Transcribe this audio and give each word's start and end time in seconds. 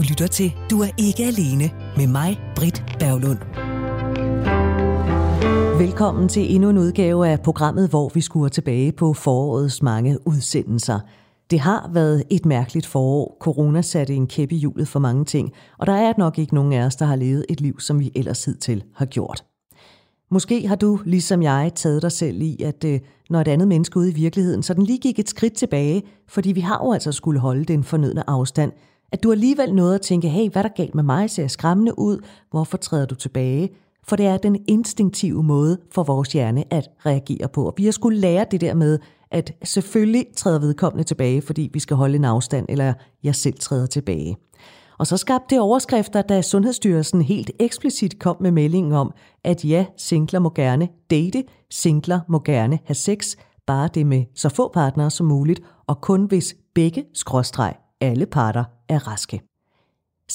Du 0.00 0.04
lytter 0.08 0.26
til 0.26 0.52
Du 0.70 0.80
er 0.80 0.88
ikke 0.98 1.24
alene 1.24 1.70
med 1.96 2.06
mig, 2.06 2.40
Britt 2.56 2.84
Berglund. 2.98 3.38
Velkommen 5.78 6.28
til 6.28 6.54
endnu 6.54 6.70
en 6.70 6.78
udgave 6.78 7.28
af 7.28 7.40
programmet, 7.40 7.88
hvor 7.88 8.10
vi 8.14 8.20
skuer 8.20 8.48
tilbage 8.48 8.92
på 8.92 9.12
forårets 9.12 9.82
mange 9.82 10.18
udsendelser. 10.26 11.00
Det 11.50 11.60
har 11.60 11.90
været 11.92 12.24
et 12.30 12.46
mærkeligt 12.46 12.86
forår. 12.86 13.36
Corona 13.40 13.82
satte 13.82 14.14
en 14.14 14.26
kæppe 14.26 14.54
i 14.54 14.58
hjulet 14.58 14.88
for 14.88 14.98
mange 14.98 15.24
ting, 15.24 15.52
og 15.78 15.86
der 15.86 15.92
er 15.92 16.12
nok 16.18 16.38
ikke 16.38 16.54
nogen 16.54 16.72
af 16.72 16.86
os, 16.86 16.96
der 16.96 17.06
har 17.06 17.16
levet 17.16 17.46
et 17.48 17.60
liv, 17.60 17.80
som 17.80 18.00
vi 18.00 18.12
ellers 18.14 18.48
til 18.60 18.84
har 18.94 19.06
gjort. 19.06 19.44
Måske 20.30 20.68
har 20.68 20.76
du, 20.76 20.98
ligesom 21.04 21.42
jeg, 21.42 21.72
taget 21.74 22.02
dig 22.02 22.12
selv 22.12 22.42
i, 22.42 22.62
at 22.62 22.84
øh, 22.84 23.00
når 23.30 23.40
et 23.40 23.48
andet 23.48 23.68
menneske 23.68 23.96
ude 23.96 24.10
i 24.10 24.14
virkeligheden, 24.14 24.62
så 24.62 24.74
den 24.74 24.82
lige 24.82 24.98
gik 24.98 25.18
et 25.18 25.28
skridt 25.28 25.54
tilbage, 25.54 26.02
fordi 26.28 26.52
vi 26.52 26.60
har 26.60 26.80
jo 26.84 26.92
altså 26.92 27.12
skulle 27.12 27.40
holde 27.40 27.64
den 27.64 27.84
fornødne 27.84 28.30
afstand, 28.30 28.72
at 29.12 29.22
du 29.22 29.32
alligevel 29.32 29.74
nåede 29.74 29.94
at 29.94 30.00
tænke, 30.00 30.28
hey, 30.28 30.50
hvad 30.50 30.64
er 30.64 30.68
der 30.68 30.74
galt 30.76 30.94
med 30.94 31.02
mig? 31.02 31.30
Ser 31.30 31.42
jeg 31.42 31.50
skræmmende 31.50 31.98
ud? 31.98 32.18
Hvorfor 32.50 32.76
træder 32.76 33.06
du 33.06 33.14
tilbage? 33.14 33.70
For 34.08 34.16
det 34.16 34.26
er 34.26 34.36
den 34.36 34.56
instinktive 34.68 35.42
måde 35.42 35.78
for 35.92 36.02
vores 36.02 36.32
hjerne 36.32 36.64
at 36.70 36.88
reagere 37.06 37.48
på. 37.48 37.66
Og 37.66 37.74
vi 37.76 37.84
har 37.84 37.92
skulle 37.92 38.18
lære 38.18 38.46
det 38.50 38.60
der 38.60 38.74
med, 38.74 38.98
at 39.30 39.52
selvfølgelig 39.64 40.26
træder 40.36 40.58
vedkommende 40.58 41.04
tilbage, 41.04 41.42
fordi 41.42 41.70
vi 41.72 41.80
skal 41.80 41.96
holde 41.96 42.16
en 42.16 42.24
afstand, 42.24 42.66
eller 42.68 42.92
jeg 43.22 43.34
selv 43.34 43.58
træder 43.58 43.86
tilbage. 43.86 44.36
Og 44.98 45.06
så 45.06 45.16
skabte 45.16 45.54
det 45.54 45.60
overskrifter, 45.60 46.22
da 46.22 46.42
Sundhedsstyrelsen 46.42 47.22
helt 47.22 47.50
eksplicit 47.58 48.18
kom 48.18 48.36
med 48.40 48.50
meldingen 48.50 48.92
om, 48.92 49.12
at 49.44 49.64
ja, 49.64 49.86
singler 49.96 50.40
må 50.40 50.52
gerne 50.54 50.88
date, 51.10 51.44
singler 51.70 52.20
må 52.28 52.42
gerne 52.44 52.78
have 52.84 52.94
sex, 52.94 53.36
bare 53.66 53.88
det 53.94 54.06
med 54.06 54.24
så 54.34 54.48
få 54.48 54.70
partnere 54.74 55.10
som 55.10 55.26
muligt, 55.26 55.60
og 55.86 56.00
kun 56.00 56.24
hvis 56.24 56.56
begge 56.74 57.04
skråstreg 57.14 57.74
alle 58.00 58.26
parter 58.26 58.64
er 58.90 59.08
raske. 59.08 59.40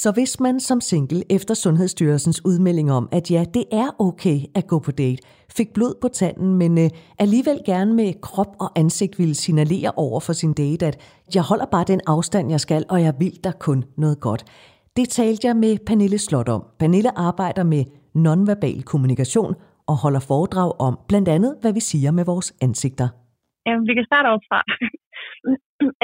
Så 0.01 0.11
hvis 0.11 0.39
man 0.39 0.59
som 0.59 0.81
single 0.81 1.23
efter 1.29 1.53
Sundhedsstyrelsens 1.53 2.45
udmelding 2.45 2.91
om, 2.91 3.09
at 3.11 3.31
ja, 3.31 3.45
det 3.53 3.63
er 3.71 3.89
okay 3.99 4.39
at 4.55 4.67
gå 4.67 4.79
på 4.79 4.91
date, 4.91 5.21
fik 5.57 5.73
blod 5.73 5.93
på 6.01 6.07
tanden, 6.07 6.55
men 6.55 6.77
øh, 6.77 6.89
alligevel 7.19 7.59
gerne 7.65 7.93
med 7.93 8.21
krop 8.21 8.55
og 8.59 8.79
ansigt 8.79 9.19
ville 9.19 9.35
signalere 9.35 9.91
over 9.95 10.19
for 10.19 10.33
sin 10.33 10.53
date, 10.53 10.85
at 10.85 10.97
jeg 11.35 11.43
holder 11.43 11.65
bare 11.65 11.85
den 11.87 12.01
afstand, 12.07 12.49
jeg 12.49 12.59
skal, 12.59 12.85
og 12.89 13.01
jeg 13.01 13.13
vil 13.19 13.43
der 13.43 13.51
kun 13.51 13.83
noget 13.97 14.19
godt. 14.19 14.43
Det 14.95 15.09
talte 15.09 15.47
jeg 15.47 15.55
med 15.55 15.77
Pernille 15.87 16.17
Slot 16.17 16.49
om. 16.49 16.63
Pernille 16.79 17.17
arbejder 17.17 17.63
med 17.63 17.83
nonverbal 18.15 18.83
kommunikation 18.83 19.55
og 19.87 19.95
holder 20.03 20.19
foredrag 20.19 20.71
om 20.79 20.99
blandt 21.07 21.27
andet, 21.27 21.55
hvad 21.61 21.73
vi 21.73 21.79
siger 21.79 22.11
med 22.11 22.25
vores 22.25 22.53
ansigter. 22.61 23.07
Jamen, 23.65 23.87
vi 23.87 23.93
kan 23.93 24.05
starte 24.05 24.27
op 24.27 24.43
fra. 24.49 24.59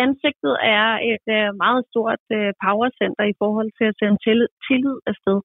ansigtet 0.06 0.54
er 0.78 0.88
et 1.12 1.26
øh, 1.38 1.50
meget 1.64 1.82
stort 1.90 2.24
øh, 2.38 2.52
powercenter 2.64 3.26
i 3.32 3.38
forhold 3.42 3.70
til 3.78 3.86
at 3.90 3.98
sende 4.00 4.18
tillid, 4.26 4.50
tillid 4.68 4.98
afsted. 5.12 5.40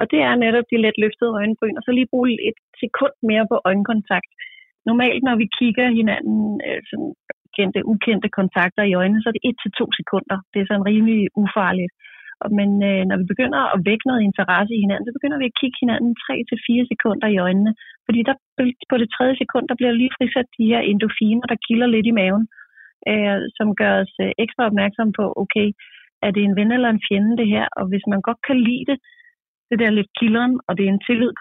Og 0.00 0.04
det 0.12 0.20
er 0.28 0.34
netop 0.44 0.66
de 0.70 0.82
let 0.84 0.96
løftede 1.04 1.36
øjenbryn, 1.40 1.78
og 1.78 1.82
så 1.84 1.90
lige 1.92 2.12
bruge 2.12 2.28
et 2.50 2.58
sekund 2.82 3.14
mere 3.30 3.46
på 3.52 3.56
øjenkontakt. 3.70 4.30
Normalt, 4.88 5.22
når 5.28 5.36
vi 5.42 5.46
kigger 5.58 5.86
hinanden 5.98 6.40
øh, 6.66 6.80
sådan 6.90 7.12
kendte, 7.56 7.80
ukendte 7.92 8.28
kontakter 8.40 8.84
i 8.86 8.96
øjnene, 9.00 9.22
så 9.22 9.28
er 9.28 9.36
det 9.36 9.48
et 9.48 9.58
til 9.62 9.72
to 9.80 9.86
sekunder. 10.00 10.36
Det 10.52 10.58
er 10.58 10.66
sådan 10.68 10.88
rimelig 10.90 11.20
ufarligt. 11.42 11.92
Men 12.58 12.70
øh, 12.90 13.02
når 13.08 13.16
vi 13.20 13.26
begynder 13.32 13.60
at 13.74 13.82
vække 13.88 14.08
noget 14.08 14.22
interesse 14.28 14.72
i 14.74 14.82
hinanden, 14.84 15.06
så 15.06 15.14
begynder 15.18 15.38
vi 15.40 15.46
at 15.50 15.58
kigge 15.60 15.78
hinanden 15.82 16.12
3-4 16.24 16.92
sekunder 16.92 17.28
i 17.30 17.40
øjnene. 17.46 17.72
Fordi 18.06 18.20
der, 18.28 18.34
på 18.90 18.96
det 19.02 19.08
tredje 19.16 19.36
sekund, 19.42 19.64
der 19.68 19.76
bliver 19.78 19.92
lige 20.00 20.14
frisat 20.16 20.48
de 20.58 20.70
her 20.72 20.80
endofiner, 20.90 21.46
der 21.52 21.62
kilder 21.66 21.88
lidt 21.94 22.06
i 22.10 22.16
maven 22.20 22.44
øh, 23.12 23.40
som 23.56 23.68
gør 23.80 23.92
os 24.02 24.14
øh, 24.24 24.32
ekstra 24.44 24.62
opmærksom 24.70 25.08
på, 25.18 25.24
okay, 25.42 25.68
er 26.26 26.30
det 26.32 26.42
en 26.44 26.56
ven 26.58 26.72
eller 26.76 26.90
en 26.90 27.04
fjende 27.06 27.36
det 27.40 27.48
her? 27.54 27.66
Og 27.78 27.84
hvis 27.90 28.04
man 28.12 28.20
godt 28.28 28.40
kan 28.48 28.58
lide 28.68 28.86
det, 28.90 28.98
det 29.70 29.78
der 29.82 29.90
lidt 29.98 30.10
kilderen, 30.20 30.54
og 30.66 30.72
det 30.76 30.84
er 30.84 30.92
en, 30.92 31.04
tillid, 31.06 31.32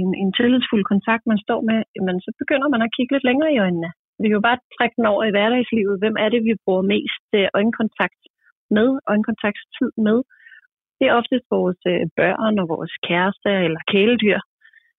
en, 0.00 0.10
en 0.22 0.30
tillidsfuld 0.38 0.84
kontakt, 0.92 1.24
man 1.32 1.40
står 1.46 1.60
med, 1.70 1.78
jamen, 1.96 2.18
så 2.24 2.30
begynder 2.40 2.68
man 2.74 2.82
at 2.82 2.94
kigge 2.96 3.12
lidt 3.14 3.28
længere 3.28 3.52
i 3.54 3.62
øjnene. 3.66 3.90
Vi 4.20 4.26
kan 4.26 4.38
jo 4.38 4.48
bare 4.48 4.64
trække 4.76 4.96
den 4.98 5.06
over 5.12 5.22
i 5.24 5.34
hverdagslivet. 5.34 6.00
Hvem 6.02 6.16
er 6.24 6.28
det, 6.34 6.40
vi 6.48 6.62
bruger 6.64 6.84
mest 6.94 7.26
øh, 7.38 7.48
øjenkontakt 7.58 8.20
med, 8.76 8.88
øjenkontaktstid 9.12 9.90
med? 10.06 10.18
Det 10.98 11.04
er 11.06 11.18
oftest 11.20 11.46
vores 11.56 11.80
øh, 11.92 12.04
børn 12.18 12.54
og 12.62 12.66
vores 12.74 12.92
kærester 13.06 13.54
eller 13.66 13.80
kæledyr, 13.92 14.38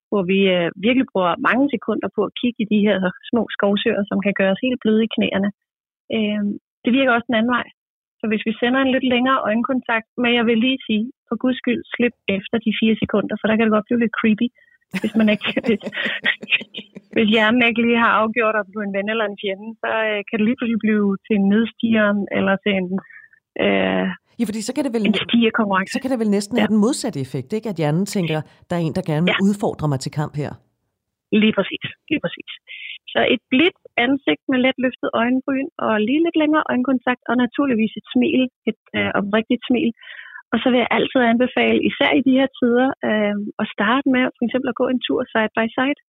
hvor 0.10 0.24
vi 0.32 0.40
øh, 0.56 0.70
virkelig 0.86 1.08
bruger 1.12 1.34
mange 1.48 1.66
sekunder 1.76 2.10
på 2.16 2.22
at 2.28 2.36
kigge 2.40 2.60
i 2.64 2.70
de 2.74 2.80
her 2.88 2.98
små 3.30 3.42
skovsøer, 3.56 4.02
som 4.10 4.18
kan 4.26 4.34
gøre 4.40 4.54
os 4.56 4.66
helt 4.66 4.82
bløde 4.84 5.04
i 5.06 5.14
knæerne. 5.16 5.50
Øh, 6.16 6.44
det 6.84 6.92
virker 6.98 7.12
også 7.14 7.28
den 7.30 7.38
anden 7.40 7.56
vej. 7.58 7.68
Så 8.20 8.26
hvis 8.30 8.46
vi 8.48 8.54
sender 8.62 8.80
en 8.82 8.94
lidt 8.96 9.08
længere 9.14 9.40
øjenkontakt, 9.50 10.10
men 10.22 10.32
jeg 10.38 10.46
vil 10.50 10.58
lige 10.66 10.80
sige, 10.88 11.06
for 11.28 11.36
guds 11.44 11.58
skyld, 11.62 11.82
slip 11.94 12.16
efter 12.38 12.58
de 12.66 12.72
fire 12.80 12.96
sekunder, 13.04 13.36
for 13.38 13.46
der 13.48 13.56
kan 13.56 13.66
det 13.66 13.76
godt 13.76 13.88
blive 13.88 14.04
lidt 14.04 14.18
creepy, 14.20 14.48
hvis 15.02 15.16
man 15.20 15.28
ikke, 15.34 15.48
hvis, 15.68 15.84
hvis 17.16 17.28
hjernen 17.34 17.64
ikke 17.70 17.82
lige 17.86 18.04
har 18.06 18.14
afgjort, 18.22 18.56
at 18.60 18.68
du 18.74 18.78
er 18.80 18.88
en 18.88 18.98
ven 18.98 19.10
eller 19.14 19.26
en 19.28 19.40
fjende, 19.42 19.70
så 19.84 19.90
øh, 20.10 20.20
kan 20.28 20.36
det 20.38 20.46
lige 20.46 20.58
pludselig 20.58 20.82
blive 20.86 21.08
til 21.26 21.34
en 21.40 21.48
nedstigeren, 21.54 22.20
eller 22.38 22.56
til 22.64 22.72
en, 22.80 22.88
øh, 23.66 24.08
Ja, 24.40 24.44
fordi 24.50 24.62
så 24.68 24.74
kan 24.76 24.84
det 24.86 24.94
vel, 24.98 25.04
så 25.96 26.00
kan 26.02 26.12
det 26.12 26.20
vel 26.24 26.32
næsten 26.38 26.56
ja. 26.56 26.62
have 26.62 26.72
den 26.74 26.84
modsatte 26.86 27.20
effekt, 27.26 27.50
ikke? 27.58 27.70
At 27.72 27.78
hjernen 27.82 28.06
tænker, 28.16 28.40
der 28.68 28.76
er 28.76 28.84
en, 28.88 28.96
der 28.98 29.04
gerne 29.12 29.26
vil 29.28 29.36
ja. 29.38 29.46
udfordre 29.48 29.88
mig 29.92 30.00
til 30.04 30.12
kamp 30.20 30.34
her. 30.42 30.52
Lige 31.44 31.54
præcis, 31.58 31.86
lige 32.10 32.22
præcis. 32.24 32.52
Så 33.12 33.20
et 33.34 33.42
blidt 33.52 33.80
ansigt 34.06 34.44
med 34.52 34.60
let 34.66 34.78
løftet 34.86 35.10
øjenbryn 35.22 35.70
og 35.86 35.94
lige 36.08 36.24
lidt 36.26 36.38
længere 36.44 36.68
øjenkontakt 36.72 37.24
og 37.30 37.36
naturligvis 37.46 37.94
et 38.00 38.08
smil, 38.14 38.42
et 38.70 38.82
øh, 38.98 39.12
oprigtigt 39.20 39.64
smil. 39.70 39.92
Og 40.52 40.58
så 40.62 40.68
vil 40.72 40.82
jeg 40.84 40.96
altid 40.98 41.22
anbefale, 41.34 41.80
især 41.90 42.12
i 42.20 42.26
de 42.28 42.38
her 42.40 42.50
tider, 42.60 42.90
øh, 43.10 43.38
at 43.62 43.68
starte 43.76 44.08
med 44.16 44.24
for 44.36 44.44
eksempel 44.48 44.70
at 44.72 44.80
gå 44.82 44.86
en 44.90 45.02
tur 45.08 45.22
side 45.32 45.52
by 45.58 45.66
side. 45.78 46.00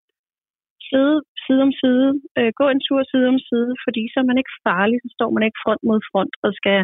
Side, 0.89 1.19
side 1.45 1.63
om 1.67 1.73
side. 1.83 2.09
Øh, 2.39 2.51
gå 2.61 2.67
en 2.75 2.83
tur 2.87 3.01
side 3.13 3.27
om 3.35 3.41
side, 3.49 3.71
fordi 3.85 4.03
så 4.13 4.17
er 4.23 4.29
man 4.31 4.41
ikke 4.41 4.57
farlig, 4.67 4.99
så 5.05 5.11
står 5.17 5.31
man 5.35 5.45
ikke 5.47 5.63
front 5.65 5.83
mod 5.89 6.01
front 6.11 6.35
og 6.47 6.51
skal 6.61 6.79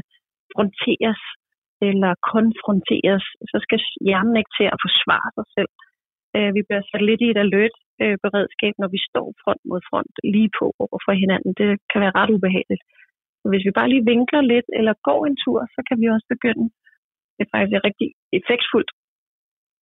fronteres 0.55 1.23
eller 1.89 2.13
konfronteres. 2.35 3.25
Så 3.51 3.57
skal 3.65 3.79
hjernen 4.09 4.37
ikke 4.41 4.55
til 4.59 4.67
at 4.75 4.83
forsvare 4.85 5.31
sig 5.37 5.47
selv. 5.57 5.73
Øh, 6.37 6.51
vi 6.57 6.61
bliver 6.67 6.83
sat 6.91 7.05
lidt 7.09 7.23
i 7.25 7.29
et 7.33 7.43
alert 7.45 7.77
øh, 8.03 8.17
beredskab, 8.25 8.75
når 8.83 8.89
vi 8.95 9.01
står 9.09 9.27
front 9.43 9.63
mod 9.71 9.81
front 9.89 10.15
lige 10.35 10.51
på 10.59 10.67
over 10.83 10.99
for 11.07 11.15
hinanden. 11.23 11.53
Det 11.61 11.69
kan 11.91 12.01
være 12.05 12.17
ret 12.19 12.35
ubehageligt. 12.37 12.85
Så 13.41 13.47
hvis 13.51 13.67
vi 13.67 13.79
bare 13.79 13.91
lige 13.93 14.09
vinkler 14.13 14.43
lidt 14.53 14.69
eller 14.79 14.95
går 15.09 15.21
en 15.29 15.37
tur, 15.45 15.59
så 15.75 15.81
kan 15.89 15.97
vi 16.01 16.07
også 16.15 16.27
begynde. 16.35 16.67
Øh, 16.69 16.83
det 17.35 17.43
er 17.45 17.55
faktisk 17.55 17.79
rigtig 17.89 18.09
effektfuldt 18.39 18.91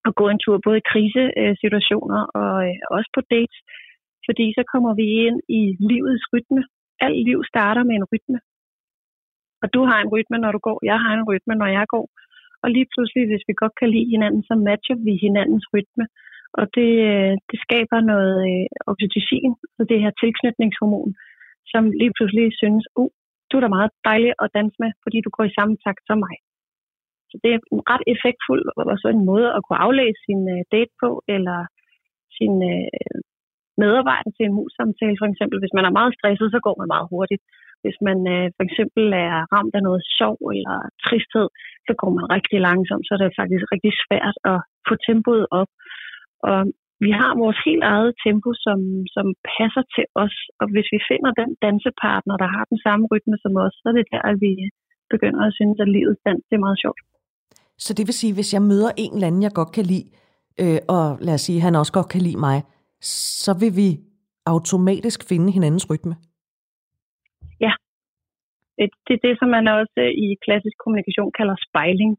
at 0.09 0.12
gå 0.21 0.25
en 0.28 0.41
tur, 0.44 0.56
både 0.66 0.78
i 0.81 0.89
krisesituationer 0.91 2.21
og 2.41 2.55
øh, 2.66 2.77
også 2.97 3.10
på 3.16 3.21
dates, 3.34 3.59
fordi 4.27 4.47
så 4.59 4.62
kommer 4.72 4.93
vi 5.00 5.06
ind 5.27 5.39
i 5.59 5.60
livets 5.91 6.25
rytme. 6.33 6.62
Alt 7.06 7.21
liv 7.28 7.39
starter 7.53 7.83
med 7.89 7.94
en 7.97 8.09
rytme. 8.12 8.39
Og 9.62 9.69
du 9.75 9.81
har 9.91 9.99
en 10.00 10.12
rytme, 10.15 10.37
når 10.44 10.53
du 10.53 10.60
går. 10.69 10.78
Jeg 10.91 10.99
har 11.05 11.12
en 11.15 11.28
rytme, 11.31 11.55
når 11.62 11.71
jeg 11.78 11.87
går. 11.94 12.06
Og 12.62 12.69
lige 12.77 12.89
pludselig, 12.93 13.25
hvis 13.31 13.44
vi 13.49 13.55
godt 13.62 13.75
kan 13.81 13.91
lide 13.94 14.12
hinanden, 14.15 14.43
så 14.49 14.55
matcher 14.69 14.97
vi 15.06 15.12
hinandens 15.27 15.66
rytme. 15.75 16.05
Og 16.59 16.65
det, 16.77 16.91
øh, 17.11 17.34
det 17.50 17.59
skaber 17.66 17.99
noget 18.12 18.37
øh, 18.50 18.66
oxytocin, 18.91 19.53
så 19.77 19.81
det 19.91 20.03
her 20.05 20.12
tilknytningshormon, 20.22 21.11
som 21.72 21.83
lige 22.00 22.15
pludselig 22.16 22.47
synes, 22.62 22.84
uh, 23.00 23.11
du 23.49 23.55
er 23.56 23.62
da 23.65 23.77
meget 23.77 23.93
dejlig 24.11 24.33
at 24.43 24.53
danse 24.59 24.77
med, 24.83 24.91
fordi 25.05 25.19
du 25.27 25.31
går 25.37 25.44
i 25.47 25.56
samme 25.59 25.75
takt 25.84 26.03
som 26.09 26.19
mig. 26.27 26.37
Så 27.31 27.37
det 27.43 27.50
er 27.50 27.59
en 27.75 27.83
ret 27.93 28.05
effektfuld 28.15 28.65
og 28.93 28.99
så 29.03 29.09
en 29.09 29.28
måde 29.33 29.49
at 29.56 29.62
kunne 29.65 29.83
aflæse 29.87 30.21
sin 30.27 30.43
øh, 30.55 30.62
date 30.75 30.93
på, 31.03 31.10
eller 31.34 31.59
sin 32.37 32.55
øh, 32.72 33.16
medarbejder 33.83 34.31
til 34.33 34.44
en 34.47 34.56
mus-samtale, 34.59 35.16
for 35.21 35.28
eksempel. 35.33 35.56
Hvis 35.60 35.77
man 35.77 35.87
er 35.89 35.97
meget 35.99 36.12
stresset, 36.19 36.49
så 36.55 36.60
går 36.66 36.77
man 36.81 36.89
meget 36.94 37.10
hurtigt. 37.15 37.43
Hvis 37.83 37.99
man 38.06 38.19
øh, 38.34 38.47
for 38.56 38.65
eksempel 38.69 39.05
er 39.27 39.37
ramt 39.55 39.75
af 39.78 39.83
noget 39.89 40.03
sorg 40.19 40.41
eller 40.56 40.77
tristhed, 41.04 41.48
så 41.86 41.92
går 42.01 42.10
man 42.16 42.25
rigtig 42.36 42.59
langsomt, 42.69 43.04
så 43.07 43.13
er 43.15 43.21
det 43.21 43.39
faktisk 43.41 43.65
rigtig 43.75 43.92
svært 44.04 44.36
at 44.53 44.59
få 44.89 44.95
tempoet 45.07 45.47
op. 45.60 45.71
Og 46.48 46.59
vi 47.04 47.10
har 47.21 47.33
vores 47.42 47.59
helt 47.69 47.84
eget 47.95 48.13
tempo, 48.27 48.51
som, 48.65 48.78
som 49.15 49.27
passer 49.57 49.84
til 49.95 50.07
os. 50.25 50.37
Og 50.60 50.66
hvis 50.72 50.89
vi 50.95 51.01
finder 51.10 51.31
den 51.41 51.51
dansepartner, 51.65 52.34
der 52.42 52.48
har 52.54 52.65
den 52.72 52.78
samme 52.87 53.04
rytme 53.13 53.37
som 53.45 53.53
os, 53.65 53.75
så 53.81 53.87
er 53.91 53.97
det 53.98 54.07
der, 54.13 54.22
at 54.31 54.37
vi 54.45 54.53
begynder 55.13 55.42
at 55.47 55.54
synes, 55.59 55.78
at 55.84 55.89
livets 55.97 56.21
dans 56.27 56.45
det 56.48 56.57
er 56.57 56.66
meget 56.66 56.81
sjovt. 56.84 57.01
Så 57.84 57.91
det 57.97 58.04
vil 58.09 58.21
sige, 58.22 58.34
hvis 58.34 58.54
jeg 58.54 58.63
møder 58.63 58.91
en 59.04 59.13
eller 59.15 59.27
anden, 59.28 59.47
jeg 59.47 59.59
godt 59.60 59.72
kan 59.77 59.84
lide, 59.92 60.09
øh, 60.63 60.81
og 60.97 61.04
lad 61.27 61.34
os 61.39 61.45
sige, 61.47 61.60
han 61.66 61.75
også 61.81 61.92
godt 61.98 62.09
kan 62.15 62.22
lide 62.28 62.41
mig, 62.48 62.57
så 63.45 63.53
vil 63.63 63.72
vi 63.81 63.89
automatisk 64.54 65.19
finde 65.31 65.48
hinandens 65.57 65.91
rytme? 65.91 66.15
Ja. 67.66 67.72
Det 69.07 69.15
er 69.16 69.22
det, 69.28 69.34
som 69.39 69.48
man 69.57 69.66
også 69.81 70.01
i 70.27 70.27
klassisk 70.45 70.77
kommunikation 70.83 71.33
kalder 71.39 71.57
spejling. 71.69 72.13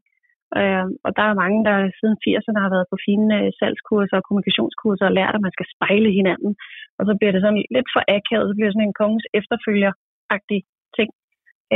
Øh, 0.60 0.86
og 1.06 1.10
der 1.18 1.24
er 1.26 1.40
mange, 1.42 1.58
der 1.68 1.76
siden 1.98 2.16
80'erne 2.24 2.60
har 2.64 2.70
været 2.74 2.90
på 2.92 2.96
fine 3.06 3.28
øh, 3.38 3.48
salgskurser 3.58 4.16
og 4.18 4.26
kommunikationskurser 4.26 5.06
og 5.08 5.16
lært, 5.18 5.36
at 5.36 5.44
man 5.46 5.54
skal 5.56 5.70
spejle 5.74 6.10
hinanden. 6.18 6.52
Og 6.98 7.02
så 7.08 7.12
bliver 7.18 7.32
det 7.32 7.42
sådan 7.42 7.64
lidt 7.76 7.88
for 7.94 8.02
akavet, 8.16 8.48
så 8.48 8.54
bliver 8.54 8.68
det 8.68 8.76
sådan 8.76 8.90
en 8.90 9.00
kongens 9.02 9.26
efterfølger-agtig 9.38 10.60
ting. 10.96 11.10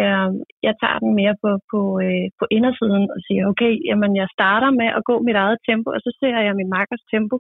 Øh, 0.01 0.31
jeg 0.67 0.75
tager 0.81 0.99
den 1.05 1.13
mere 1.21 1.35
på, 1.43 1.51
på, 1.73 1.81
øh, 2.05 2.27
på 2.39 2.45
indersiden 2.57 3.05
og 3.15 3.19
siger, 3.27 3.43
okay, 3.53 3.73
jamen 3.89 4.13
jeg 4.21 4.29
starter 4.37 4.71
med 4.81 4.89
at 4.99 5.07
gå 5.11 5.17
mit 5.29 5.39
eget 5.45 5.59
tempo, 5.69 5.89
og 5.97 6.01
så 6.07 6.11
ser 6.21 6.39
jeg 6.47 6.55
min 6.61 6.75
makkers 6.77 7.05
tempo, 7.15 7.37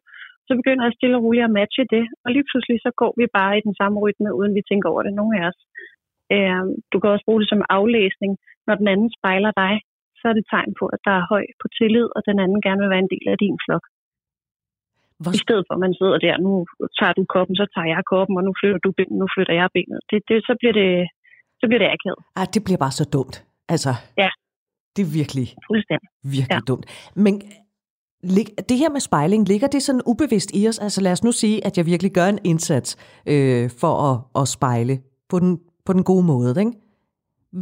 så 0.49 0.53
begynder 0.61 0.85
jeg 0.85 0.97
stille 0.97 1.17
og 1.19 1.23
roligt 1.25 1.49
at 1.49 1.57
matche 1.61 1.85
det, 1.95 2.05
og 2.25 2.29
lige 2.35 2.49
pludselig 2.51 2.79
så 2.87 2.91
går 3.01 3.13
vi 3.21 3.27
bare 3.39 3.55
i 3.59 3.67
den 3.67 3.75
samme 3.81 3.97
rytme, 4.05 4.37
uden 4.39 4.53
vi 4.59 4.69
tænker 4.71 4.89
over 4.93 5.03
det, 5.03 5.15
nogen 5.21 5.35
af 5.39 5.43
os. 5.51 5.61
Øh, 6.35 6.65
du 6.93 6.97
kan 6.99 7.11
også 7.11 7.27
bruge 7.27 7.41
det 7.43 7.49
som 7.51 7.69
aflæsning. 7.79 8.33
Når 8.67 8.75
den 8.81 8.89
anden 8.93 9.11
spejler 9.19 9.53
dig, 9.63 9.75
så 10.21 10.25
er 10.31 10.35
det 10.39 10.47
tegn 10.55 10.71
på, 10.81 10.85
at 10.95 11.01
der 11.07 11.15
er 11.21 11.25
høj 11.33 11.45
på 11.61 11.67
tillid, 11.79 12.07
og 12.17 12.21
den 12.29 12.37
anden 12.43 12.61
gerne 12.67 12.81
vil 12.83 12.93
være 12.95 13.05
en 13.07 13.13
del 13.15 13.27
af 13.35 13.39
din 13.45 13.57
flok. 13.65 13.85
Hvor... 15.21 15.33
I 15.37 15.39
stedet 15.47 15.65
for, 15.67 15.75
at 15.77 15.83
man 15.87 15.95
sidder 16.01 16.19
der, 16.27 16.35
nu 16.47 16.53
tager 16.99 17.15
du 17.19 17.23
koppen, 17.35 17.55
så 17.61 17.67
tager 17.75 17.89
jeg 17.95 18.03
koppen, 18.13 18.35
og 18.39 18.45
nu 18.49 18.53
flytter 18.61 18.81
du 18.87 18.91
benet, 18.99 19.17
nu 19.23 19.27
flytter 19.35 19.55
jeg 19.61 19.69
benet. 19.77 19.99
Det, 20.11 20.19
det, 20.29 20.37
så 20.49 20.53
bliver 20.61 20.75
det, 20.81 20.91
så 21.61 21.65
bliver 21.69 21.81
det 21.85 21.91
akavet. 21.97 22.23
Ej, 22.41 22.47
det 22.55 22.61
bliver 22.67 22.81
bare 22.85 22.95
så 23.01 23.05
dumt. 23.17 23.37
Altså, 23.75 23.93
ja. 24.23 24.31
det 24.95 25.03
er 25.07 25.11
virkelig, 25.21 25.47
Fuldstændig. 25.69 26.09
virkelig 26.37 26.63
ja. 26.63 26.69
dumt. 26.71 26.87
Men 27.25 27.35
det 28.69 28.77
her 28.83 28.91
med 28.91 29.01
spejling, 29.01 29.49
ligger 29.49 29.69
det 29.69 29.83
sådan 29.83 30.03
ubevidst 30.07 30.51
i 30.55 30.69
os? 30.69 30.79
Altså 30.79 31.01
lad 31.01 31.13
os 31.13 31.25
nu 31.25 31.33
sige, 31.33 31.67
at 31.67 31.79
jeg 31.79 31.87
virkelig 31.87 32.13
gør 32.13 32.27
en 32.27 32.39
indsats 32.45 32.91
øh, 33.33 33.71
for 33.81 33.93
at, 34.09 34.43
at 34.43 34.49
spejle 34.49 34.95
på 35.29 35.39
den, 35.39 35.61
på 35.87 35.93
den 35.93 36.05
gode 36.05 36.25
måde. 36.27 36.61
Ikke? 36.61 36.73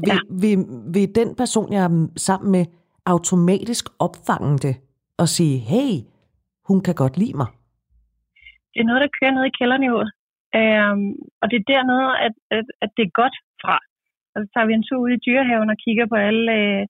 Vil, 0.03 0.09
ja. 0.13 0.19
vil, 0.43 0.57
vil 0.95 1.15
den 1.21 1.31
person, 1.43 1.73
jeg 1.73 1.83
er 1.85 1.93
sammen 2.17 2.53
med, 2.57 2.65
automatisk 3.15 3.85
opfange 4.07 4.53
det 4.67 4.75
og 5.23 5.27
sige, 5.37 5.57
hey, 5.73 5.93
hun 6.69 6.79
kan 6.87 6.95
godt 7.03 7.17
lide 7.23 7.37
mig? 7.41 7.49
Det 8.73 8.81
er 8.81 8.89
noget, 8.91 9.03
der 9.05 9.17
kører 9.19 9.35
ned 9.35 9.45
i 9.47 9.57
kælderniveauet. 9.59 10.11
Øhm, 10.59 11.09
og 11.41 11.47
det 11.51 11.57
er 11.59 11.71
dernede, 11.73 12.09
at, 12.27 12.35
at, 12.57 12.67
at 12.85 12.91
det 12.97 13.03
er 13.07 13.19
godt 13.23 13.37
fra. 13.63 13.77
Og 14.33 14.39
så 14.43 14.47
tager 14.53 14.69
vi 14.69 14.75
en 14.75 14.87
tur 14.89 15.01
ud 15.05 15.13
i 15.15 15.25
dyrehaven 15.27 15.73
og 15.75 15.79
kigger 15.85 16.07
på 16.13 16.17
alle, 16.29 16.45
øh, 16.61 16.83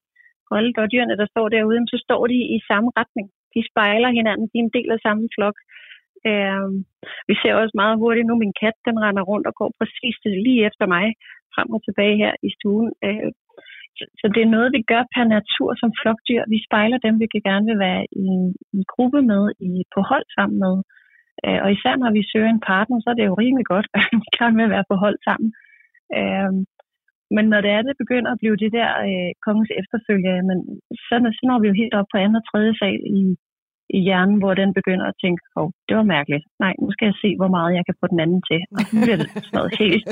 på 0.47 0.53
alle 0.59 0.73
dyrene, 0.93 1.21
der 1.21 1.29
står 1.33 1.47
derude, 1.49 1.93
så 1.93 1.99
står 2.06 2.23
de 2.33 2.39
i 2.56 2.59
samme 2.71 2.91
retning. 3.01 3.27
De 3.55 3.61
spejler 3.71 4.11
hinanden, 4.19 4.47
de 4.51 4.56
er 4.59 4.67
en 4.67 4.77
del 4.79 4.91
af 4.97 5.01
samme 5.06 5.25
flok. 5.37 5.56
Øh, 6.31 6.69
vi 7.29 7.35
ser 7.41 7.55
også 7.55 7.75
meget 7.82 8.00
hurtigt 8.03 8.26
nu, 8.26 8.35
min 8.37 8.59
kat, 8.62 8.76
den 8.88 8.97
render 9.05 9.25
rundt 9.31 9.47
og 9.50 9.55
går 9.61 9.71
præcis 9.79 10.17
lige 10.47 10.67
efter 10.69 10.87
mig, 10.94 11.06
frem 11.55 11.69
og 11.76 11.81
tilbage 11.85 12.17
her 12.23 12.32
i 12.49 12.50
stuen. 12.56 12.91
Øh, 13.06 13.31
så, 13.97 14.05
så 14.21 14.26
det 14.35 14.43
er 14.43 14.55
noget, 14.56 14.75
vi 14.76 14.82
gør 14.93 15.03
per 15.15 15.25
natur 15.37 15.71
som 15.81 15.91
flokdyr. 16.00 16.43
Vi 16.55 16.59
spejler 16.67 16.99
dem, 17.06 17.15
vi 17.21 17.26
gerne 17.49 17.67
vil 17.71 17.79
være 17.87 18.03
i, 18.26 18.29
i 18.79 18.81
gruppe 18.93 19.21
med, 19.31 19.43
i, 19.69 19.71
på 19.94 20.00
hold 20.11 20.26
sammen 20.37 20.59
med. 20.65 20.75
Øh, 21.44 21.61
og 21.65 21.69
især 21.76 21.94
når 21.97 22.11
vi 22.19 22.31
søger 22.32 22.50
en 22.53 22.67
partner, 22.73 22.97
så 23.00 23.09
er 23.11 23.17
det 23.19 23.27
jo 23.27 23.41
rimelig 23.43 23.67
godt, 23.73 23.87
at 23.94 24.05
vi 24.12 24.29
gerne 24.38 24.56
vil 24.61 24.70
være 24.75 24.88
på 24.91 24.97
hold 25.05 25.19
sammen. 25.29 25.49
Øh, 26.19 26.53
men 27.37 27.44
når 27.53 27.61
det 27.65 27.70
er, 27.77 27.82
det 27.82 28.03
begynder 28.03 28.31
at 28.32 28.41
blive 28.43 28.56
det 28.65 28.73
der 28.79 28.91
øh, 29.09 29.31
kongens 29.44 29.73
efterfølge, 29.81 30.32
men 30.49 30.59
så, 31.06 31.15
så 31.37 31.43
når 31.49 31.59
vi 31.61 31.67
jo 31.69 31.81
helt 31.82 31.94
op 32.00 32.09
på 32.11 32.17
anden 32.19 32.41
og 32.41 32.47
tredje 32.50 32.75
sal 32.81 33.00
i, 33.20 33.23
i 33.96 33.99
hjernen, 34.06 34.37
hvor 34.43 34.55
den 34.61 34.70
begynder 34.79 35.06
at 35.08 35.19
tænke, 35.25 35.41
åh, 35.56 35.62
oh, 35.62 35.70
det 35.88 35.94
var 36.00 36.06
mærkeligt. 36.17 36.44
Nej, 36.64 36.73
nu 36.82 36.88
skal 36.94 37.06
jeg 37.11 37.17
se, 37.25 37.31
hvor 37.41 37.50
meget 37.56 37.70
jeg 37.79 37.85
kan 37.88 37.96
få 38.00 38.06
den 38.12 38.20
anden 38.25 38.43
til. 38.50 38.61
Og 38.76 38.81
så 38.88 38.94
bliver 39.02 39.19
det 39.20 39.29
sådan 39.35 39.56
noget 39.58 39.73
helt, 39.82 40.05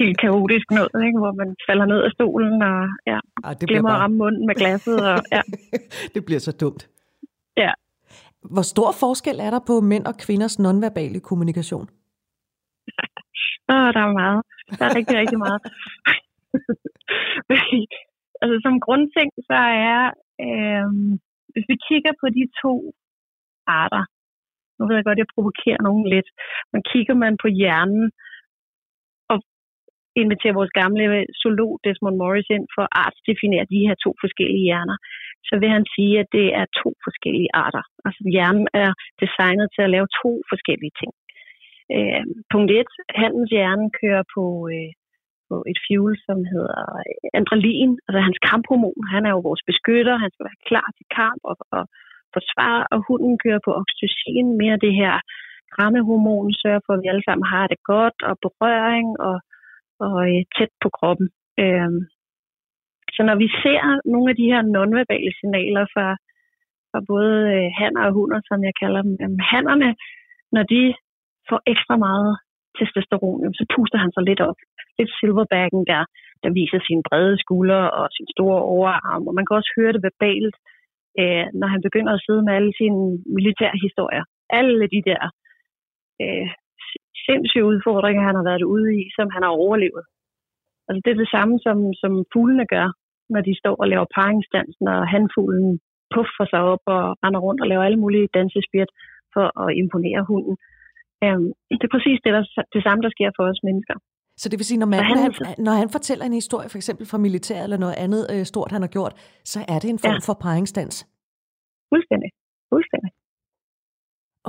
helt 0.00 0.16
kaotisk 0.24 0.66
noget, 0.78 0.98
ikke? 1.06 1.18
hvor 1.22 1.34
man 1.40 1.48
falder 1.68 1.86
ned 1.92 2.00
af 2.06 2.10
stolen 2.16 2.54
og 2.70 2.78
ja, 3.12 3.18
Ej, 3.46 3.52
det 3.60 3.64
glemmer 3.70 3.90
bare... 3.90 3.98
at 3.98 4.02
ramme 4.02 4.16
munden 4.22 4.44
med 4.48 4.54
glasset. 4.60 4.98
Og, 5.10 5.18
ja. 5.36 5.42
det 6.14 6.20
bliver 6.26 6.42
så 6.48 6.52
dumt. 6.62 6.82
Ja. 7.64 7.72
Hvor 8.54 8.66
stor 8.72 8.90
forskel 9.02 9.36
er 9.46 9.50
der 9.54 9.62
på 9.70 9.74
mænd 9.90 10.04
og 10.10 10.14
kvinders 10.24 10.58
nonverbale 10.64 11.20
kommunikation? 11.28 11.86
Åh, 13.74 13.88
der 13.96 14.02
er 14.08 14.12
meget. 14.22 14.40
Der 14.78 14.84
er 14.88 14.94
rigtig, 14.98 15.16
rigtig 15.22 15.38
meget. 15.46 15.60
altså 18.42 18.56
som 18.66 18.74
grundting, 18.86 19.28
så 19.50 19.58
er, 19.90 20.00
øh, 20.46 20.88
hvis 21.52 21.66
vi 21.70 21.76
kigger 21.88 22.12
på 22.20 22.26
de 22.38 22.44
to 22.62 22.74
arter. 23.66 24.04
Nu 24.76 24.82
ved 24.86 24.94
jeg 24.96 25.04
godt, 25.04 25.18
at 25.18 25.22
jeg 25.22 25.34
provokerer 25.34 25.80
nogen 25.88 26.04
lidt. 26.14 26.28
Men 26.72 26.80
kigger 26.92 27.16
man 27.24 27.34
på 27.42 27.48
hjernen 27.60 28.04
og 29.32 29.38
inviterer 30.22 30.58
vores 30.60 30.72
gamle 30.80 31.04
zoolog 31.40 31.72
Desmond 31.84 32.16
Morris 32.16 32.50
ind 32.56 32.66
for 32.74 32.82
at 32.86 32.94
artsdefinere 33.04 33.70
de 33.74 33.84
her 33.86 33.96
to 34.04 34.10
forskellige 34.24 34.66
hjerner, 34.68 34.96
så 35.48 35.54
vil 35.60 35.70
han 35.76 35.84
sige, 35.94 36.14
at 36.22 36.28
det 36.38 36.46
er 36.60 36.66
to 36.82 36.90
forskellige 37.06 37.50
arter. 37.64 37.84
Altså 38.06 38.22
hjernen 38.34 38.66
er 38.84 38.90
designet 39.22 39.68
til 39.74 39.82
at 39.84 39.92
lave 39.96 40.08
to 40.22 40.32
forskellige 40.50 40.94
ting. 41.00 41.12
Øh, 41.94 42.24
punkt 42.52 42.70
1. 42.70 42.86
Handens 43.22 43.50
hjerne 43.56 43.86
kører 44.00 44.24
på, 44.34 44.44
øh, 44.74 44.90
på 45.48 45.56
et 45.72 45.78
fuel, 45.84 46.14
som 46.26 46.38
hedder 46.52 46.80
øh, 47.06 47.26
adrenalin, 47.38 47.92
altså 48.06 48.20
hans 48.28 48.40
kamphormon. 48.48 49.02
Han 49.14 49.22
er 49.26 49.32
jo 49.34 49.40
vores 49.48 49.62
beskytter, 49.70 50.22
han 50.24 50.30
skal 50.32 50.46
være 50.48 50.64
klar 50.70 50.88
til 50.96 51.06
kamp 51.20 51.40
og, 51.50 51.56
og 51.76 51.84
forsvar, 52.36 52.76
og 52.92 52.98
hunden 53.08 53.34
kører 53.44 53.60
på 53.64 53.72
oxytocin, 53.80 54.46
mere 54.62 54.84
det 54.86 54.94
her 55.02 55.14
krammehormon, 55.74 56.52
sørger 56.62 56.82
for, 56.86 56.92
at 56.94 57.02
vi 57.02 57.08
alle 57.12 57.26
sammen 57.28 57.46
har 57.54 57.66
det 57.72 57.80
godt, 57.92 58.18
og 58.28 58.34
berøring 58.44 59.08
og, 59.28 59.36
og 60.04 60.16
øh, 60.30 60.42
tæt 60.56 60.72
på 60.82 60.88
kroppen. 60.98 61.28
Øhm, 61.62 62.00
så 63.14 63.20
når 63.28 63.36
vi 63.42 63.48
ser 63.62 63.82
nogle 64.12 64.28
af 64.30 64.36
de 64.40 64.50
her 64.52 64.62
nonverbale 64.74 65.32
signaler 65.38 65.84
fra, 65.94 66.08
fra 66.90 67.00
både 67.12 67.34
øh, 67.56 67.68
hanner 67.78 68.02
og 68.08 68.12
hunder, 68.18 68.40
som 68.48 68.58
jeg 68.68 68.74
kalder 68.82 69.02
dem, 69.02 69.38
hannerne, 69.52 69.90
når 70.54 70.64
de 70.72 70.82
får 71.48 71.60
ekstra 71.72 71.96
meget 72.06 72.32
testosteron, 72.78 73.54
så 73.58 73.64
puster 73.74 73.98
han 74.04 74.12
sig 74.12 74.22
lidt 74.26 74.42
op. 74.48 74.58
Lidt 74.98 75.12
silverbacken 75.18 75.82
der, 75.92 76.02
der 76.42 76.50
viser 76.58 76.80
sine 76.88 77.02
brede 77.08 77.36
skuldre 77.44 77.82
og 77.98 78.06
sin 78.16 78.28
store 78.34 78.60
overarm, 78.74 79.22
og 79.28 79.34
man 79.34 79.44
kan 79.46 79.56
også 79.60 79.72
høre 79.78 79.92
det 79.94 80.02
verbalt 80.08 80.56
øh, 81.20 81.44
når 81.60 81.68
han 81.74 81.82
begynder 81.86 82.12
at 82.14 82.24
sidde 82.26 82.42
med 82.46 82.52
alle 82.58 82.72
sine 82.80 83.00
militære 83.38 83.76
historier. 83.86 84.24
Alle 84.60 84.84
de 84.94 85.00
der 85.10 85.22
øh, 86.22 86.48
sindssyge 87.26 87.70
udfordringer, 87.72 88.22
han 88.28 88.36
har 88.38 88.46
været 88.50 88.64
ude 88.74 88.88
i, 89.00 89.02
som 89.16 89.26
han 89.34 89.42
har 89.46 89.52
overlevet. 89.64 90.04
Altså 90.88 91.00
det 91.04 91.10
er 91.12 91.22
det 91.22 91.34
samme, 91.36 91.54
som, 91.66 91.78
som 92.02 92.12
fuglene 92.32 92.66
gør, 92.74 92.88
når 93.32 93.40
de 93.48 93.54
står 93.62 93.74
og 93.82 93.86
laver 93.92 94.06
paringsdans, 94.18 94.74
når 94.86 94.98
hanfuglen 95.14 95.68
puffer 96.14 96.46
sig 96.52 96.62
op 96.72 96.84
og 96.96 97.02
render 97.24 97.40
rundt 97.46 97.60
og 97.62 97.68
laver 97.68 97.84
alle 97.84 98.02
mulige 98.04 98.32
dansespirt 98.38 98.90
for 99.34 99.46
at 99.62 99.68
imponere 99.82 100.22
hunden. 100.30 100.54
Øhm, 101.24 101.48
det 101.80 101.86
er 101.86 101.96
præcis 101.96 102.18
det, 102.24 102.32
der, 102.36 102.44
det 102.74 102.82
samme, 102.82 103.02
der 103.04 103.10
sker 103.16 103.30
for 103.36 103.44
os 103.50 103.60
mennesker. 103.68 103.96
Så 104.40 104.46
det 104.50 104.56
vil 104.58 104.68
sige, 104.70 104.80
når, 104.82 104.90
man, 104.92 105.00
han, 105.10 105.16
når, 105.16 105.46
han, 105.48 105.56
når 105.66 105.74
han 105.82 105.88
fortæller 105.96 106.24
en 106.26 106.38
historie, 106.40 106.68
for 106.72 106.78
eksempel 106.80 107.04
fra 107.10 107.18
militæret 107.26 107.64
eller 107.66 107.80
noget 107.84 107.96
andet 108.04 108.22
øh, 108.32 108.42
stort, 108.52 108.70
han 108.74 108.82
har 108.86 108.92
gjort, 108.96 109.14
så 109.52 109.58
er 109.72 109.78
det 109.82 109.88
en 109.90 110.02
form 110.04 110.18
ja. 110.20 110.26
for 110.28 110.34
paringsdans? 110.44 110.94
Fuldstændig. 111.92 112.30
Fuldstændig. 112.72 113.10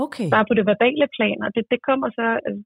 Okay. 0.05 0.27
Bare 0.35 0.47
på 0.49 0.55
det 0.57 0.65
verbale 0.71 1.07
plan, 1.17 1.37
og 1.45 1.49
det, 1.55 1.63
det 1.73 1.79
kommer 1.89 2.07
så... 2.19 2.27
Øh, 2.47 2.59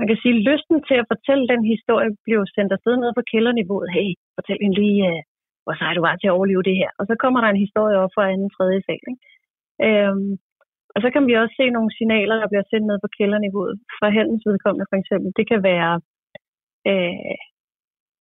man 0.00 0.08
kan 0.10 0.18
sige, 0.22 0.44
lysten 0.50 0.76
til 0.88 0.96
at 1.02 1.08
fortælle 1.12 1.44
den 1.52 1.62
historie 1.72 2.10
bliver 2.26 2.44
sendt 2.56 2.70
afsted 2.76 2.94
ned 3.02 3.10
på 3.16 3.22
kælderniveauet. 3.30 3.88
Hey, 3.96 4.08
fortæl 4.36 4.58
hende 4.64 4.78
lige, 4.82 5.00
uh, 5.10 5.20
hvor 5.64 5.74
sej 5.80 5.92
du 5.94 6.02
var 6.08 6.14
til 6.16 6.28
at 6.28 6.36
overleve 6.36 6.66
det 6.68 6.76
her. 6.80 6.90
Og 6.98 7.04
så 7.10 7.14
kommer 7.22 7.38
der 7.40 7.48
en 7.50 7.64
historie 7.66 7.96
op 8.04 8.12
fra 8.16 8.30
anden 8.32 8.50
tredje 8.56 8.80
sal. 8.86 9.02
Ikke? 9.10 9.22
Øhm, 9.86 10.30
og 10.94 10.98
så 11.02 11.08
kan 11.14 11.22
vi 11.28 11.34
også 11.42 11.54
se 11.60 11.66
nogle 11.76 11.90
signaler, 11.98 12.36
der 12.42 12.48
bliver 12.52 12.66
sendt 12.70 12.86
ned 12.86 12.98
på 13.02 13.08
kælderniveauet. 13.16 13.74
Fra 13.98 14.08
hændens 14.16 14.44
vedkommende 14.48 14.86
for 14.90 14.98
eksempel. 15.02 15.28
Det 15.38 15.46
kan 15.50 15.60
være 15.70 15.92
Øh, 16.90 17.36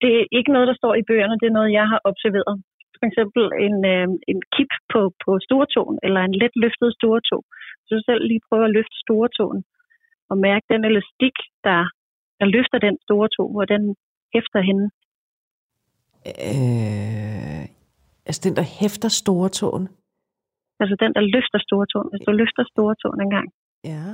det 0.02 0.12
er 0.20 0.26
ikke 0.38 0.52
noget, 0.56 0.68
der 0.72 0.78
står 0.82 0.94
i 0.96 1.08
bøgerne, 1.10 1.40
det 1.42 1.48
er 1.48 1.58
noget, 1.60 1.78
jeg 1.80 1.88
har 1.94 2.00
observeret. 2.12 2.56
For 3.00 3.06
eksempel 3.10 3.44
en, 3.68 3.78
øh, 3.94 4.08
en 4.32 4.40
kip 4.56 4.72
på, 4.94 5.02
på 5.24 5.32
stortåen, 5.48 5.98
eller 6.06 6.22
en 6.24 6.36
let 6.42 6.56
løftet 6.64 6.90
stortå. 7.00 7.38
Så 7.86 7.90
du 7.98 8.02
selv 8.10 8.24
lige 8.28 8.46
prøver 8.50 8.66
at 8.68 8.76
løfte 8.78 8.98
stortåen, 9.06 9.62
og 10.30 10.36
mærke 10.48 10.66
den 10.74 10.82
elastik, 10.90 11.36
der, 11.68 11.82
der 12.40 12.48
løfter 12.56 12.80
den 12.88 12.96
stortå, 13.06 13.44
hvor 13.54 13.66
den 13.74 13.84
hæfter 14.36 14.62
hende. 14.70 14.86
Øh, 16.48 17.64
altså 18.28 18.42
den, 18.46 18.56
der 18.60 18.66
hæfter 18.80 19.10
stortåen? 19.22 19.86
Altså 20.82 20.96
den, 21.04 21.12
der 21.18 21.24
løfter 21.36 21.60
stortåen. 21.68 22.10
Hvis 22.12 22.26
du 22.28 22.32
løfter 22.32 22.64
stortåen 22.74 23.22
en 23.26 23.30
gang. 23.38 23.48
Ja. 23.94 24.06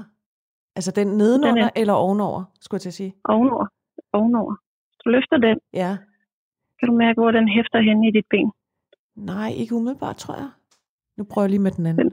Altså 0.77 0.91
den 1.00 1.08
nedenunder 1.22 1.67
den 1.67 1.72
er... 1.75 1.81
eller 1.81 1.93
ovenover, 1.93 2.41
skulle 2.62 2.77
jeg 2.77 2.81
til 2.81 2.93
at 2.93 3.00
sige? 3.01 3.13
Ovenover 3.36 3.67
ovenover. 4.20 4.56
Hvis 4.88 4.98
du 5.03 5.08
løfter 5.15 5.38
den, 5.48 5.58
ja. 5.82 5.91
kan 6.77 6.86
du 6.89 6.96
mærke, 7.03 7.18
hvor 7.22 7.32
den 7.38 7.48
hæfter 7.56 7.80
hen 7.88 7.98
i 8.10 8.12
dit 8.18 8.27
ben. 8.34 8.50
Nej, 9.32 9.50
ikke 9.62 9.75
umiddelbart, 9.80 10.18
tror 10.24 10.36
jeg. 10.44 10.51
Nu 11.18 11.24
prøver 11.32 11.46
jeg 11.46 11.53
lige 11.53 11.68
med 11.68 11.75
den 11.77 11.86
anden. 11.91 12.12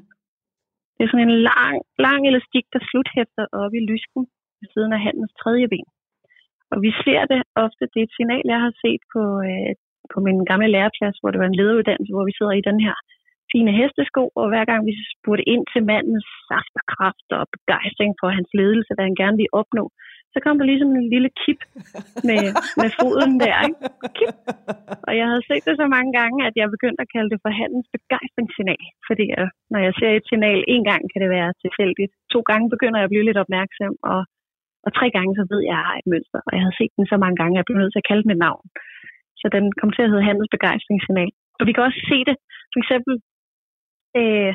Det 0.95 1.02
er 1.05 1.11
sådan 1.11 1.28
en 1.31 1.38
lang, 1.50 1.76
lang 2.07 2.21
elastik, 2.31 2.64
der 2.75 2.81
sluthæfter 2.90 3.45
op 3.62 3.73
i 3.78 3.83
lysken 3.90 4.23
ved 4.61 4.69
siden 4.75 4.93
af 4.97 5.00
handens 5.07 5.33
tredje 5.43 5.69
ben. 5.73 5.88
Og 6.73 6.78
vi 6.85 6.90
ser 7.05 7.23
det 7.33 7.40
ofte, 7.64 7.83
det 7.93 7.99
er 8.00 8.09
et 8.09 8.17
signal, 8.19 8.45
jeg 8.55 8.61
har 8.67 8.75
set 8.85 9.02
på, 9.14 9.23
øh, 9.49 9.73
på 10.12 10.19
min 10.26 10.38
gamle 10.50 10.69
læreplads, 10.76 11.17
hvor 11.19 11.31
det 11.31 11.40
var 11.43 11.49
en 11.50 11.61
lederuddannelse, 11.61 12.12
hvor 12.14 12.26
vi 12.28 12.37
sidder 12.38 12.55
i 12.57 12.67
den 12.71 12.78
her 12.87 12.97
fine 13.52 13.73
hestesko, 13.78 14.23
og 14.40 14.47
hver 14.52 14.64
gang 14.71 14.81
vi 14.88 14.95
spurgte 15.14 15.49
ind 15.55 15.64
til 15.73 15.83
mandens 15.93 16.28
saft 16.49 16.75
og 16.81 16.85
kraft 16.95 17.28
og 17.38 17.43
begejstring 17.57 18.12
for 18.21 18.28
hans 18.37 18.50
ledelse, 18.61 18.93
hvad 18.95 19.05
han 19.09 19.21
gerne 19.23 19.38
ville 19.40 19.57
opnå, 19.61 19.85
så 20.32 20.38
kom 20.44 20.56
der 20.58 20.66
ligesom 20.70 20.90
en 21.00 21.08
lille 21.14 21.30
kip 21.42 21.61
med, 22.28 22.42
med 22.80 22.88
foden 22.99 23.32
der. 23.44 23.56
Ikke? 23.68 23.80
Kip. 24.18 24.35
Og 25.08 25.12
jeg 25.18 25.26
havde 25.30 25.44
set 25.49 25.64
det 25.68 25.75
så 25.82 25.87
mange 25.97 26.12
gange, 26.18 26.38
at 26.49 26.54
jeg 26.61 26.75
begyndte 26.76 27.02
at 27.04 27.12
kalde 27.14 27.30
det 27.32 27.40
for 27.44 27.52
handens 27.61 27.88
begejstringssignal. 27.97 28.85
Fordi 29.08 29.26
uh, 29.40 29.50
når 29.73 29.80
jeg 29.87 29.92
ser 29.99 30.11
et 30.12 30.28
signal 30.30 30.61
en 30.75 30.85
gang, 30.90 31.02
kan 31.12 31.20
det 31.25 31.30
være 31.38 31.50
tilfældigt. 31.64 32.12
To 32.35 32.40
gange 32.50 32.66
begynder 32.75 32.99
jeg 32.99 33.06
at 33.08 33.12
blive 33.12 33.28
lidt 33.28 33.42
opmærksom, 33.44 33.94
og, 34.12 34.20
og 34.87 34.90
tre 34.99 35.06
gange 35.16 35.32
så 35.38 35.44
ved 35.52 35.62
jeg, 35.62 35.76
at 35.76 35.78
jeg 35.78 35.87
har 35.88 35.97
et 35.99 36.11
mønster. 36.12 36.40
Og 36.47 36.52
jeg 36.54 36.62
havde 36.64 36.78
set 36.80 36.92
den 36.99 37.06
så 37.12 37.16
mange 37.23 37.37
gange, 37.40 37.54
at 37.54 37.58
jeg 37.58 37.66
blev 37.66 37.78
nødt 37.78 37.92
til 37.92 38.02
at 38.02 38.08
kalde 38.11 38.25
den 38.25 38.35
et 38.37 38.44
navn. 38.47 38.64
Så 39.40 39.47
den 39.56 39.64
kom 39.80 39.90
til 39.92 40.04
at 40.04 40.11
hedde 40.11 40.28
handens 40.28 40.50
begejstringssignal. 40.56 41.32
Og 41.58 41.62
vi 41.66 41.73
kan 41.73 41.87
også 41.88 42.00
se 42.11 42.18
det, 42.28 42.37
for 42.73 42.78
eksempel, 42.82 43.14
øh, 44.20 44.52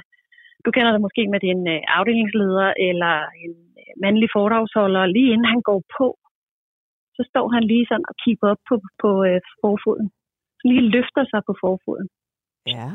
du 0.65 0.69
kender 0.75 0.91
det 0.93 1.05
måske 1.05 1.23
med 1.33 1.39
din 1.47 1.61
øh, 1.73 1.79
afdelingsleder 1.97 2.67
eller 2.89 3.15
en 3.43 3.53
mandlig 4.03 4.29
foredragsholder, 4.35 5.05
lige 5.15 5.31
inden 5.33 5.51
han 5.53 5.61
går 5.69 5.81
på, 5.97 6.07
så 7.17 7.21
står 7.29 7.45
han 7.55 7.63
lige 7.71 7.85
sådan 7.89 8.09
og 8.11 8.15
kigger 8.23 8.47
op 8.53 8.61
på, 8.69 8.75
på 9.01 9.09
øh, 9.29 9.39
forfoden. 9.61 10.07
Så 10.57 10.63
lige 10.71 10.89
løfter 10.95 11.23
sig 11.31 11.41
på 11.47 11.53
forfoden. 11.63 12.07
Ja. 12.75 12.89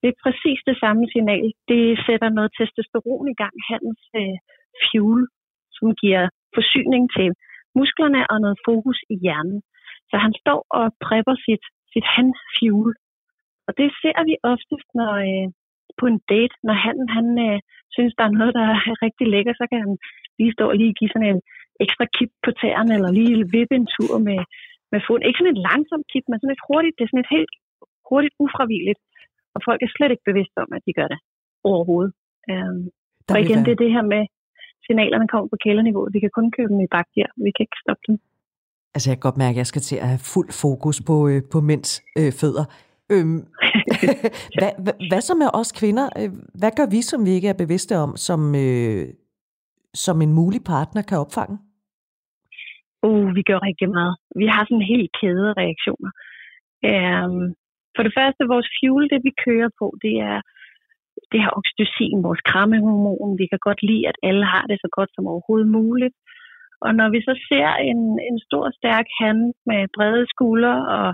Det 0.00 0.08
er 0.12 0.22
præcis 0.24 0.58
det 0.68 0.76
samme 0.82 1.04
signal. 1.14 1.46
Det 1.72 1.84
sætter 2.06 2.28
noget 2.36 2.50
testosteron 2.58 3.28
i 3.34 3.38
gang, 3.42 3.54
hans 3.72 4.00
øh, 4.20 4.36
fuel, 4.84 5.22
som 5.76 5.86
giver 6.02 6.22
forsyning 6.56 7.04
til 7.16 7.28
musklerne 7.78 8.20
og 8.32 8.36
noget 8.44 8.58
fokus 8.68 8.98
i 9.12 9.16
hjernen. 9.24 9.58
Så 10.10 10.16
han 10.24 10.32
står 10.42 10.60
og 10.78 10.86
prepper 11.06 11.36
sit, 11.46 11.64
sit 11.92 12.06
han-fuel. 12.14 12.92
Og 13.66 13.72
det 13.78 13.88
ser 14.00 14.18
vi 14.28 14.34
oftest, 14.52 14.88
når, 14.98 15.12
øh, 15.30 15.48
på 16.00 16.04
en 16.12 16.18
date, 16.32 16.56
når 16.68 16.76
han, 16.86 16.96
han 17.16 17.26
øh, 17.46 17.58
synes, 17.96 18.12
der 18.18 18.24
er 18.26 18.38
noget, 18.38 18.52
der 18.58 18.64
er 18.72 18.78
rigtig 19.06 19.26
lækker, 19.34 19.54
så 19.60 19.64
kan 19.70 19.78
han 19.84 19.92
lige 20.38 20.54
stå 20.56 20.64
og 20.72 20.76
lige 20.80 20.98
give 20.98 21.10
sådan 21.12 21.30
en 21.34 21.40
ekstra 21.84 22.06
kip 22.16 22.30
på 22.44 22.50
tæerne, 22.60 22.92
eller 22.96 23.10
lige 23.18 23.50
vippe 23.54 23.74
en 23.80 23.88
tur 23.96 24.14
med, 24.28 24.40
med 24.92 25.00
foden. 25.06 25.26
Ikke 25.26 25.38
sådan 25.38 25.54
et 25.54 25.64
langsomt 25.68 26.06
kip, 26.12 26.24
men 26.28 26.38
sådan 26.38 26.56
et 26.56 26.66
hurtigt, 26.68 26.94
det 26.96 27.02
er 27.04 27.10
sådan 27.10 27.26
et 27.26 27.34
helt 27.36 27.52
hurtigt 28.08 28.34
ufravilligt. 28.44 29.00
Og 29.54 29.60
folk 29.68 29.80
er 29.82 29.90
slet 29.96 30.10
ikke 30.12 30.28
bevidste 30.30 30.58
om, 30.64 30.70
at 30.76 30.82
de 30.86 30.92
gør 30.98 31.08
det 31.12 31.20
overhovedet. 31.70 32.12
Um, 32.52 32.80
og 33.32 33.38
igen, 33.44 33.58
være... 33.58 33.66
det 33.66 33.72
er 33.72 33.82
det 33.84 33.90
her 33.96 34.04
med, 34.14 34.22
signalerne 34.86 35.26
kommer 35.32 35.48
på 35.52 35.58
kælderniveau. 35.64 36.02
Vi 36.16 36.20
kan 36.24 36.32
kun 36.38 36.46
købe 36.56 36.70
dem 36.72 36.80
i 36.86 36.92
bakgear. 36.94 37.30
Vi 37.44 37.50
kan 37.54 37.62
ikke 37.66 37.82
stoppe 37.84 38.04
dem. 38.08 38.16
Altså, 38.94 39.06
jeg 39.10 39.16
kan 39.16 39.26
godt 39.28 39.42
mærke, 39.44 39.56
at 39.56 39.62
jeg 39.62 39.70
skal 39.72 39.82
til 39.82 39.96
at 40.02 40.08
have 40.12 40.22
fuld 40.34 40.50
fokus 40.62 40.96
på, 41.08 41.16
øh, 41.30 41.40
på 41.52 41.58
mænds 41.70 41.90
øh, 42.18 42.32
fødder. 42.40 42.64
Øhm, 43.12 43.40
hvad, 44.58 44.72
hvad, 44.84 44.96
hvad 45.10 45.20
så 45.20 45.34
med 45.42 45.50
os 45.60 45.70
kvinder? 45.80 46.06
Øh, 46.20 46.30
hvad 46.60 46.72
gør 46.78 46.88
vi, 46.94 47.00
som 47.02 47.20
vi 47.26 47.30
ikke 47.30 47.48
er 47.48 47.62
bevidste 47.64 47.94
om, 48.04 48.10
som, 48.16 48.40
øh, 48.66 49.06
som 50.04 50.16
en 50.22 50.32
mulig 50.32 50.62
partner 50.72 51.02
kan 51.02 51.18
opfange? 51.18 51.56
Uh, 53.06 53.28
vi 53.36 53.42
gør 53.50 53.58
rigtig 53.68 53.88
meget. 53.98 54.14
Vi 54.40 54.46
har 54.54 54.62
sådan 54.64 54.92
helt 54.94 55.10
kæde 55.20 55.48
reaktioner. 55.62 56.12
Um, 56.92 57.42
for 57.96 58.02
det 58.06 58.12
første, 58.18 58.50
vores 58.54 58.68
fuel, 58.76 59.10
det 59.12 59.20
vi 59.28 59.32
kører 59.46 59.70
på, 59.80 59.86
det 60.04 60.14
er 60.30 60.38
det 61.32 61.40
her 61.42 61.52
oxytocin, 61.58 62.18
vores 62.28 62.42
krammehormon. 62.50 63.38
Vi 63.42 63.46
kan 63.52 63.60
godt 63.68 63.80
lide, 63.88 64.08
at 64.10 64.18
alle 64.28 64.44
har 64.54 64.64
det 64.70 64.78
så 64.80 64.88
godt 64.96 65.10
som 65.12 65.26
overhovedet 65.32 65.68
muligt. 65.78 66.14
Og 66.84 66.90
når 66.98 67.08
vi 67.14 67.20
så 67.28 67.34
ser 67.48 67.68
en, 67.90 68.00
en 68.28 68.38
stor, 68.46 68.64
stærk 68.80 69.06
hand 69.20 69.40
med 69.68 69.80
brede 69.96 70.26
skuldre 70.34 70.76
og 70.96 71.08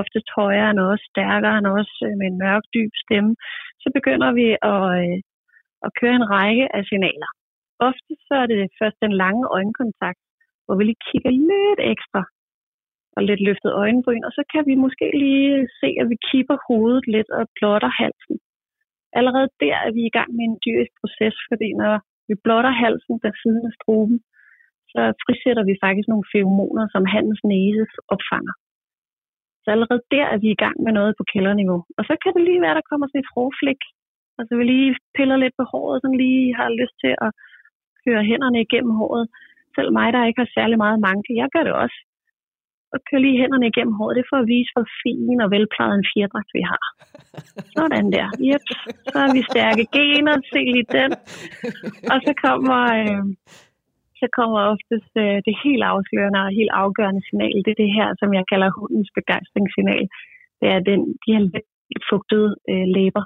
oftest 0.00 0.28
højere 0.38 0.68
han 0.70 0.78
er 0.78 0.86
også 0.92 1.06
stærkere 1.12 1.56
han 1.58 1.66
er 1.68 1.72
også 1.80 1.96
øh, 2.06 2.14
med 2.20 2.26
en 2.28 2.40
mørk, 2.44 2.64
dyb 2.74 2.92
stemme, 3.04 3.32
så 3.82 3.88
begynder 3.96 4.30
vi 4.38 4.46
at, 4.72 4.84
øh, 5.00 5.16
at 5.86 5.90
køre 6.00 6.16
en 6.20 6.30
række 6.36 6.64
af 6.76 6.82
signaler. 6.90 7.30
Ofte 7.88 8.12
så 8.26 8.34
er 8.42 8.46
det 8.52 8.60
først 8.80 8.98
den 9.04 9.12
lange 9.22 9.44
øjenkontakt, 9.58 10.20
hvor 10.64 10.74
vi 10.76 10.84
lige 10.84 11.04
kigger 11.08 11.32
lidt 11.50 11.80
ekstra 11.94 12.22
og 13.16 13.22
lidt 13.28 13.42
løftet 13.48 13.72
øjenbryn, 13.82 14.24
og 14.28 14.32
så 14.38 14.42
kan 14.52 14.62
vi 14.70 14.74
måske 14.84 15.06
lige 15.24 15.68
se, 15.80 15.88
at 16.00 16.06
vi 16.12 16.16
kipper 16.30 16.58
hovedet 16.68 17.04
lidt 17.14 17.30
og 17.38 17.44
blotter 17.58 17.92
halsen. 18.00 18.36
Allerede 19.18 19.48
der 19.62 19.74
er 19.86 19.92
vi 19.96 20.02
i 20.06 20.14
gang 20.18 20.30
med 20.36 20.44
en 20.46 20.58
dyrisk 20.64 20.92
proces, 21.00 21.36
fordi 21.50 21.68
når 21.82 21.94
vi 22.28 22.34
blotter 22.44 22.72
halsen 22.84 23.14
der 23.22 23.32
siden 23.42 23.64
af 23.70 23.74
struben, 23.80 24.18
så 24.92 25.00
frisætter 25.24 25.64
vi 25.70 25.74
faktisk 25.84 26.08
nogle 26.08 26.30
feromoner, 26.32 26.84
som 26.94 27.04
hans 27.14 27.38
næse 27.52 27.96
opfanger. 28.14 28.54
Så 29.66 29.70
allerede 29.74 30.02
der 30.14 30.26
er 30.34 30.38
vi 30.44 30.48
i 30.52 30.60
gang 30.64 30.76
med 30.84 30.92
noget 30.98 31.12
på 31.18 31.24
kælderniveau. 31.32 31.80
Og 31.98 32.02
så 32.08 32.14
kan 32.22 32.32
det 32.36 32.42
lige 32.44 32.64
være, 32.64 32.78
der 32.78 32.88
kommer 32.90 33.06
sådan 33.06 33.22
et 33.24 33.32
hårflæk. 33.34 33.82
Altså 34.38 34.52
vi 34.58 34.64
lige 34.64 34.96
piller 35.16 35.36
lidt 35.40 35.54
på 35.58 35.64
håret, 35.72 35.98
som 36.02 36.12
lige 36.22 36.46
har 36.58 36.68
lyst 36.80 36.96
til 37.04 37.14
at 37.24 37.30
køre 38.04 38.22
hænderne 38.30 38.60
igennem 38.66 38.94
håret. 39.00 39.24
Selv 39.76 39.90
mig, 39.98 40.08
der 40.12 40.28
ikke 40.28 40.42
har 40.44 40.54
særlig 40.58 40.78
meget 40.84 40.98
manke, 41.08 41.30
jeg 41.40 41.48
gør 41.54 41.64
det 41.68 41.74
også. 41.84 41.98
Og 42.92 42.98
kører 43.06 43.22
lige 43.24 43.40
hænderne 43.42 43.66
igennem 43.72 43.94
håret. 43.98 44.16
Det 44.16 44.22
er 44.22 44.32
for 44.32 44.40
at 44.42 44.50
vise, 44.54 44.70
hvor 44.74 44.86
fin 45.02 45.38
og 45.44 45.50
velplejet 45.54 45.94
en 45.98 46.08
fjerdragt 46.12 46.50
vi 46.58 46.62
har. 46.70 46.84
Sådan 47.76 48.06
der. 48.16 48.28
Yep. 48.48 48.66
Så 49.10 49.16
har 49.22 49.30
vi 49.36 49.42
stærke 49.50 49.84
gener. 49.96 50.34
Se 50.52 50.60
lige 50.74 50.92
den. 50.98 51.10
Og 52.12 52.18
så 52.26 52.32
kommer, 52.44 52.80
øh, 53.00 53.24
så 54.20 54.26
kommer 54.38 54.58
oftest 54.72 55.12
øh, 55.24 55.38
det 55.46 55.54
helt 55.64 55.84
afslørende 55.92 56.40
og 56.46 56.56
helt 56.58 56.72
afgørende 56.82 57.22
signal. 57.28 57.56
Det 57.64 57.72
er 57.72 57.82
det 57.84 57.92
her, 57.98 58.08
som 58.20 58.28
jeg 58.38 58.44
kalder 58.52 58.68
hundens 58.78 59.10
begejstringssignal. 59.18 60.04
Det 60.60 60.68
er 60.74 60.80
den, 60.90 61.00
de 61.22 61.28
her 61.34 61.42
lidt 61.92 62.04
fugtede 62.10 62.50
øh, 62.70 62.86
læber. 62.96 63.24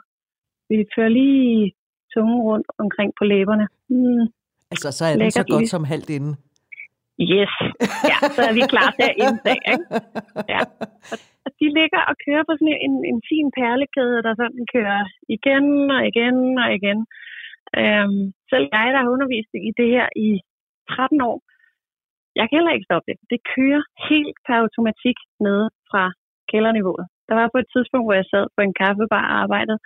Vi 0.70 0.76
fører 0.94 1.12
lige 1.20 1.72
tungen 2.14 2.40
rundt 2.48 2.68
omkring 2.84 3.10
på 3.18 3.24
læberne. 3.32 3.66
Mm. 3.92 4.24
Altså, 4.72 4.88
så 4.96 5.02
er 5.04 5.14
den 5.16 5.30
så 5.30 5.44
godt 5.52 5.68
som 5.74 5.84
halvt 5.92 6.10
inde. 6.18 6.32
Yes. 7.34 7.54
Ja, 8.10 8.18
så 8.36 8.40
er 8.48 8.54
vi 8.58 8.62
klar 8.74 8.88
til 8.96 9.06
at 9.12 9.18
indtage. 9.26 9.64
Ikke? 9.74 9.86
Ja. 10.54 10.60
Og 11.44 11.50
de 11.58 11.66
ligger 11.78 12.00
og 12.10 12.14
kører 12.24 12.44
på 12.46 12.52
sådan 12.58 12.80
en, 12.86 12.94
en 13.12 13.20
fin 13.30 13.46
perlekæde, 13.58 14.18
der 14.26 14.32
sådan 14.42 14.64
kører 14.74 15.02
igen 15.36 15.66
og 15.96 16.00
igen 16.10 16.36
og 16.64 16.68
igen. 16.78 16.98
Øhm, 17.80 18.22
selv 18.50 18.66
jeg, 18.74 18.86
der 18.94 19.00
har 19.02 19.14
undervist 19.14 19.52
i 19.68 19.70
det 19.80 19.88
her 19.96 20.06
i 20.28 20.28
13 20.90 21.20
år. 21.30 21.38
Jeg 22.38 22.44
kan 22.46 22.56
heller 22.58 22.74
ikke 22.76 22.88
stoppe 22.88 23.06
det. 23.10 23.16
Det 23.32 23.40
kører 23.54 23.82
helt 24.10 24.36
per 24.46 24.56
automatik 24.64 25.18
ned 25.46 25.60
fra 25.90 26.04
kælderniveauet. 26.50 27.06
Der 27.28 27.34
var 27.40 27.48
på 27.52 27.58
et 27.62 27.68
tidspunkt, 27.74 28.06
hvor 28.06 28.16
jeg 28.20 28.26
sad 28.32 28.44
på 28.56 28.60
en 28.66 28.74
kaffebar 28.80 29.24
og 29.28 29.34
arbejdede, 29.42 29.78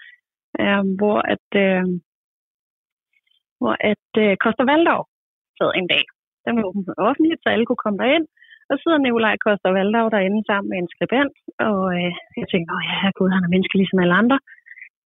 øh, 0.60 0.84
hvor 0.98 1.18
at, 1.34 1.48
øh, 1.64 1.84
hvor 3.60 3.74
at 3.92 4.06
øh, 4.24 4.32
Koster 4.44 4.66
Valdor 4.70 5.02
sad 5.58 5.70
en 5.80 5.88
dag. 5.94 6.04
Den 6.44 6.52
var 6.56 6.64
åben 6.68 6.84
offentligt, 7.10 7.40
så 7.42 7.48
alle 7.48 7.66
kunne 7.66 7.84
komme 7.84 8.00
derind. 8.02 8.26
Og 8.68 8.72
så 8.74 8.80
sidder 8.82 8.98
Nikolaj 8.98 9.36
Koster 9.44 9.70
Valdov 9.76 10.06
derinde 10.14 10.42
sammen 10.50 10.68
med 10.70 10.78
en 10.80 10.92
skribent, 10.94 11.36
og 11.68 11.80
øh, 11.98 12.12
jeg 12.40 12.46
tænkte, 12.48 12.70
åh 12.76 12.84
ja, 12.90 12.96
gud, 13.18 13.30
han 13.36 13.44
er 13.46 13.52
menneske 13.54 13.76
ligesom 13.78 14.02
alle 14.02 14.16
andre. 14.22 14.38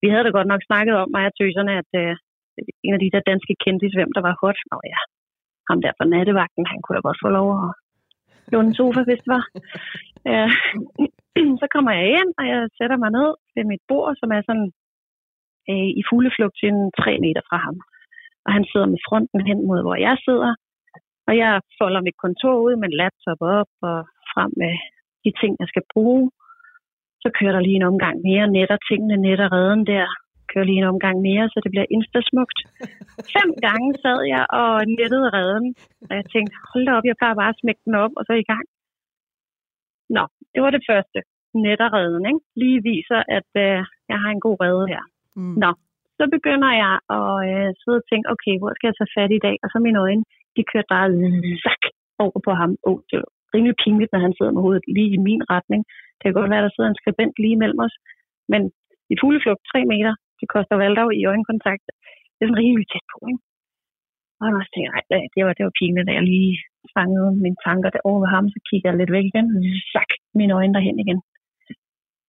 Vi 0.02 0.08
havde 0.10 0.24
da 0.26 0.30
godt 0.38 0.50
nok 0.52 0.62
snakket 0.68 0.94
om, 1.00 1.08
mig 1.14 1.24
og 1.30 1.34
tøserne, 1.40 1.72
at 1.82 1.90
øh, 2.02 2.14
en 2.86 2.94
af 2.96 3.00
de 3.04 3.12
der 3.14 3.28
danske 3.30 3.54
kendte, 3.64 3.86
hvem 3.98 4.12
der 4.16 4.22
var 4.28 4.34
hot. 4.42 4.58
Nå 4.70 4.78
ja, 4.92 5.00
ham 5.68 5.80
der 5.84 5.92
på 5.98 6.04
nattevagten, 6.14 6.70
han 6.72 6.80
kunne 6.80 6.96
da 6.96 7.00
godt 7.08 7.22
få 7.24 7.28
lov 7.38 7.48
at 7.64 7.68
låne 8.52 8.68
en 8.68 8.78
sofa, 8.78 9.00
hvis 9.04 9.22
det 9.24 9.30
var. 9.36 9.44
Ja. 10.32 10.46
så 11.62 11.66
kommer 11.74 11.92
jeg 11.98 12.06
ind, 12.20 12.30
og 12.38 12.44
jeg 12.52 12.60
sætter 12.78 12.96
mig 13.02 13.10
ned 13.18 13.30
ved 13.54 13.64
mit 13.72 13.82
bord, 13.90 14.12
som 14.20 14.28
er 14.36 14.42
sådan 14.48 14.68
øh, 15.70 15.90
i 16.00 16.02
fugleflugt 16.10 16.56
til 16.58 16.68
en 16.74 16.82
tre 17.00 17.12
meter 17.24 17.42
fra 17.48 17.58
ham. 17.66 17.76
Og 18.46 18.50
han 18.56 18.64
sidder 18.70 18.88
med 18.94 19.00
fronten 19.08 19.40
hen 19.48 19.60
mod, 19.68 19.80
hvor 19.84 19.96
jeg 20.06 20.16
sidder. 20.26 20.52
Og 21.28 21.32
jeg 21.42 21.52
folder 21.80 22.00
mit 22.06 22.18
kontor 22.24 22.56
ud 22.66 22.74
med 22.76 22.88
en 22.88 22.98
laptop 23.00 23.40
op 23.58 23.72
og 23.90 23.98
frem 24.32 24.50
med 24.62 24.74
de 25.24 25.30
ting, 25.40 25.52
jeg 25.60 25.68
skal 25.72 25.84
bruge. 25.92 26.24
Så 27.22 27.28
kører 27.38 27.54
der 27.54 27.66
lige 27.66 27.80
en 27.80 27.90
omgang 27.92 28.16
mere, 28.28 28.52
netter 28.56 28.78
tingene, 28.88 29.16
netter 29.26 29.48
redden 29.56 29.82
der, 29.92 30.06
kører 30.52 30.68
lige 30.68 30.80
en 30.82 30.92
omgang 30.94 31.16
mere, 31.28 31.44
så 31.52 31.58
det 31.64 31.70
bliver 31.72 31.92
instasmukt. 31.96 32.58
Fem 33.36 33.48
gange 33.66 33.88
sad 34.04 34.20
jeg 34.34 34.44
og 34.62 34.72
nettede 34.98 35.28
redden, 35.36 35.68
og 36.08 36.12
jeg 36.18 36.26
tænkte, 36.34 36.54
hold 36.70 36.84
da 36.86 36.92
op, 36.98 37.06
jeg 37.08 37.18
plejer 37.20 37.40
bare 37.42 37.54
at 37.54 37.60
smække 37.60 37.82
den 37.86 37.94
op, 38.04 38.12
og 38.18 38.22
så 38.28 38.32
i 38.42 38.48
gang. 38.52 38.64
Nå, 40.16 40.24
det 40.52 40.60
var 40.64 40.70
det 40.76 40.84
første. 40.90 41.18
Netterredden, 41.66 42.24
ikke? 42.30 42.42
Lige 42.62 42.80
viser, 42.90 43.20
at 43.38 43.50
øh, 43.64 43.78
jeg 44.10 44.18
har 44.22 44.30
en 44.32 44.44
god 44.46 44.56
redde 44.64 44.86
her. 44.92 45.02
Mm. 45.36 45.54
Nå, 45.62 45.70
så 46.18 46.24
begynder 46.36 46.70
jeg 46.84 46.94
at 47.18 47.34
øh, 47.48 47.68
sidde 47.80 48.00
og 48.02 48.06
tænke, 48.10 48.26
okay, 48.34 48.54
hvor 48.58 48.72
skal 48.74 48.88
jeg 48.88 48.96
tage 48.98 49.14
fat 49.16 49.32
i 49.38 49.44
dag? 49.46 49.56
Og 49.64 49.68
så 49.72 49.78
mine 49.86 50.00
øjne, 50.06 50.24
de 50.56 50.62
kørte 50.70 50.92
bare 50.94 51.08
zak 51.64 51.82
over 52.24 52.38
på 52.46 52.52
ham. 52.60 52.70
Oh, 52.88 52.98
det 53.10 53.16
var 53.20 53.30
rimelig 53.54 53.76
pinligt, 53.84 54.12
når 54.12 54.20
han 54.26 54.34
sidder 54.36 54.52
med 54.54 54.62
hovedet 54.64 54.84
lige 54.96 55.10
i 55.16 55.24
min 55.28 55.42
retning. 55.54 55.82
Det 56.16 56.24
kan 56.24 56.38
godt 56.38 56.52
være, 56.52 56.64
der 56.66 56.72
sidder 56.72 56.90
en 56.90 57.00
skribent 57.00 57.34
lige 57.44 57.60
mellem 57.62 57.80
os. 57.86 57.94
Men 58.52 58.62
i 59.12 59.14
fugleflugt, 59.20 59.62
tre 59.72 59.80
meter, 59.92 60.14
det 60.40 60.48
koster 60.54 60.76
Valdau 60.80 61.08
i 61.20 61.22
øjenkontakt. 61.32 61.86
Det 62.34 62.40
er 62.42 62.48
sådan 62.48 62.62
rimelig 62.62 62.86
tæt 62.88 63.06
på, 63.12 63.18
ikke? 63.30 63.42
Og 64.38 64.44
jeg 64.46 64.54
også 64.60 64.72
tænkte, 64.72 64.90
nej, 64.94 65.04
det 65.34 65.40
var, 65.46 65.52
det 65.58 65.64
var 65.66 65.78
pinligt, 65.80 66.08
da 66.08 66.12
jeg 66.18 66.24
lige 66.32 66.54
fangede 66.96 67.30
mine 67.44 67.60
tanker 67.66 67.90
derovre 67.94 68.22
ved 68.24 68.30
ham, 68.36 68.44
så 68.54 68.58
kigger 68.68 68.88
jeg 68.90 68.98
lidt 68.98 69.14
væk 69.16 69.26
igen, 69.30 69.46
og 69.56 69.60
sak, 69.94 70.10
mine 70.40 70.56
øjne 70.58 70.74
derhen 70.76 70.98
igen. 71.04 71.20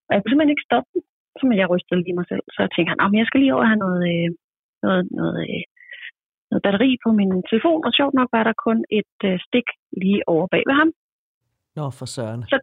Og 0.06 0.10
jeg 0.12 0.20
kunne 0.20 0.30
simpelthen 0.30 0.54
ikke 0.54 0.68
stoppe 0.68 0.88
den, 0.94 1.02
så 1.38 1.42
jeg 1.60 1.70
rystede 1.72 2.02
lige 2.04 2.18
mig 2.20 2.26
selv. 2.32 2.44
Så 2.54 2.58
jeg 2.64 2.70
tænkte, 2.72 2.92
at 3.04 3.20
jeg 3.20 3.26
skal 3.28 3.40
lige 3.40 3.54
over 3.56 3.66
have 3.70 3.82
noget, 3.84 4.02
øh, 4.12 4.28
noget, 4.84 5.02
noget 5.20 5.36
øh, 5.46 5.62
noget 6.50 6.62
batteri 6.66 6.90
på 7.04 7.08
min 7.20 7.32
telefon, 7.50 7.80
og 7.86 7.92
sjovt 7.98 8.14
nok 8.18 8.28
var 8.36 8.44
der 8.48 8.62
kun 8.66 8.78
et 9.00 9.16
øh, 9.30 9.36
stik 9.46 9.68
lige 10.02 10.20
over 10.32 10.46
bag 10.52 10.62
ved 10.68 10.76
ham. 10.80 10.90
Nå, 11.78 11.84
for 11.98 12.06
søren. 12.14 12.42
Så, 12.52 12.58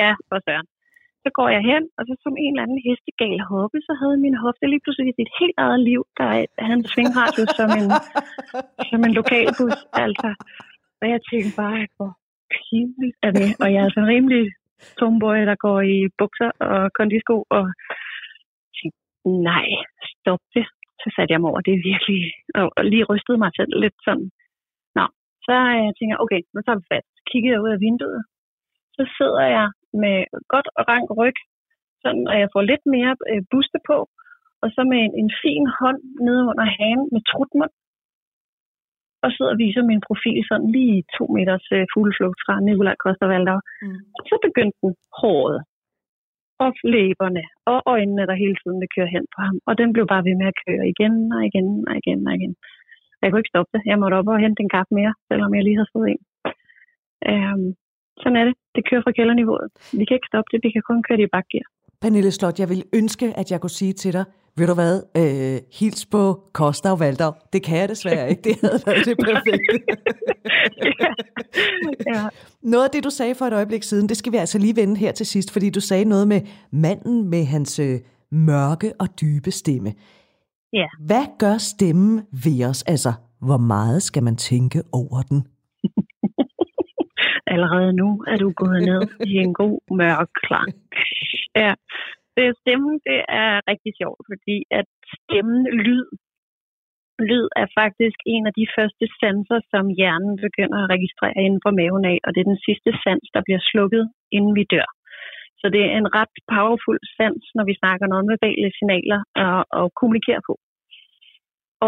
ja, 0.00 0.10
for 0.28 0.38
søren. 0.46 0.66
Så 1.22 1.28
går 1.38 1.48
jeg 1.56 1.62
hen, 1.70 1.82
og 1.98 2.02
så 2.08 2.12
som 2.24 2.34
en 2.44 2.52
eller 2.52 2.64
anden 2.66 2.82
hestegal 2.86 3.40
hoppe, 3.52 3.78
så 3.86 3.92
havde 4.00 4.16
min 4.24 4.36
hofte 4.44 4.66
lige 4.66 4.84
pludselig 4.84 5.14
et 5.18 5.32
helt 5.40 5.58
eget 5.64 5.80
liv, 5.90 6.00
der 6.18 6.26
havde 6.66 6.78
en 6.82 6.90
svingradius 6.92 7.50
som 7.58 7.70
en, 7.80 7.88
som 8.90 9.00
en 9.06 9.14
lokalbus. 9.20 9.78
Altså. 10.04 10.30
Og 11.00 11.04
jeg 11.12 11.20
tænkte 11.30 11.52
bare, 11.62 11.80
hvor 11.96 12.10
pinligt 12.56 13.16
er 13.26 13.32
det. 13.40 13.50
Og 13.62 13.68
jeg 13.74 13.80
er 13.82 13.90
sådan 13.90 14.04
en 14.06 14.12
rimelig 14.14 14.44
tomboy, 14.98 15.38
der 15.50 15.56
går 15.66 15.78
i 15.94 15.96
bukser 16.18 16.50
og 16.70 16.80
kondisko, 16.98 17.36
og 17.58 17.64
tænkte, 18.76 19.00
nej, 19.50 19.66
stop 20.12 20.42
det. 20.54 20.66
Så 21.02 21.08
satte 21.14 21.32
jeg 21.32 21.40
mig 21.40 21.50
over, 21.50 21.60
det 21.68 21.86
virkelig, 21.92 22.22
og, 22.58 22.66
og 22.76 22.82
lige 22.92 23.08
rystede 23.10 23.38
mig 23.44 23.52
selv 23.58 23.72
lidt 23.84 23.98
sådan. 24.06 24.28
Nå, 24.98 25.04
så 25.46 25.54
øh, 25.72 25.80
jeg 25.88 25.94
tænker 25.98 26.16
okay, 26.24 26.40
nu 26.54 26.58
tager 26.62 26.78
vi 26.80 26.84
fat. 26.92 27.06
Så 27.16 27.20
kiggede 27.30 27.54
jeg 27.54 27.64
ud 27.64 27.72
af 27.76 27.80
vinduet. 27.86 28.22
Så 28.96 29.02
sidder 29.18 29.44
jeg 29.56 29.66
med 30.02 30.16
godt 30.52 30.68
og 30.78 30.82
rank 30.92 31.08
ryg, 31.20 31.38
sådan, 32.02 32.24
og 32.30 32.36
jeg 32.42 32.48
får 32.54 32.62
lidt 32.70 32.84
mere 32.94 33.12
øh, 33.30 33.42
buste 33.50 33.78
på, 33.90 33.98
og 34.62 34.68
så 34.74 34.80
med 34.92 35.00
en, 35.06 35.14
en 35.22 35.30
fin 35.42 35.64
hånd 35.80 36.00
nede 36.26 36.42
under 36.50 36.66
hagen 36.76 37.02
med 37.12 37.22
trutmund, 37.30 37.74
og 39.24 39.28
sidder 39.32 39.52
og 39.54 39.60
viser 39.64 39.82
min 39.90 40.02
profil 40.08 40.38
sådan 40.48 40.70
lige 40.76 40.96
to 41.16 41.24
meters 41.36 41.66
øh, 41.76 41.84
fugleflugt 41.92 42.40
fra 42.44 42.54
Nikolaj 42.66 42.96
Koster 43.04 43.26
Valdau. 43.30 43.60
Mm. 43.82 44.00
Så 44.28 44.34
begyndte 44.46 44.78
den 44.82 44.94
håret 45.20 45.60
og 46.64 46.70
læberne 46.94 47.44
og 47.72 47.78
øjnene, 47.94 48.26
der 48.28 48.42
hele 48.42 48.56
tiden 48.62 48.78
vil 48.82 48.94
køre 48.96 49.10
hen 49.14 49.24
på 49.34 49.38
ham. 49.46 49.56
Og 49.68 49.74
den 49.80 49.88
blev 49.94 50.06
bare 50.12 50.26
ved 50.28 50.36
med 50.40 50.46
at 50.52 50.60
køre 50.66 50.84
igen 50.92 51.14
og 51.36 51.42
igen 51.50 51.68
og 51.88 51.94
igen 52.00 52.20
og 52.28 52.34
igen. 52.38 52.54
Jeg 53.20 53.28
kunne 53.28 53.40
ikke 53.42 53.54
stoppe 53.54 53.70
det. 53.74 53.82
Jeg 53.90 53.98
måtte 53.98 54.18
op 54.18 54.28
og 54.28 54.42
hente 54.44 54.62
en 54.62 54.74
kaffe 54.76 54.92
mere, 54.98 55.14
selvom 55.28 55.54
jeg 55.54 55.64
lige 55.64 55.78
havde 55.78 55.94
fået 55.96 56.08
en. 56.14 56.22
Øhm, 57.30 57.68
sådan 58.22 58.36
er 58.40 58.44
det. 58.48 58.54
Det 58.76 58.82
kører 58.88 59.02
fra 59.04 59.12
kælderniveauet. 59.16 59.68
Vi 59.98 60.04
kan 60.04 60.14
ikke 60.18 60.30
stoppe 60.32 60.48
det. 60.52 60.58
Vi 60.66 60.70
kan 60.74 60.82
kun 60.90 61.02
køre 61.06 61.18
det 61.18 61.26
i 61.28 61.32
bakgear. 61.36 61.66
Pernille 62.02 62.30
Slot, 62.30 62.58
jeg 62.62 62.68
vil 62.68 62.82
ønske, 63.00 63.26
at 63.40 63.50
jeg 63.50 63.60
kunne 63.60 63.78
sige 63.80 63.92
til 63.92 64.12
dig, 64.12 64.24
ved 64.58 64.66
du 64.66 64.74
hvad, 64.74 64.94
øh, 65.20 65.58
hils 65.78 66.06
på 66.06 66.22
Kosta 66.52 66.90
og 66.90 67.00
Valdau. 67.00 67.32
Det 67.52 67.62
kan 67.62 67.78
jeg 67.78 67.88
desværre 67.88 68.30
ikke. 68.30 68.42
Det 68.42 68.54
havde 68.62 68.78
været 68.86 69.04
det 69.08 69.16
perfekte. 69.28 69.74
ja. 71.02 71.10
ja. 72.14 72.28
Noget 72.62 72.84
af 72.84 72.90
det, 72.90 73.04
du 73.04 73.10
sagde 73.10 73.34
for 73.34 73.44
et 73.44 73.52
øjeblik 73.52 73.82
siden, 73.82 74.08
det 74.08 74.16
skal 74.16 74.32
vi 74.32 74.36
altså 74.36 74.58
lige 74.58 74.76
vende 74.76 74.96
her 74.96 75.12
til 75.12 75.26
sidst, 75.26 75.52
fordi 75.52 75.70
du 75.70 75.80
sagde 75.80 76.04
noget 76.04 76.28
med 76.28 76.40
manden 76.72 77.28
med 77.28 77.44
hans 77.44 77.78
øh, 77.78 77.98
mørke 78.32 78.92
og 79.00 79.20
dybe 79.20 79.50
stemme. 79.50 79.92
Ja. 80.72 80.86
Hvad 81.06 81.24
gør 81.38 81.58
stemmen 81.58 82.22
ved 82.44 82.64
os? 82.64 82.82
Altså, 82.82 83.12
hvor 83.40 83.56
meget 83.56 84.02
skal 84.02 84.22
man 84.22 84.36
tænke 84.36 84.82
over 84.92 85.22
den? 85.22 85.46
Allerede 87.54 87.92
nu 88.02 88.08
er 88.32 88.36
du 88.42 88.48
gået 88.62 88.80
ned 88.90 89.02
i 89.30 89.32
en 89.44 89.52
god 89.62 89.78
mørk 90.00 90.30
klang. 90.46 90.70
Ja, 91.62 91.72
det, 92.36 92.46
stemmen, 92.62 92.94
det 93.08 93.20
er 93.42 93.52
rigtig 93.70 93.92
sjovt, 94.00 94.20
fordi 94.30 94.56
at 94.80 94.88
stemmen, 95.16 95.62
lyd, 95.86 96.06
lyd 97.30 97.46
er 97.62 97.66
faktisk 97.80 98.18
en 98.34 98.44
af 98.50 98.54
de 98.60 98.66
første 98.76 99.04
sanser, 99.20 99.60
som 99.72 99.84
hjernen 99.98 100.34
begynder 100.46 100.78
at 100.80 100.90
registrere 100.94 101.42
inden 101.46 101.62
for 101.64 101.72
maven 101.80 102.04
af, 102.12 102.18
og 102.24 102.30
det 102.32 102.40
er 102.40 102.52
den 102.52 102.64
sidste 102.68 102.90
sans, 103.04 103.26
der 103.34 103.42
bliver 103.46 103.62
slukket, 103.70 104.04
inden 104.36 104.54
vi 104.58 104.64
dør. 104.74 104.88
Så 105.60 105.66
det 105.74 105.82
er 105.84 105.96
en 106.02 106.14
ret 106.18 106.36
powerful 106.54 106.98
sans, 107.16 107.44
når 107.56 107.64
vi 107.70 107.74
snakker 107.82 108.06
noget 108.06 108.24
med 108.24 108.34
verbale 108.34 108.70
signaler 108.78 109.20
og, 109.44 109.58
og 109.78 109.86
kommunikere 110.00 110.42
på. 110.48 110.54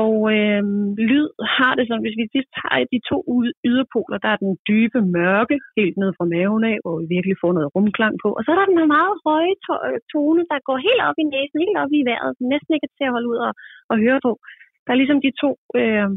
Og 0.02 0.14
øh, 0.36 0.62
lyd 1.10 1.28
har 1.58 1.72
det 1.74 1.84
sådan, 1.86 2.04
hvis 2.04 2.18
vi 2.18 2.24
lige 2.34 2.50
tager 2.58 2.90
de 2.92 2.98
to 3.10 3.18
yderpoler, 3.70 4.18
der 4.24 4.30
er 4.32 4.42
den 4.44 4.52
dybe 4.68 5.00
mørke, 5.16 5.56
helt 5.78 5.96
ned 6.02 6.10
fra 6.18 6.30
maven 6.34 6.64
af, 6.72 6.76
hvor 6.82 6.94
vi 7.00 7.06
virkelig 7.14 7.36
får 7.42 7.52
noget 7.56 7.72
rumklang 7.74 8.14
på. 8.22 8.28
Og 8.36 8.42
så 8.42 8.48
er 8.50 8.58
der 8.58 8.66
den 8.66 8.94
meget 8.96 9.14
høje 9.26 9.54
øh, 9.86 9.98
tone, 10.12 10.42
der 10.50 10.66
går 10.68 10.78
helt 10.86 11.02
op 11.08 11.18
i 11.22 11.26
næsen, 11.34 11.62
helt 11.64 11.78
op 11.82 11.92
i 11.98 12.00
vejret, 12.10 12.32
som 12.36 12.46
næsten 12.54 12.74
ikke 12.74 12.86
er 12.88 12.96
til 12.96 13.08
at 13.08 13.14
holde 13.14 13.30
ud 13.32 13.38
og, 13.46 13.52
og 13.90 13.96
høre 14.04 14.20
på. 14.26 14.32
Der 14.84 14.90
er 14.92 15.00
ligesom 15.00 15.20
de 15.26 15.32
to 15.42 15.50
øh, 15.80 16.08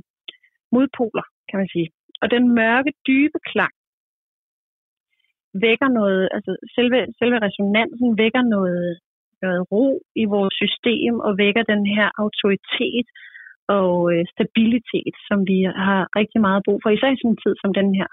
modpoler, 0.76 1.26
kan 1.50 1.58
man 1.62 1.70
sige. 1.74 1.88
Og 2.22 2.28
den 2.36 2.44
mørke, 2.60 2.92
dybe 3.08 3.40
klang 3.52 3.76
vækker 5.66 5.90
noget, 6.00 6.24
altså 6.36 6.52
selve, 6.76 6.98
selve 7.20 7.38
resonansen 7.46 8.10
vækker 8.24 8.44
noget, 8.56 8.90
noget 9.42 9.62
ro 9.72 9.86
i 10.24 10.26
vores 10.36 10.56
system 10.64 11.14
og 11.28 11.32
vækker 11.44 11.64
den 11.74 11.84
her 11.96 12.08
autoritet, 12.24 13.08
og 13.78 13.94
øh, 14.14 14.24
stabilitet, 14.34 15.16
som 15.28 15.40
vi 15.52 15.60
har 15.88 16.02
rigtig 16.20 16.40
meget 16.48 16.62
brug 16.66 16.80
for, 16.82 16.90
især 16.90 17.10
i 17.14 17.20
sådan 17.20 17.32
en 17.34 17.44
tid 17.44 17.56
som 17.62 17.72
den 17.80 17.90
her. 18.00 18.10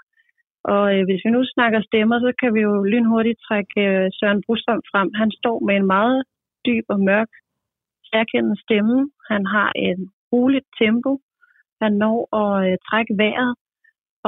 Og 0.73 0.83
øh, 0.93 1.03
hvis 1.07 1.23
vi 1.25 1.29
nu 1.33 1.41
snakker 1.55 1.79
stemmer, 1.89 2.17
så 2.19 2.31
kan 2.41 2.51
vi 2.55 2.61
jo 2.67 2.73
lynhurtigt 2.93 3.39
trække 3.47 3.81
øh, 3.87 4.09
Søren 4.17 4.43
Brostrøm 4.45 4.81
frem. 4.91 5.09
Han 5.21 5.29
står 5.39 5.57
med 5.67 5.75
en 5.75 5.87
meget 5.95 6.19
dyb 6.67 6.85
og 6.93 6.99
mørk, 7.09 7.31
særkendende 8.11 8.61
stemme. 8.65 8.97
Han 9.31 9.43
har 9.55 9.69
et 9.87 9.99
roligt 10.33 10.69
tempo. 10.81 11.11
Han 11.81 11.91
når 12.03 12.17
at 12.43 12.53
øh, 12.65 12.77
trække 12.87 13.13
vejret. 13.23 13.53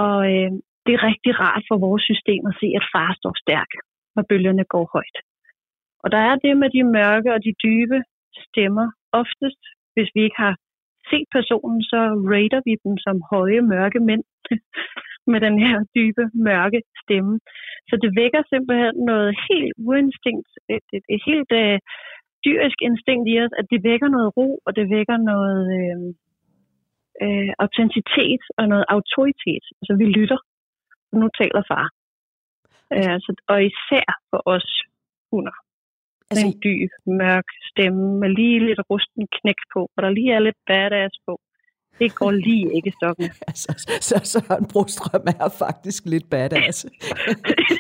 Og 0.04 0.18
øh, 0.34 0.52
det 0.86 0.92
er 0.94 1.08
rigtig 1.10 1.34
rart 1.44 1.64
for 1.70 1.78
vores 1.86 2.04
system 2.12 2.42
at 2.50 2.58
se, 2.62 2.68
at 2.80 2.88
far 2.94 3.12
står 3.20 3.36
stærk, 3.44 3.72
når 4.16 4.24
bølgerne 4.30 4.66
går 4.74 4.86
højt. 4.96 5.18
Og 6.04 6.08
der 6.14 6.22
er 6.30 6.36
det 6.46 6.54
med 6.62 6.70
de 6.76 6.84
mørke 6.98 7.30
og 7.36 7.40
de 7.46 7.54
dybe 7.66 7.98
stemmer. 8.46 8.88
Oftest, 9.22 9.62
hvis 9.94 10.10
vi 10.16 10.22
ikke 10.28 10.40
har 10.46 10.56
set 11.10 11.28
personen, 11.38 11.80
så 11.92 12.00
rater 12.34 12.62
vi 12.68 12.74
dem 12.86 12.96
som 13.06 13.18
høje, 13.32 13.62
mørke 13.74 14.00
mænd 14.10 14.26
med 15.32 15.40
den 15.46 15.56
her 15.66 15.78
dybe, 15.96 16.24
mørke 16.48 16.82
stemme. 17.02 17.34
Så 17.90 17.96
det 18.04 18.12
vækker 18.22 18.42
simpelthen 18.52 18.96
noget 19.12 19.32
helt 19.50 19.74
uinstinkt, 19.90 20.50
et, 20.76 20.86
et, 20.98 21.06
et 21.16 21.22
helt 21.30 21.52
øh, 21.62 21.80
dyrisk 22.46 22.78
instinkt 22.88 23.26
i 23.34 23.36
os, 23.44 23.54
at 23.60 23.66
det 23.72 23.80
vækker 23.90 24.10
noget 24.16 24.30
ro, 24.38 24.48
og 24.66 24.72
det 24.78 24.86
vækker 24.96 25.18
noget 25.32 25.62
øh, 25.78 26.00
øh, 27.24 27.52
autenticitet 27.66 28.44
og 28.58 28.66
noget 28.72 28.86
autoritet. 28.96 29.66
Altså 29.80 29.94
vi 30.02 30.06
lytter, 30.18 30.40
og 31.12 31.16
nu 31.22 31.28
taler 31.42 31.64
far. 31.72 31.88
Øh, 32.96 33.18
så, 33.24 33.32
og 33.52 33.58
især 33.72 34.06
for 34.30 34.42
os 34.46 34.70
hunder. 35.32 35.58
Altså, 36.34 36.48
en 36.50 36.60
dyb, 36.66 36.92
mørk 37.22 37.48
stemme 37.70 38.04
med 38.22 38.30
lige 38.40 38.60
lidt 38.68 38.82
rusten 38.90 39.24
knæk 39.38 39.60
på, 39.74 39.82
og 39.96 40.00
der 40.04 40.10
lige 40.18 40.32
er 40.38 40.42
lidt 40.48 40.60
badass 40.70 41.16
på. 41.28 41.34
Det 42.04 42.16
går 42.16 42.32
lige 42.32 42.76
ikke 42.76 42.94
stokken. 42.98 43.30
altså, 43.48 43.98
så 44.02 44.20
Søren 44.24 44.66
Brostrøm 44.66 45.22
er 45.40 45.50
faktisk 45.50 46.06
lidt 46.06 46.30
badass. 46.30 46.86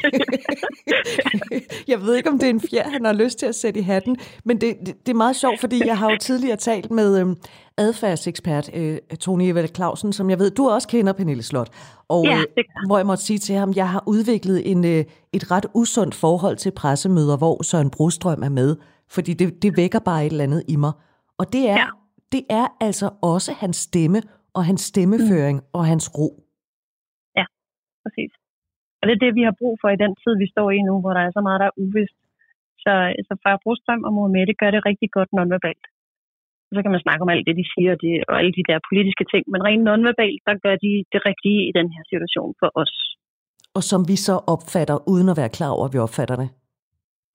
jeg 1.91 2.01
ved 2.01 2.15
ikke, 2.15 2.29
om 2.29 2.39
det 2.39 2.45
er 2.45 2.49
en 2.49 2.61
fjer, 2.61 2.89
han 2.89 3.05
har 3.05 3.13
lyst 3.13 3.39
til 3.39 3.45
at 3.45 3.55
sætte 3.55 3.79
i 3.79 3.83
hatten, 3.83 4.17
men 4.45 4.61
det, 4.61 4.75
det, 4.85 5.05
det 5.05 5.11
er 5.11 5.17
meget 5.17 5.35
sjovt, 5.35 5.59
fordi 5.59 5.81
jeg 5.85 5.97
har 5.97 6.11
jo 6.11 6.17
tidligere 6.17 6.57
talt 6.57 6.91
med 6.91 7.19
øhm, 7.19 7.35
adfærdsekspert 7.77 8.69
øh, 8.73 8.97
Tony 9.19 9.43
Evald 9.43 9.75
Clausen, 9.75 10.13
som 10.13 10.29
jeg 10.29 10.39
ved, 10.39 10.51
du 10.51 10.69
også 10.69 10.87
kender, 10.87 11.13
Pernille 11.13 11.43
Slot. 11.43 11.69
Og 12.09 12.25
ja, 12.25 12.37
øh, 12.37 12.63
hvor 12.87 12.97
jeg 12.97 13.05
måtte 13.05 13.23
sige 13.23 13.39
til 13.39 13.55
ham, 13.55 13.73
jeg 13.75 13.89
har 13.89 14.03
udviklet 14.07 14.71
en, 14.71 14.85
øh, 14.85 15.05
et 15.33 15.51
ret 15.51 15.65
usundt 15.73 16.15
forhold 16.15 16.57
til 16.57 16.71
pressemøder, 16.71 17.37
hvor 17.37 17.63
Søren 17.63 17.89
Brostrøm 17.89 18.43
er 18.43 18.49
med, 18.49 18.75
fordi 19.09 19.33
det, 19.33 19.63
det 19.63 19.77
vækker 19.77 19.99
bare 19.99 20.25
et 20.25 20.31
eller 20.31 20.43
andet 20.43 20.63
i 20.67 20.75
mig. 20.75 20.91
Og 21.37 21.53
det 21.53 21.69
er, 21.69 21.73
ja 21.73 21.85
det 22.33 22.43
er 22.61 22.67
altså 22.87 23.07
også 23.33 23.51
hans 23.61 23.77
stemme 23.87 24.19
og 24.57 24.61
hans 24.69 24.81
stemmeføring 24.91 25.57
mm. 25.61 25.69
og 25.77 25.83
hans 25.91 26.05
ro. 26.17 26.29
Ja, 27.39 27.45
præcis. 28.03 28.31
Og 28.99 29.03
det 29.07 29.13
er 29.15 29.23
det, 29.25 29.31
vi 29.39 29.43
har 29.47 29.55
brug 29.61 29.75
for 29.81 29.89
i 29.93 30.01
den 30.03 30.13
tid, 30.21 30.33
vi 30.43 30.47
står 30.53 30.67
i 30.77 30.79
nu, 30.89 30.93
hvor 31.01 31.13
der 31.17 31.23
er 31.27 31.31
så 31.37 31.41
meget, 31.47 31.59
der 31.61 31.67
er 31.69 31.79
uvist. 31.85 32.19
Så, 32.83 32.93
så 33.27 33.33
far 33.43 33.61
Brostrøm 33.63 34.03
og 34.07 34.11
Mohamed 34.15 34.49
gør 34.61 34.71
det 34.75 34.85
rigtig 34.89 35.09
godt 35.17 35.31
nonverbalt. 35.37 35.85
Så 36.75 36.79
kan 36.83 36.93
man 36.95 37.05
snakke 37.05 37.21
om 37.25 37.33
alt 37.33 37.47
det, 37.47 37.55
de 37.61 37.65
siger, 37.73 37.93
det, 38.03 38.13
og 38.29 38.33
alle 38.39 38.53
de 38.59 38.67
der 38.69 38.87
politiske 38.89 39.25
ting, 39.31 39.43
men 39.51 39.65
rent 39.67 39.83
nonverbalt, 39.89 40.41
der 40.47 40.55
gør 40.65 40.75
de 40.85 40.91
det 41.13 41.21
rigtige 41.29 41.61
i 41.69 41.71
den 41.79 41.87
her 41.95 42.03
situation 42.11 42.51
for 42.61 42.69
os. 42.81 42.93
Og 43.77 43.83
som 43.91 44.01
vi 44.11 44.17
så 44.27 44.35
opfatter, 44.53 44.97
uden 45.13 45.27
at 45.31 45.39
være 45.41 45.55
klar 45.57 45.71
over, 45.75 45.85
at 45.87 45.93
vi 45.95 45.99
opfatter 46.05 46.35
det? 46.41 46.49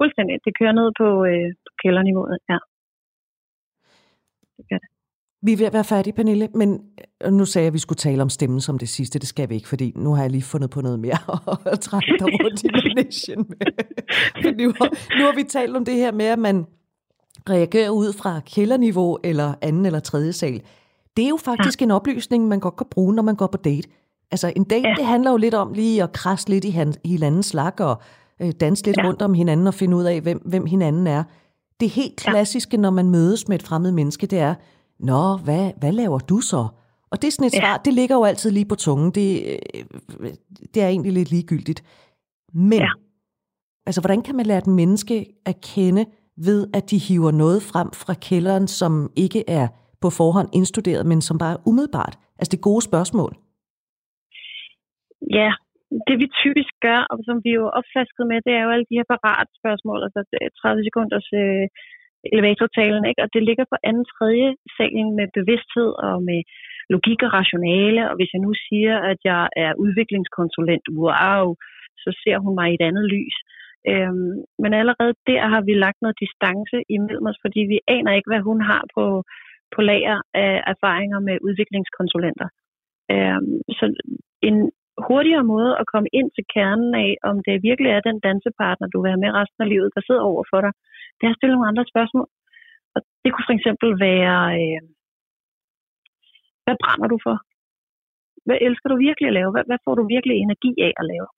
Fuldstændig. 0.00 0.34
Det 0.46 0.52
kører 0.58 0.74
ned 0.80 0.88
på, 1.00 1.08
øh, 1.30 1.48
på 1.66 1.70
kælderniveauet, 1.82 2.38
ja. 2.52 2.58
Vi 5.42 5.52
er 5.52 5.56
ved 5.56 5.66
at 5.66 5.72
være 5.72 5.84
færdige, 5.84 6.14
Pernille, 6.14 6.48
men 6.54 6.80
øh, 7.24 7.32
nu 7.32 7.44
sagde 7.44 7.64
jeg, 7.64 7.66
at 7.66 7.74
vi 7.74 7.78
skulle 7.78 7.96
tale 7.96 8.22
om 8.22 8.30
stemmen 8.30 8.60
som 8.60 8.78
det 8.78 8.88
sidste. 8.88 9.18
Det 9.18 9.28
skal 9.28 9.48
vi 9.48 9.54
ikke, 9.54 9.68
fordi 9.68 9.92
nu 9.96 10.14
har 10.14 10.22
jeg 10.22 10.30
lige 10.30 10.42
fundet 10.42 10.70
på 10.70 10.80
noget 10.80 11.00
mere 11.00 11.18
og 11.72 11.80
trække 11.80 12.14
dig 12.18 12.26
rundt 12.26 12.64
i 12.64 12.68
nation 13.04 13.46
med. 13.48 14.52
nu, 14.64 14.72
har, 14.78 15.18
nu 15.18 15.24
har 15.24 15.34
vi 15.36 15.42
talt 15.42 15.76
om 15.76 15.84
det 15.84 15.94
her 15.94 16.12
med, 16.12 16.26
at 16.26 16.38
man 16.38 16.66
reagerer 17.50 17.90
ud 17.90 18.12
fra 18.12 18.40
kælderniveau 18.40 19.18
eller 19.24 19.54
anden 19.62 19.86
eller 19.86 20.00
tredje 20.00 20.32
sal. 20.32 20.62
Det 21.16 21.24
er 21.24 21.28
jo 21.28 21.36
faktisk 21.36 21.80
ja. 21.80 21.84
en 21.84 21.90
oplysning, 21.90 22.48
man 22.48 22.60
godt 22.60 22.76
kan 22.76 22.86
bruge, 22.90 23.14
når 23.14 23.22
man 23.22 23.34
går 23.34 23.46
på 23.46 23.58
date. 23.58 23.88
Altså 24.30 24.52
en 24.56 24.64
date, 24.64 24.88
ja. 24.88 24.94
det 24.98 25.06
handler 25.06 25.30
jo 25.30 25.36
lidt 25.36 25.54
om 25.54 25.72
lige 25.72 26.02
at 26.02 26.12
krasse 26.12 26.48
lidt 26.48 26.64
i, 26.64 26.70
hinandens 27.04 27.46
slag 27.46 27.80
og 27.80 28.02
øh, 28.42 28.52
danse 28.60 28.84
lidt 28.84 28.96
ja. 28.96 29.06
rundt 29.06 29.22
om 29.22 29.34
hinanden 29.34 29.66
og 29.66 29.74
finde 29.74 29.96
ud 29.96 30.04
af, 30.04 30.20
hvem, 30.20 30.38
hvem 30.44 30.66
hinanden 30.66 31.06
er. 31.06 31.24
Det 31.80 31.90
helt 31.90 32.16
klassiske, 32.16 32.76
ja. 32.76 32.80
når 32.80 32.90
man 32.90 33.10
mødes 33.10 33.48
med 33.48 33.56
et 33.56 33.62
fremmed 33.62 33.92
menneske, 33.92 34.26
det 34.26 34.38
er, 34.38 34.54
Nå, 35.00 35.36
hvad, 35.44 35.72
hvad 35.80 35.92
laver 35.92 36.18
du 36.18 36.40
så? 36.40 36.62
Og 37.10 37.16
det 37.22 37.26
er 37.28 37.32
sådan 37.32 37.46
et 37.46 37.54
ja. 37.54 37.60
svar, 37.60 37.76
det 37.76 37.94
ligger 37.94 38.16
jo 38.16 38.24
altid 38.24 38.50
lige 38.50 38.68
på 38.68 38.74
tungen. 38.74 39.10
Det, 39.18 39.28
øh, 39.52 40.30
det 40.74 40.82
er 40.82 40.88
egentlig 40.88 41.12
lidt 41.12 41.30
ligegyldigt. 41.30 41.80
Men, 42.54 42.80
ja. 42.86 42.90
altså, 43.86 44.00
hvordan 44.02 44.22
kan 44.22 44.36
man 44.36 44.46
lære 44.46 44.58
et 44.58 44.66
menneske 44.66 45.26
at 45.46 45.56
kende 45.74 46.04
ved, 46.46 46.60
at 46.74 46.84
de 46.90 46.98
hiver 47.08 47.30
noget 47.30 47.60
frem 47.70 47.88
fra 48.02 48.14
kælderen, 48.28 48.66
som 48.80 48.92
ikke 49.16 49.42
er 49.60 49.66
på 50.02 50.08
forhånd 50.10 50.48
indstuderet, 50.58 51.06
men 51.06 51.20
som 51.20 51.38
bare 51.38 51.54
er 51.54 51.62
umiddelbart? 51.68 52.14
Altså 52.38 52.50
det 52.54 52.66
gode 52.68 52.82
spørgsmål. 52.90 53.32
Ja, 55.38 55.50
det 56.08 56.16
vi 56.22 56.26
typisk 56.42 56.72
gør, 56.86 57.00
og 57.10 57.16
som 57.28 57.36
vi 57.44 57.50
er 57.52 57.60
jo 57.62 57.68
opflasket 57.78 58.24
med, 58.30 58.38
det 58.46 58.52
er 58.54 58.62
jo 58.66 58.72
alle 58.74 58.88
de 58.90 58.98
her 58.98 59.08
parat-spørgsmål, 59.12 59.98
altså 60.06 60.20
30 60.60 60.84
sekunders 60.88 61.28
øh, 61.42 61.66
elevatortalen, 62.32 63.04
ikke? 63.10 63.22
og 63.24 63.28
det 63.34 63.42
ligger 63.48 63.64
på 63.72 63.76
anden 63.88 64.06
tredje 64.14 64.48
salen 64.76 65.10
med 65.18 65.26
bevidsthed 65.38 65.90
og 66.08 66.16
med 66.28 66.40
logik 66.94 67.20
og 67.26 67.30
rationale, 67.38 68.02
og 68.10 68.14
hvis 68.16 68.30
jeg 68.34 68.42
nu 68.46 68.52
siger, 68.66 68.94
at 69.10 69.18
jeg 69.30 69.42
er 69.64 69.72
udviklingskonsulent, 69.84 70.86
wow, 71.02 71.44
så 72.02 72.10
ser 72.22 72.38
hun 72.44 72.54
mig 72.58 72.68
i 72.70 72.78
et 72.78 72.86
andet 72.88 73.06
lys. 73.14 73.36
Øhm, 73.92 74.32
men 74.62 74.70
allerede 74.80 75.14
der 75.30 75.42
har 75.52 75.62
vi 75.68 75.74
lagt 75.84 76.00
noget 76.02 76.20
distance 76.24 76.76
imellem 76.94 77.26
os, 77.30 77.38
fordi 77.44 77.60
vi 77.72 77.78
aner 77.96 78.12
ikke, 78.14 78.30
hvad 78.30 78.42
hun 78.48 78.60
har 78.70 78.82
på, 78.96 79.04
på 79.74 79.80
lager 79.90 80.18
af 80.34 80.54
erfaringer 80.72 81.18
med 81.28 81.36
udviklingskonsulenter. 81.46 82.48
Øhm, 83.14 83.54
så 83.78 83.84
en 84.48 84.56
hurtigere 85.08 85.44
måde 85.54 85.72
at 85.80 85.88
komme 85.92 86.08
ind 86.18 86.28
til 86.36 86.44
kernen 86.54 86.92
af, 87.06 87.10
om 87.30 87.36
det 87.46 87.66
virkelig 87.68 87.90
er 87.92 88.00
den 88.08 88.18
dansepartner, 88.28 88.86
du 88.88 88.98
vil 89.00 89.10
have 89.12 89.24
med 89.24 89.36
resten 89.40 89.60
af 89.64 89.68
livet, 89.68 89.90
der 89.94 90.02
sidder 90.06 90.24
over 90.30 90.44
for 90.50 90.60
dig, 90.66 90.72
det 91.18 91.24
er 91.24 91.32
at 91.32 91.38
stille 91.38 91.54
nogle 91.54 91.70
andre 91.72 91.84
spørgsmål. 91.92 92.28
Og 92.94 93.00
det 93.22 93.30
kunne 93.30 93.48
for 93.48 93.56
eksempel 93.58 93.88
være, 94.08 94.40
øh, 94.60 94.82
hvad 96.64 96.76
brænder 96.82 97.08
du 97.14 97.18
for? 97.26 97.36
Hvad 98.46 98.58
elsker 98.66 98.88
du 98.88 98.96
virkelig 99.06 99.28
at 99.28 99.36
lave? 99.38 99.50
Hvad, 99.54 99.64
hvad 99.68 99.80
får 99.84 99.94
du 99.98 100.04
virkelig 100.14 100.36
energi 100.36 100.72
af 100.86 100.92
at 101.00 101.04
lave? 101.12 101.28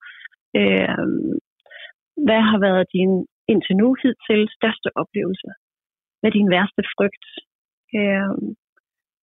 Øh, 0.61 0.97
hvad 2.27 2.41
har 2.51 2.59
været 2.67 2.85
din 2.97 3.13
indtil 3.53 3.75
nu 3.83 3.89
hidtil 4.03 4.41
største 4.59 4.89
oplevelse? 5.03 5.49
Hvad 6.19 6.29
er 6.31 6.37
din 6.39 6.51
værste 6.57 6.83
frygt? 6.95 7.25
Øh, 7.99 8.31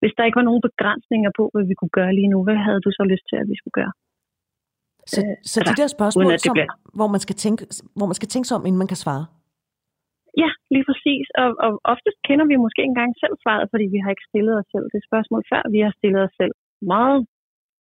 hvis 0.00 0.14
der 0.16 0.24
ikke 0.24 0.40
var 0.40 0.48
nogen 0.50 0.66
begrænsninger 0.68 1.30
på, 1.38 1.44
hvad 1.52 1.64
vi 1.70 1.74
kunne 1.80 1.96
gøre 1.98 2.12
lige 2.18 2.32
nu, 2.34 2.38
hvad 2.46 2.58
havde 2.66 2.80
du 2.86 2.90
så 2.98 3.02
lyst 3.12 3.24
til, 3.30 3.36
at 3.42 3.46
vi 3.50 3.56
skulle 3.60 3.76
gøre? 3.80 3.92
Så, 5.12 5.20
øh, 5.26 5.36
så 5.52 5.58
de 5.68 5.74
der 5.80 5.88
spørgsmål, 5.96 6.38
som, 6.38 6.54
bliver... 6.56 6.70
hvor, 6.98 7.08
man 7.14 7.20
skal 7.26 7.36
tænke, 7.44 7.62
hvor 7.98 8.06
man 8.10 8.18
skal 8.20 8.28
tænke 8.32 8.46
sig 8.48 8.56
om, 8.58 8.64
inden 8.66 8.80
man 8.82 8.90
kan 8.92 9.00
svare? 9.04 9.24
Ja, 10.42 10.50
lige 10.74 10.86
præcis. 10.90 11.26
Og, 11.42 11.50
og 11.64 11.70
oftest 11.92 12.18
kender 12.28 12.46
vi 12.50 12.56
måske 12.64 12.82
engang 12.90 13.10
selv 13.22 13.34
svaret, 13.44 13.66
fordi 13.72 13.86
vi 13.94 13.98
har 14.02 14.10
ikke 14.12 14.28
stillet 14.30 14.54
os 14.60 14.68
selv 14.74 14.86
det 14.94 15.02
spørgsmål 15.08 15.42
før. 15.52 15.62
Vi 15.74 15.80
har 15.86 15.92
stillet 15.98 16.22
os 16.26 16.34
selv 16.40 16.54
meget, 16.94 17.18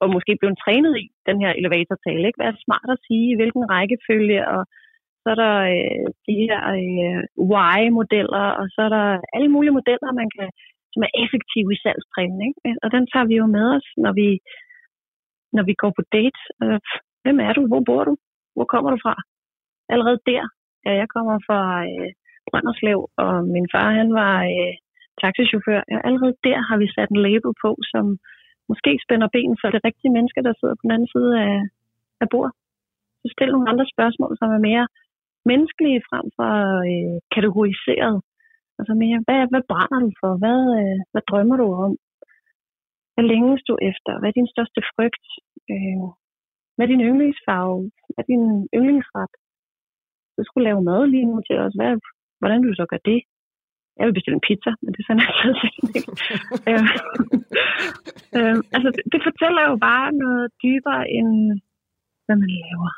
og 0.01 0.07
måske 0.15 0.39
blevet 0.39 0.61
trænet 0.63 0.93
i 1.03 1.05
den 1.29 1.37
her 1.43 1.51
elevatortale. 1.59 2.25
Ikke? 2.27 2.39
Hvad 2.39 2.49
er 2.49 2.65
smart 2.65 2.89
at 2.95 3.03
sige, 3.07 3.25
i 3.31 3.37
hvilken 3.39 3.63
rækkefølge, 3.73 4.39
og 4.53 4.61
så 5.21 5.27
er 5.33 5.39
der 5.45 5.55
øh, 5.75 6.05
de 6.27 6.35
her 6.45 6.61
øh, 6.81 7.21
why-modeller, 7.51 8.45
og 8.59 8.65
så 8.73 8.79
er 8.87 8.91
der 8.97 9.07
alle 9.35 9.49
mulige 9.55 9.77
modeller, 9.77 10.19
man 10.21 10.29
kan, 10.35 10.47
som 10.93 11.01
er 11.07 11.11
effektive 11.23 11.69
i 11.73 11.81
salgstræning. 11.83 12.51
Ikke? 12.67 12.79
Og 12.83 12.89
den 12.95 13.03
tager 13.11 13.27
vi 13.31 13.35
jo 13.41 13.45
med 13.57 13.65
os, 13.77 13.87
når 14.03 14.13
vi, 14.19 14.29
når 15.55 15.63
vi 15.69 15.73
går 15.81 15.91
på 15.97 16.03
date. 16.15 16.41
Øh, 16.63 16.79
hvem 17.23 17.37
er 17.47 17.53
du? 17.57 17.61
Hvor 17.71 17.83
bor 17.89 18.03
du? 18.09 18.13
Hvor 18.55 18.67
kommer 18.73 18.89
du 18.91 18.99
fra? 19.05 19.15
Allerede 19.93 20.19
der, 20.31 20.43
ja, 20.85 20.91
jeg 21.01 21.07
kommer 21.15 21.35
fra 21.47 21.61
øh, 21.91 22.11
Brønderslev, 22.49 22.99
og 23.23 23.33
min 23.55 23.67
far 23.73 23.89
han 23.99 24.09
var 24.21 24.35
øh, 24.53 24.73
taxichauffør. 25.21 25.81
Og 25.95 25.99
allerede 26.07 26.35
der 26.47 26.59
har 26.67 26.77
vi 26.81 26.87
sat 26.95 27.09
en 27.11 27.23
label 27.27 27.51
på, 27.63 27.71
som 27.91 28.05
måske 28.69 28.91
spænder 29.05 29.29
ben 29.35 29.53
for 29.61 29.69
det 29.71 29.81
rigtige 29.87 30.15
menneske, 30.17 30.41
der 30.47 30.53
sidder 30.59 30.75
på 30.75 30.83
den 30.85 30.93
anden 30.95 31.11
side 31.15 31.31
af, 31.47 31.55
af 32.23 32.27
bordet. 32.33 32.53
Så 33.21 33.27
stil 33.35 33.49
nogle 33.51 33.69
andre 33.71 33.87
spørgsmål, 33.93 34.31
som 34.37 34.49
er 34.57 34.61
mere 34.69 34.85
menneskelige 35.51 36.01
frem 36.09 36.25
for 36.37 36.53
øh, 36.91 37.17
kategoriseret. 37.35 38.17
Altså 38.79 38.93
mere, 39.03 39.19
hvad, 39.25 39.41
hvad 39.51 39.63
brænder 39.71 39.99
du 40.05 40.11
for? 40.21 40.31
Hvad, 40.43 40.61
øh, 40.79 40.97
hvad 41.11 41.23
drømmer 41.29 41.57
du 41.63 41.67
om? 41.85 41.93
Hvad 43.13 43.25
længes 43.31 43.61
du 43.69 43.73
efter? 43.89 44.11
Hvad 44.17 44.29
er 44.29 44.39
din 44.39 44.53
største 44.55 44.81
frygt? 44.91 45.25
Øh, 45.71 46.07
hvad 46.73 46.83
er 46.85 46.91
din 46.93 47.05
yndlingsfarve? 47.09 47.79
Hvad 48.11 48.21
er 48.23 48.29
din 48.33 48.45
yndlingsret? 48.77 49.33
Du 50.37 50.41
skulle 50.45 50.67
lave 50.69 50.81
mad 50.89 51.01
lige 51.13 51.29
nu 51.31 51.37
til 51.47 51.57
os. 51.65 51.73
Hvad, 51.79 51.91
hvordan 52.39 52.59
du 52.61 52.73
så 52.81 52.85
gøre 52.91 53.05
det? 53.11 53.19
Jeg 53.97 54.05
vil 54.05 54.17
bestille 54.17 54.37
en 54.39 54.45
pizza, 54.47 54.71
men 54.81 54.89
det 54.93 54.99
er 55.01 55.07
sådan 55.07 55.25
altid 55.27 55.53
ikke? 55.99 56.11
øh, 56.69 56.83
øh, 58.37 58.57
altså, 58.75 58.89
det, 58.95 59.03
det 59.13 59.21
fortæller 59.27 59.61
jo 59.69 59.75
bare 59.89 60.07
noget 60.23 60.45
dybere 60.63 61.03
end, 61.17 61.31
hvad 62.25 62.37
man 62.43 62.49
laver. 62.61 62.91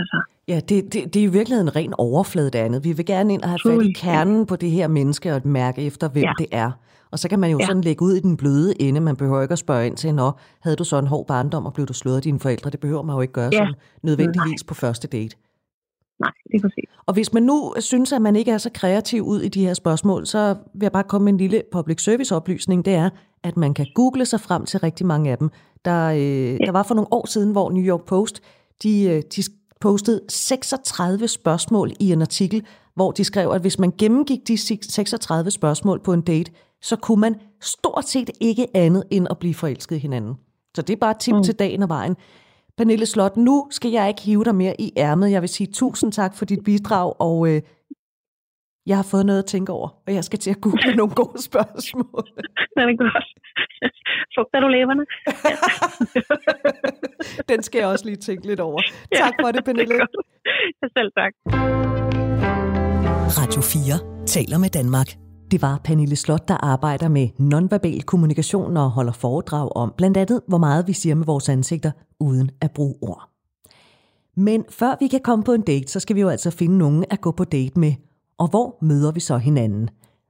Altså. 0.00 0.18
Ja, 0.52 0.58
det, 0.68 0.76
det, 0.92 1.00
det 1.12 1.18
er 1.22 1.28
i 1.30 1.36
virkeligheden 1.38 1.68
en 1.68 1.76
ren 1.76 1.94
overflade 1.98 2.50
det 2.50 2.58
andet. 2.66 2.84
Vi 2.84 2.92
vil 2.92 3.06
gerne 3.06 3.34
ind 3.34 3.42
og 3.42 3.48
have 3.48 3.60
fat 3.66 3.86
i 3.90 3.92
kernen 3.92 4.46
på 4.46 4.56
det 4.56 4.70
her 4.70 4.88
menneske 4.88 5.34
og 5.34 5.40
mærke 5.44 5.86
efter, 5.86 6.08
hvem 6.08 6.28
ja. 6.28 6.32
det 6.38 6.46
er. 6.52 6.70
Og 7.12 7.18
så 7.18 7.28
kan 7.28 7.38
man 7.38 7.50
jo 7.50 7.58
ja. 7.60 7.66
sådan 7.66 7.82
lægge 7.82 8.02
ud 8.02 8.12
i 8.12 8.20
den 8.20 8.36
bløde 8.36 8.82
ende. 8.82 9.00
Man 9.00 9.16
behøver 9.16 9.42
ikke 9.42 9.52
at 9.52 9.58
spørge 9.58 9.86
ind 9.86 9.96
til, 9.96 10.14
når 10.14 10.40
havde 10.62 10.76
du 10.76 10.84
så 10.84 10.98
en 10.98 11.06
hård 11.06 11.26
barndom, 11.26 11.66
og 11.66 11.74
blev 11.74 11.86
du 11.86 11.92
slået 11.92 12.16
af 12.16 12.22
dine 12.22 12.40
forældre? 12.40 12.70
Det 12.70 12.80
behøver 12.80 13.02
man 13.02 13.14
jo 13.16 13.20
ikke 13.20 13.32
gøre 13.32 13.50
ja. 13.52 13.58
sådan 13.58 13.74
nødvendigvis 14.02 14.62
Nej. 14.64 14.68
på 14.68 14.74
første 14.74 15.08
date. 15.08 15.36
Nej, 16.20 16.30
det 16.44 16.54
er 16.54 16.60
præcis. 16.60 16.84
Og 17.06 17.14
hvis 17.14 17.32
man 17.32 17.42
nu 17.42 17.74
synes, 17.78 18.12
at 18.12 18.22
man 18.22 18.36
ikke 18.36 18.50
er 18.50 18.58
så 18.58 18.70
kreativ 18.74 19.22
ud 19.22 19.40
i 19.40 19.48
de 19.48 19.66
her 19.66 19.74
spørgsmål, 19.74 20.26
så 20.26 20.56
vil 20.74 20.84
jeg 20.84 20.92
bare 20.92 21.04
komme 21.04 21.24
med 21.24 21.32
en 21.32 21.38
lille 21.38 21.62
public 21.72 22.02
service 22.02 22.34
oplysning. 22.36 22.84
Det 22.84 22.94
er, 22.94 23.10
at 23.42 23.56
man 23.56 23.74
kan 23.74 23.86
google 23.94 24.24
sig 24.24 24.40
frem 24.40 24.64
til 24.64 24.80
rigtig 24.80 25.06
mange 25.06 25.30
af 25.30 25.38
dem. 25.38 25.50
Der, 25.84 26.08
øh, 26.08 26.20
ja. 26.20 26.56
der 26.56 26.72
var 26.72 26.82
for 26.82 26.94
nogle 26.94 27.12
år 27.12 27.26
siden, 27.26 27.52
hvor 27.52 27.70
New 27.70 27.82
York 27.82 28.04
Post 28.04 28.42
de, 28.82 29.02
øh, 29.02 29.22
de 29.36 29.42
postede 29.80 30.20
36 30.28 31.28
spørgsmål 31.28 31.92
i 32.00 32.12
en 32.12 32.22
artikel, 32.22 32.66
hvor 32.94 33.10
de 33.10 33.24
skrev, 33.24 33.50
at 33.50 33.60
hvis 33.60 33.78
man 33.78 33.92
gennemgik 33.98 34.48
de 34.48 34.58
36 34.58 35.50
spørgsmål 35.50 36.00
på 36.00 36.12
en 36.12 36.20
date, 36.20 36.52
så 36.82 36.96
kunne 36.96 37.20
man 37.20 37.34
stort 37.60 38.08
set 38.08 38.30
ikke 38.40 38.76
andet 38.76 39.04
end 39.10 39.26
at 39.30 39.38
blive 39.38 39.54
forelsket 39.54 39.96
i 39.96 39.98
hinanden. 39.98 40.34
Så 40.74 40.82
det 40.82 40.92
er 40.92 40.96
bare 40.96 41.10
et 41.10 41.18
tip 41.18 41.34
mm. 41.34 41.42
til 41.42 41.54
dagen 41.54 41.82
og 41.82 41.88
vejen. 41.88 42.16
Pernille 42.78 43.06
Slot, 43.06 43.36
nu 43.36 43.66
skal 43.70 43.90
jeg 43.90 44.08
ikke 44.08 44.22
hive 44.22 44.44
dig 44.44 44.54
mere 44.54 44.74
i 44.80 44.92
ærmet. 44.96 45.30
Jeg 45.30 45.40
vil 45.40 45.48
sige 45.48 45.72
tusind 45.72 46.12
tak 46.12 46.32
for 46.34 46.44
dit 46.44 46.64
bidrag, 46.64 47.20
og 47.20 47.48
øh, 47.48 47.62
jeg 48.86 48.96
har 48.96 49.06
fået 49.10 49.26
noget 49.26 49.38
at 49.38 49.46
tænke 49.46 49.72
over, 49.72 49.88
og 50.06 50.14
jeg 50.14 50.24
skal 50.24 50.38
til 50.38 50.50
at 50.50 50.60
google 50.60 50.96
nogle 50.96 51.14
gode 51.14 51.42
spørgsmål. 51.42 52.24
Det 52.74 52.82
er 52.82 52.96
godt. 52.96 53.28
Fugter 54.34 54.60
du 54.60 54.68
leverne? 54.68 55.04
Den 57.50 57.62
skal 57.62 57.78
jeg 57.78 57.88
også 57.88 58.04
lige 58.04 58.16
tænke 58.16 58.46
lidt 58.46 58.60
over. 58.60 58.80
Tak 59.14 59.32
for 59.40 59.50
det, 59.52 59.64
Pernille. 59.64 59.94
Det 60.80 60.88
Selv 60.96 61.10
tak. 61.20 61.32
Radio 63.40 63.60
4 63.60 64.26
taler 64.26 64.58
med 64.58 64.70
Danmark. 64.70 65.27
Det 65.50 65.62
var 65.62 65.80
Pernille 65.84 66.16
Slot, 66.16 66.48
der 66.48 66.64
arbejder 66.64 67.08
med 67.08 67.28
nonverbal 67.38 68.02
kommunikation 68.02 68.76
og 68.76 68.90
holder 68.90 69.12
foredrag 69.12 69.76
om 69.76 69.92
blandt 69.96 70.16
andet, 70.16 70.40
hvor 70.48 70.58
meget 70.58 70.86
vi 70.88 70.92
siger 70.92 71.14
med 71.14 71.26
vores 71.26 71.48
ansigter, 71.48 71.90
uden 72.20 72.50
at 72.60 72.70
bruge 72.70 72.94
ord. 73.02 73.28
Men 74.36 74.64
før 74.70 74.96
vi 75.00 75.06
kan 75.06 75.20
komme 75.24 75.44
på 75.44 75.52
en 75.52 75.60
date, 75.60 75.92
så 75.92 76.00
skal 76.00 76.16
vi 76.16 76.20
jo 76.20 76.28
altså 76.28 76.50
finde 76.50 76.78
nogen 76.78 77.04
at 77.10 77.20
gå 77.20 77.30
på 77.30 77.44
date 77.44 77.80
med. 77.80 77.92
Og 78.38 78.48
hvor 78.48 78.78
møder 78.82 79.12
vi 79.12 79.20
så 79.20 79.36
hinanden? 79.38 79.88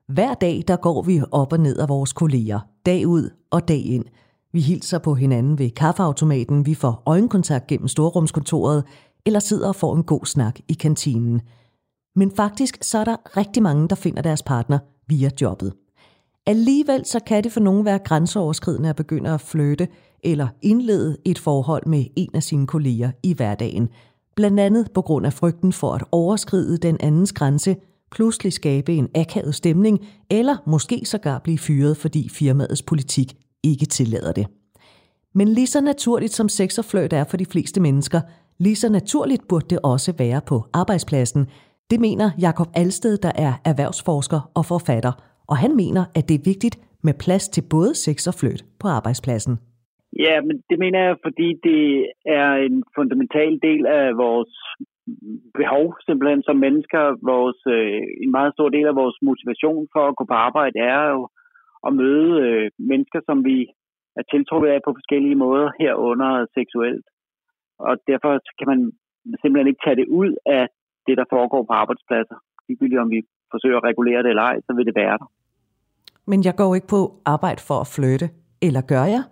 Hver 0.09 0.35
dag, 0.35 0.65
der 0.69 0.77
går 0.77 1.03
vi 1.03 1.23
op 1.33 1.53
og 1.53 1.61
ned 1.61 1.77
af 1.79 1.89
vores 1.89 2.13
kolleger, 2.13 2.61
dag 2.87 3.07
ud 3.07 3.31
og 3.51 3.69
dag 3.69 3.87
ind. 3.87 4.05
Vi 4.53 4.61
hilser 4.61 4.99
på 4.99 5.15
hinanden 5.15 5.59
ved 5.59 5.71
kaffeautomaten, 5.71 6.67
vi 6.67 6.75
får 6.75 7.03
øjenkontakt 7.07 7.67
gennem 7.67 7.89
storrumskontoret, 7.89 8.85
eller 9.27 9.41
sidder 9.41 9.69
og 9.69 9.77
får 9.77 9.97
en 9.97 10.05
god 10.05 10.27
snak 10.27 10.59
i 10.69 10.73
kantinen. 10.73 11.41
Men 12.17 12.31
faktisk 12.31 12.79
så 12.83 12.99
er 12.99 13.05
der 13.05 13.37
rigtig 13.37 13.63
mange, 13.63 13.89
der 13.89 13.97
finder 13.97 14.23
deres 14.23 14.43
partner 14.43 14.79
via 15.09 15.31
jobbet. 15.41 15.73
Alligevel 16.47 17.07
så 17.07 17.21
kan 17.27 17.45
det 17.45 17.53
for 17.53 17.61
nogen 17.61 17.85
være 17.85 17.99
grænseoverskridende 17.99 18.89
at 18.89 18.97
begynde 18.97 19.31
at 19.31 19.41
flytte 19.41 19.89
eller 20.25 20.49
indlede 20.63 21.17
et 21.25 21.39
forhold 21.39 21.87
med 21.87 22.05
en 22.17 22.31
af 22.35 22.43
sine 22.43 22.67
kolleger 22.67 23.11
i 23.23 23.35
hverdagen. 23.35 23.89
Blandt 24.37 24.61
andet 24.61 24.89
på 24.95 25.03
grund 25.03 25.27
af 25.27 25.33
frygten 25.33 25.73
for 25.73 25.95
at 25.95 26.05
overskride 26.13 26.79
den 26.79 26.97
andens 27.01 27.33
grænse, 27.33 27.77
pludselig 28.11 28.53
skabe 28.53 28.95
en 28.95 29.09
akavet 29.15 29.55
stemning, 29.55 29.99
eller 30.31 30.57
måske 30.67 31.03
sågar 31.05 31.39
blive 31.39 31.59
fyret, 31.59 31.97
fordi 31.97 32.29
firmaets 32.29 32.83
politik 32.83 33.35
ikke 33.63 33.87
tillader 33.87 34.33
det. 34.33 34.47
Men 35.35 35.49
lige 35.49 35.67
så 35.67 35.81
naturligt 35.81 36.35
som 36.35 36.49
sex 36.49 36.79
og 36.79 36.85
fløjt 36.85 37.13
er 37.13 37.25
for 37.25 37.37
de 37.37 37.47
fleste 37.47 37.81
mennesker, 37.81 38.21
lige 38.59 38.77
så 38.77 38.89
naturligt 38.89 39.49
burde 39.49 39.67
det 39.71 39.79
også 39.83 40.13
være 40.19 40.41
på 40.41 40.65
arbejdspladsen, 40.73 41.47
det 41.91 41.99
mener 42.01 42.29
Jakob 42.47 42.69
Alsted, 42.81 43.15
der 43.27 43.33
er 43.47 43.53
erhvervsforsker 43.71 44.41
og 44.59 44.65
forfatter, 44.73 45.13
og 45.51 45.57
han 45.65 45.73
mener, 45.83 46.03
at 46.17 46.25
det 46.29 46.35
er 46.37 46.49
vigtigt 46.53 46.77
med 47.07 47.15
plads 47.25 47.49
til 47.49 47.63
både 47.75 47.93
sex 48.05 48.17
og 48.31 48.35
fløjt 48.41 48.63
på 48.81 48.87
arbejdspladsen. 48.99 49.55
Ja, 50.25 50.35
men 50.47 50.57
det 50.71 50.79
mener 50.79 51.01
jeg, 51.07 51.17
fordi 51.27 51.49
det 51.69 51.83
er 52.41 52.51
en 52.69 52.85
fundamental 52.97 53.53
del 53.67 53.83
af 53.87 54.07
vores 54.17 54.53
behov 55.61 55.85
simpelthen 56.07 56.43
som 56.43 56.57
mennesker. 56.57 57.03
Vores, 57.33 57.61
øh, 57.77 58.01
en 58.25 58.31
meget 58.31 58.53
stor 58.57 58.69
del 58.69 58.87
af 58.87 58.97
vores 59.03 59.17
motivation 59.23 59.89
for 59.95 60.03
at 60.09 60.17
gå 60.17 60.25
på 60.25 60.37
arbejde 60.49 60.79
er 60.79 61.03
jo 61.15 61.29
at 61.87 61.93
møde 62.03 62.31
øh, 62.47 62.71
mennesker, 62.79 63.21
som 63.29 63.45
vi 63.45 63.59
er 64.19 64.25
tiltrukket 64.33 64.69
af 64.71 64.81
på 64.85 64.93
forskellige 64.99 65.41
måder 65.45 65.69
herunder 65.81 66.47
seksuelt. 66.59 67.07
Og 67.79 67.95
derfor 68.11 68.33
kan 68.59 68.69
man 68.73 68.81
simpelthen 69.41 69.71
ikke 69.71 69.85
tage 69.85 70.01
det 70.01 70.09
ud 70.21 70.33
af 70.47 70.65
det, 71.09 71.17
der 71.21 71.33
foregår 71.35 71.63
på 71.69 71.73
arbejdspladser. 71.83 72.37
Ligegyldigt 72.69 73.01
om 73.05 73.11
vi 73.15 73.21
forsøger 73.53 73.79
at 73.79 73.89
regulere 73.91 74.23
det 74.23 74.31
eller 74.31 74.47
ej, 74.51 74.57
så 74.67 74.73
vil 74.77 74.87
det 74.89 74.97
være 75.03 75.17
der. 75.23 75.29
Men 76.31 76.39
jeg 76.47 76.55
går 76.61 76.71
ikke 76.77 76.91
på 76.97 77.01
arbejde 77.35 77.61
for 77.69 77.79
at 77.85 77.91
flytte, 77.97 78.27
eller 78.67 78.83
gør 78.93 79.07
jeg? 79.15 79.23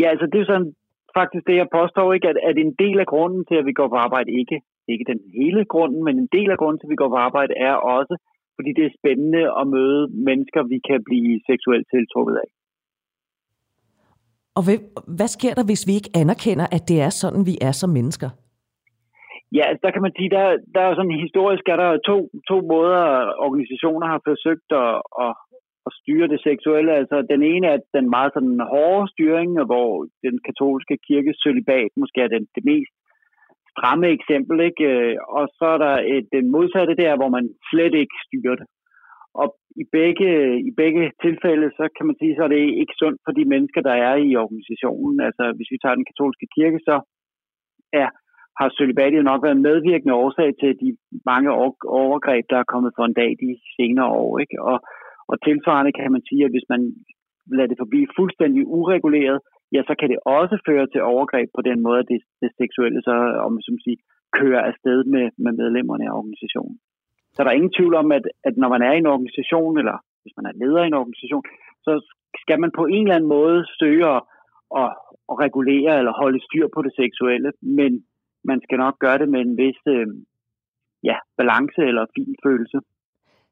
Ja, 0.00 0.06
altså 0.12 0.26
det 0.32 0.38
er 0.40 0.48
sådan 0.52 0.70
faktisk 1.18 1.44
det, 1.48 1.56
jeg 1.62 1.68
påstår, 1.78 2.12
ikke, 2.16 2.28
at, 2.32 2.38
at 2.50 2.56
en 2.66 2.74
del 2.84 2.98
af 3.04 3.08
grunden 3.12 3.42
til, 3.48 3.56
at 3.60 3.66
vi 3.68 3.74
går 3.80 3.88
på 3.94 3.98
arbejde, 4.06 4.30
ikke, 4.40 4.56
ikke 4.92 5.04
den 5.12 5.20
hele 5.40 5.62
grunden, 5.72 6.00
men 6.06 6.14
en 6.18 6.30
del 6.36 6.50
af 6.54 6.58
grunden 6.60 6.78
til, 6.78 6.86
at 6.86 6.94
vi 6.94 7.02
går 7.02 7.10
på 7.14 7.20
arbejde, 7.28 7.52
er 7.68 7.74
også, 7.96 8.14
fordi 8.56 8.70
det 8.78 8.84
er 8.86 8.96
spændende 9.00 9.42
at 9.60 9.64
møde 9.76 10.02
mennesker, 10.28 10.60
vi 10.72 10.78
kan 10.88 11.00
blive 11.08 11.32
seksuelt 11.50 11.86
tiltrukket 11.94 12.36
af. 12.44 12.48
Og 14.56 14.62
hvad, 14.66 14.78
hvad 15.18 15.30
sker 15.36 15.54
der, 15.54 15.64
hvis 15.64 15.86
vi 15.88 15.92
ikke 15.98 16.10
anerkender, 16.22 16.66
at 16.76 16.82
det 16.90 16.98
er 17.06 17.12
sådan, 17.22 17.46
vi 17.50 17.54
er 17.68 17.72
som 17.72 17.90
mennesker? 17.98 18.30
Ja, 19.56 19.62
altså, 19.68 19.82
der 19.86 19.92
kan 19.92 20.04
man 20.06 20.14
sige, 20.18 20.30
der, 20.36 20.44
der 20.74 20.80
er 20.80 20.94
sådan 20.94 21.24
historisk, 21.26 21.64
er 21.68 21.78
der 21.84 21.90
to, 22.10 22.16
to 22.50 22.56
måder, 22.72 23.04
organisationer 23.46 24.06
har 24.12 24.20
forsøgt 24.28 24.68
at, 24.84 24.94
at, 25.24 25.32
at 25.86 25.92
styre 26.00 26.28
det 26.32 26.40
seksuelle. 26.48 26.92
Altså, 27.00 27.16
den 27.32 27.42
ene 27.52 27.66
er 27.74 27.78
den 27.96 28.06
meget 28.16 28.30
sådan 28.34 28.60
hårde 28.72 29.10
styring, 29.12 29.50
hvor 29.70 29.90
den 30.26 30.36
katolske 30.46 30.96
kirke 31.08 31.32
sølibat 31.42 31.90
måske 32.02 32.18
er 32.20 32.30
den, 32.34 32.44
det 32.54 32.64
mest 32.72 32.92
stramme 33.72 34.06
eksempel, 34.18 34.56
ikke? 34.68 34.84
Øh, 34.92 35.16
og 35.38 35.44
så 35.58 35.66
er 35.74 35.78
der 35.86 35.94
et, 36.14 36.26
den 36.36 36.46
modsatte 36.54 36.94
der, 37.02 37.12
hvor 37.16 37.30
man 37.36 37.44
slet 37.70 37.94
ikke 38.02 38.16
styrer 38.26 38.56
det. 38.60 38.66
Og 39.40 39.48
i 39.82 39.84
begge, 39.98 40.30
i 40.68 40.70
begge 40.82 41.02
tilfælde, 41.24 41.68
så 41.78 41.84
kan 41.96 42.06
man 42.06 42.16
sige, 42.20 42.36
så 42.36 42.42
er 42.44 42.52
det 42.52 42.62
ikke 42.82 42.94
sundt 43.02 43.20
for 43.24 43.32
de 43.38 43.44
mennesker, 43.52 43.80
der 43.88 43.96
er 44.08 44.14
i 44.28 44.30
organisationen. 44.44 45.20
Altså, 45.28 45.44
hvis 45.56 45.72
vi 45.72 45.78
tager 45.78 45.98
den 45.98 46.08
katolske 46.10 46.46
kirke, 46.56 46.78
så 46.88 46.96
er 48.02 48.08
har 48.60 48.68
celibatet 48.78 49.22
nok 49.30 49.40
været 49.46 49.64
medvirkende 49.68 50.14
årsag 50.22 50.48
til 50.60 50.72
de 50.82 50.88
mange 51.30 51.50
overgreb, 52.02 52.44
der 52.52 52.58
er 52.60 52.70
kommet 52.72 52.92
for 52.96 53.04
en 53.06 53.18
dag 53.20 53.30
de 53.42 53.50
senere 53.76 54.10
år. 54.24 54.32
Ikke? 54.42 54.56
Og, 54.70 54.78
og 55.30 55.36
tilsvarende 55.46 55.92
kan 55.98 56.12
man 56.14 56.22
sige, 56.28 56.44
at 56.44 56.54
hvis 56.54 56.68
man 56.72 56.80
lader 57.56 57.70
det 57.70 57.82
forbi 57.82 58.00
fuldstændig 58.18 58.62
ureguleret, 58.78 59.38
ja, 59.74 59.80
så 59.88 59.94
kan 60.00 60.08
det 60.12 60.18
også 60.38 60.56
føre 60.68 60.86
til 60.86 61.02
overgreb 61.12 61.48
på 61.58 61.62
den 61.68 61.78
måde, 61.86 61.98
at 62.02 62.08
det, 62.12 62.20
det 62.42 62.50
seksuelle 62.60 63.00
så, 63.08 63.14
om 63.46 63.52
som 63.66 63.78
sige, 63.84 63.98
kører 64.38 64.62
afsted 64.70 64.98
med, 65.14 65.24
med 65.44 65.52
medlemmerne 65.62 66.04
af 66.08 66.16
organisationen. 66.20 66.76
Så 67.34 67.38
der 67.42 67.50
er 67.50 67.58
ingen 67.60 67.76
tvivl 67.78 67.94
om, 68.02 68.12
at, 68.18 68.24
at 68.48 68.54
når 68.56 68.68
man 68.74 68.82
er 68.82 68.92
i 68.92 69.02
en 69.02 69.12
organisation, 69.14 69.78
eller 69.78 69.96
hvis 70.22 70.36
man 70.38 70.46
er 70.46 70.58
leder 70.60 70.82
i 70.82 70.86
en 70.86 71.00
organisation, 71.02 71.44
så 71.86 71.92
skal 72.42 72.60
man 72.60 72.72
på 72.78 72.84
en 72.86 73.02
eller 73.04 73.16
anden 73.16 73.34
måde 73.38 73.58
søge 73.80 74.06
at, 74.16 74.22
at, 74.80 74.90
at 75.30 75.36
regulere 75.44 75.92
eller 75.98 76.20
holde 76.22 76.40
styr 76.46 76.66
på 76.74 76.80
det 76.82 76.92
seksuelle, 77.02 77.52
men 77.62 77.92
man 78.44 78.60
skal 78.64 78.78
nok 78.78 78.96
gøre 78.98 79.18
det 79.18 79.28
med 79.28 79.40
en 79.40 79.56
vis 79.56 79.80
øh, 79.86 80.06
ja, 81.08 81.16
balance 81.38 81.80
eller 81.90 82.04
fin 82.16 82.34
følelse. 82.46 82.78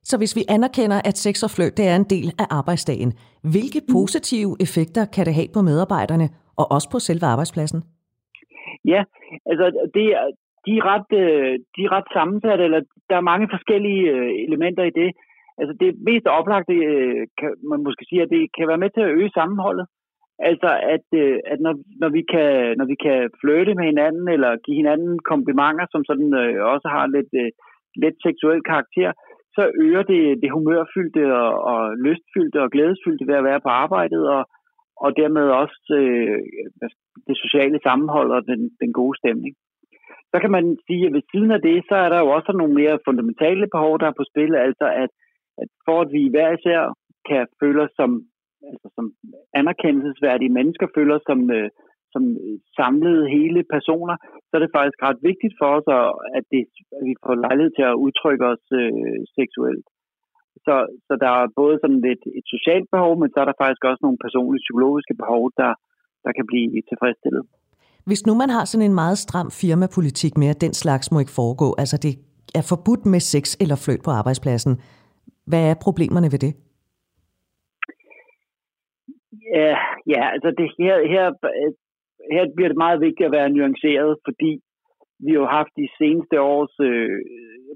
Så 0.03 0.19
hvis 0.19 0.37
vi 0.37 0.43
anerkender, 0.49 0.99
at 1.05 1.17
sex 1.25 1.35
og 1.47 1.51
fløjt 1.51 1.77
det 1.77 1.87
er 1.89 1.97
en 1.97 2.11
del 2.15 2.29
af 2.43 2.47
arbejdsdagen, 2.59 3.11
hvilke 3.55 3.81
mm. 3.83 3.93
positive 3.97 4.53
effekter 4.65 5.05
kan 5.15 5.27
det 5.27 5.35
have 5.35 5.51
på 5.55 5.61
medarbejderne 5.71 6.29
og 6.61 6.67
også 6.75 6.89
på 6.93 6.99
selve 6.99 7.27
arbejdspladsen? 7.33 7.81
Ja, 8.93 9.01
altså 9.51 9.67
det, 9.95 10.05
de, 10.67 10.73
er 10.81 10.85
ret, 10.93 11.11
øh, 11.23 11.53
de 11.75 11.81
er 11.87 11.93
ret 11.97 12.09
sammensat, 12.17 12.61
eller 12.67 12.81
der 13.11 13.17
er 13.17 13.31
mange 13.33 13.47
forskellige 13.55 14.05
øh, 14.15 14.31
elementer 14.47 14.85
i 14.91 14.97
det. 15.01 15.11
Altså 15.61 15.73
det 15.83 15.91
mest 16.09 16.27
oplagte, 16.39 16.75
øh, 16.75 17.27
kan 17.39 17.51
man 17.71 17.81
måske 17.87 18.05
sige, 18.09 18.23
at 18.23 18.31
det 18.35 18.43
kan 18.57 18.69
være 18.69 18.83
med 18.85 18.91
til 18.91 19.05
at 19.05 19.15
øge 19.19 19.31
sammenholdet. 19.39 19.87
Altså, 20.39 20.71
at, 20.95 21.07
øh, 21.23 21.39
at 21.53 21.59
når, 21.61 21.75
når, 22.03 22.11
vi 22.17 22.23
kan, 22.33 22.51
når 22.79 22.87
vi 22.93 22.97
kan 23.07 23.31
flytte 23.41 23.75
med 23.75 23.85
hinanden, 23.85 24.29
eller 24.35 24.63
give 24.65 24.77
hinanden 24.83 25.19
komplimenter, 25.33 25.87
som 25.91 26.03
sådan 26.05 26.31
øh, 26.43 26.65
også 26.73 26.89
har 26.97 27.07
lidt, 27.17 27.33
øh, 27.43 27.51
lidt 28.03 28.17
seksuel 28.27 28.63
karakter, 28.71 29.11
så 29.57 29.63
øger 29.85 30.03
det 30.13 30.23
det 30.43 30.51
humørfyldte 30.55 31.23
og, 31.43 31.51
og 31.73 31.81
lystfyldte 32.05 32.59
og 32.65 32.71
glædesfyldte 32.75 33.27
ved 33.27 33.37
at 33.39 33.49
være 33.51 33.61
på 33.67 33.71
arbejdet, 33.85 34.23
og, 34.37 34.43
og 35.05 35.11
dermed 35.21 35.47
også 35.63 35.95
øh, 36.03 36.39
det 37.29 37.37
sociale 37.45 37.79
sammenhold 37.87 38.31
og 38.37 38.43
den, 38.51 38.61
den 38.83 38.93
gode 38.93 39.19
stemning. 39.21 39.55
Så 40.33 40.37
kan 40.43 40.51
man 40.57 40.67
sige, 40.87 41.07
at 41.07 41.13
ved 41.17 41.23
siden 41.33 41.51
af 41.57 41.61
det, 41.69 41.79
så 41.89 41.95
er 42.05 42.09
der 42.09 42.19
jo 42.25 42.29
også 42.37 42.53
nogle 42.53 42.75
mere 42.81 43.05
fundamentale 43.07 43.67
behov, 43.75 43.93
der 44.01 44.07
er 44.09 44.19
på 44.19 44.25
spil, 44.31 44.55
altså 44.55 44.87
at, 45.03 45.11
at 45.63 45.69
for 45.87 46.01
at 46.01 46.09
vi 46.17 46.23
hver 46.35 46.51
især 46.59 46.81
kan 47.29 47.47
føle 47.61 47.83
os 47.83 47.95
som 48.01 48.11
altså 48.73 48.89
som 48.97 49.07
anerkendelsesværdige 49.61 50.55
mennesker 50.59 50.87
føler 50.97 51.19
som, 51.29 51.41
øh, 51.59 51.69
som 52.15 52.23
øh, 52.45 52.57
samlede 52.79 53.25
hele 53.37 53.61
personer, 53.75 54.17
så 54.47 54.53
er 54.57 54.63
det 54.63 54.77
faktisk 54.79 54.99
ret 55.09 55.21
vigtigt 55.31 55.55
for 55.61 55.69
os, 55.77 55.87
at, 56.39 56.45
det, 56.53 56.63
at 56.97 57.03
vi 57.09 57.13
får 57.27 57.37
lejlighed 57.47 57.73
til 57.79 57.87
at 57.91 58.01
udtrykke 58.05 58.45
os 58.53 58.65
øh, 58.81 59.19
seksuelt. 59.39 59.87
Så, 60.67 60.75
så 61.07 61.13
der 61.25 61.31
er 61.41 61.55
både 61.61 61.77
sådan 61.83 62.01
lidt 62.09 62.23
et 62.39 62.47
socialt 62.55 62.89
behov, 62.95 63.13
men 63.21 63.29
så 63.31 63.39
er 63.43 63.47
der 63.49 63.61
faktisk 63.63 63.83
også 63.91 64.03
nogle 64.07 64.23
personlige 64.25 64.65
psykologiske 64.67 65.15
behov, 65.23 65.43
der, 65.61 65.73
der 66.25 66.33
kan 66.37 66.47
blive 66.51 66.83
tilfredsstillet. 66.91 67.45
Hvis 68.09 68.27
nu 68.27 68.33
man 68.43 68.51
har 68.57 68.65
sådan 68.65 68.87
en 68.91 69.01
meget 69.03 69.19
stram 69.19 69.51
firmapolitik 69.63 70.33
med, 70.41 70.49
at 70.55 70.61
den 70.61 70.75
slags 70.83 71.13
må 71.13 71.19
ikke 71.21 71.39
foregå, 71.41 71.69
altså 71.83 71.97
det 72.05 72.13
er 72.59 72.65
forbudt 72.73 73.05
med 73.13 73.21
sex 73.21 73.45
eller 73.63 73.77
fløjt 73.85 74.03
på 74.05 74.11
arbejdspladsen, 74.11 74.73
hvad 75.51 75.63
er 75.71 75.75
problemerne 75.87 76.33
ved 76.35 76.41
det? 76.47 76.53
Ja, 79.55 79.75
ja 80.15 80.23
altså 80.35 80.51
det 80.61 80.69
her, 80.79 80.97
her, 81.15 81.27
øh, 81.61 81.73
her 82.35 82.45
bliver 82.57 82.71
det 82.71 82.85
meget 82.85 83.01
vigtigt 83.07 83.27
at 83.27 83.37
være 83.39 83.55
nuanceret, 83.57 84.13
fordi 84.27 84.53
vi 85.27 85.33
har 85.35 85.57
haft 85.59 85.73
de 85.83 85.89
seneste 85.99 86.37
års 86.41 86.75
øh, 86.91 87.19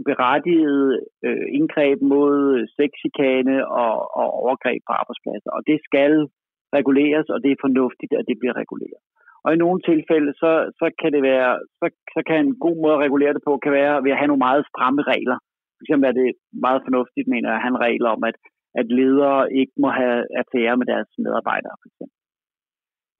berettigede 0.08 0.88
øh, 1.26 1.46
indgreb 1.58 1.98
mod 2.14 2.34
sexikane 2.78 3.56
og, 3.82 3.94
og 4.20 4.26
overgreb 4.42 4.80
på 4.88 4.92
arbejdspladser. 5.00 5.50
Og 5.56 5.62
det 5.70 5.78
skal 5.88 6.12
reguleres, 6.78 7.26
og 7.34 7.38
det 7.44 7.50
er 7.52 7.64
fornuftigt, 7.66 8.12
at 8.20 8.24
det 8.28 8.36
bliver 8.40 8.56
reguleret. 8.62 9.02
Og 9.44 9.50
i 9.52 9.62
nogle 9.64 9.80
tilfælde, 9.90 10.32
så, 10.42 10.52
så 10.80 10.86
kan 11.00 11.10
det 11.14 11.22
være, 11.32 11.52
så, 11.80 11.86
så 12.14 12.20
kan 12.28 12.38
en 12.38 12.58
god 12.66 12.76
måde 12.82 12.94
at 12.96 13.04
regulere 13.06 13.34
det 13.36 13.42
på, 13.46 13.52
kan 13.64 13.72
være 13.80 13.94
ved 14.04 14.12
at 14.14 14.20
have 14.20 14.30
nogle 14.30 14.46
meget 14.48 14.62
stramme 14.70 15.02
regler. 15.12 15.38
For 15.76 15.82
eksempel 15.84 16.06
er 16.08 16.16
det 16.20 16.30
meget 16.66 16.80
fornuftigt, 16.86 17.28
mener 17.34 17.48
jeg, 17.48 17.56
at 17.56 17.64
have 17.64 17.74
en 17.76 17.84
regel 17.86 18.04
om, 18.14 18.20
at 18.30 18.36
at 18.80 18.86
ledere 18.98 19.52
ikke 19.60 19.74
må 19.82 19.88
have 20.00 20.18
affære 20.40 20.76
med 20.80 20.86
deres 20.92 21.10
medarbejdere, 21.24 21.76
for 21.80 21.86
eksempel. 21.90 22.18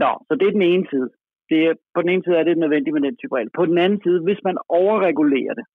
Nå, 0.03 0.11
så 0.27 0.33
det 0.38 0.47
er 0.47 0.59
den 0.59 0.71
ene 0.73 0.87
side. 0.93 1.09
Det 1.51 1.59
er, 1.69 1.75
på 1.95 2.01
den 2.03 2.11
ene 2.12 2.25
side 2.25 2.37
er 2.37 2.47
det 2.47 2.62
nødvendigt 2.62 2.95
med 2.95 3.05
den 3.09 3.17
type 3.17 3.35
regel. 3.37 3.51
På 3.59 3.65
den 3.71 3.79
anden 3.85 4.01
side, 4.05 4.21
hvis 4.27 4.41
man 4.49 4.57
overregulerer 4.81 5.55
det, 5.59 5.67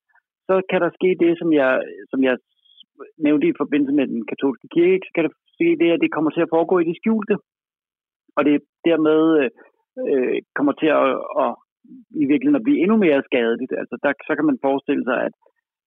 så 0.48 0.56
kan 0.70 0.80
der 0.84 0.92
ske 0.98 1.10
det, 1.24 1.32
som 1.42 1.50
jeg, 1.62 1.72
som 2.12 2.20
jeg 2.28 2.36
nævnte 3.26 3.48
i 3.48 3.60
forbindelse 3.62 3.94
med 4.00 4.06
den 4.14 4.22
katolske 4.32 4.68
kirke, 4.76 5.06
så 5.08 5.12
kan 5.16 5.24
der 5.26 5.34
ske 5.56 5.70
det, 5.82 5.90
at 5.92 6.02
det 6.04 6.14
kommer 6.16 6.32
til 6.32 6.46
at 6.46 6.54
foregå 6.56 6.76
i 6.80 6.88
det 6.90 6.98
skjulte. 7.00 7.36
Og 8.38 8.42
det 8.48 8.56
dermed 8.90 9.22
øh, 10.10 10.38
kommer 10.58 10.74
til 10.82 10.90
at, 11.00 11.08
at 11.44 11.52
i 12.24 12.26
virkeligheden 12.30 12.62
at 12.62 12.68
blive 12.68 12.82
endnu 12.84 12.98
mere 13.06 13.28
skadeligt. 13.30 13.74
Altså 13.82 13.96
der, 14.04 14.12
så 14.28 14.34
kan 14.36 14.46
man 14.50 14.64
forestille 14.68 15.04
sig, 15.10 15.18
at, 15.28 15.34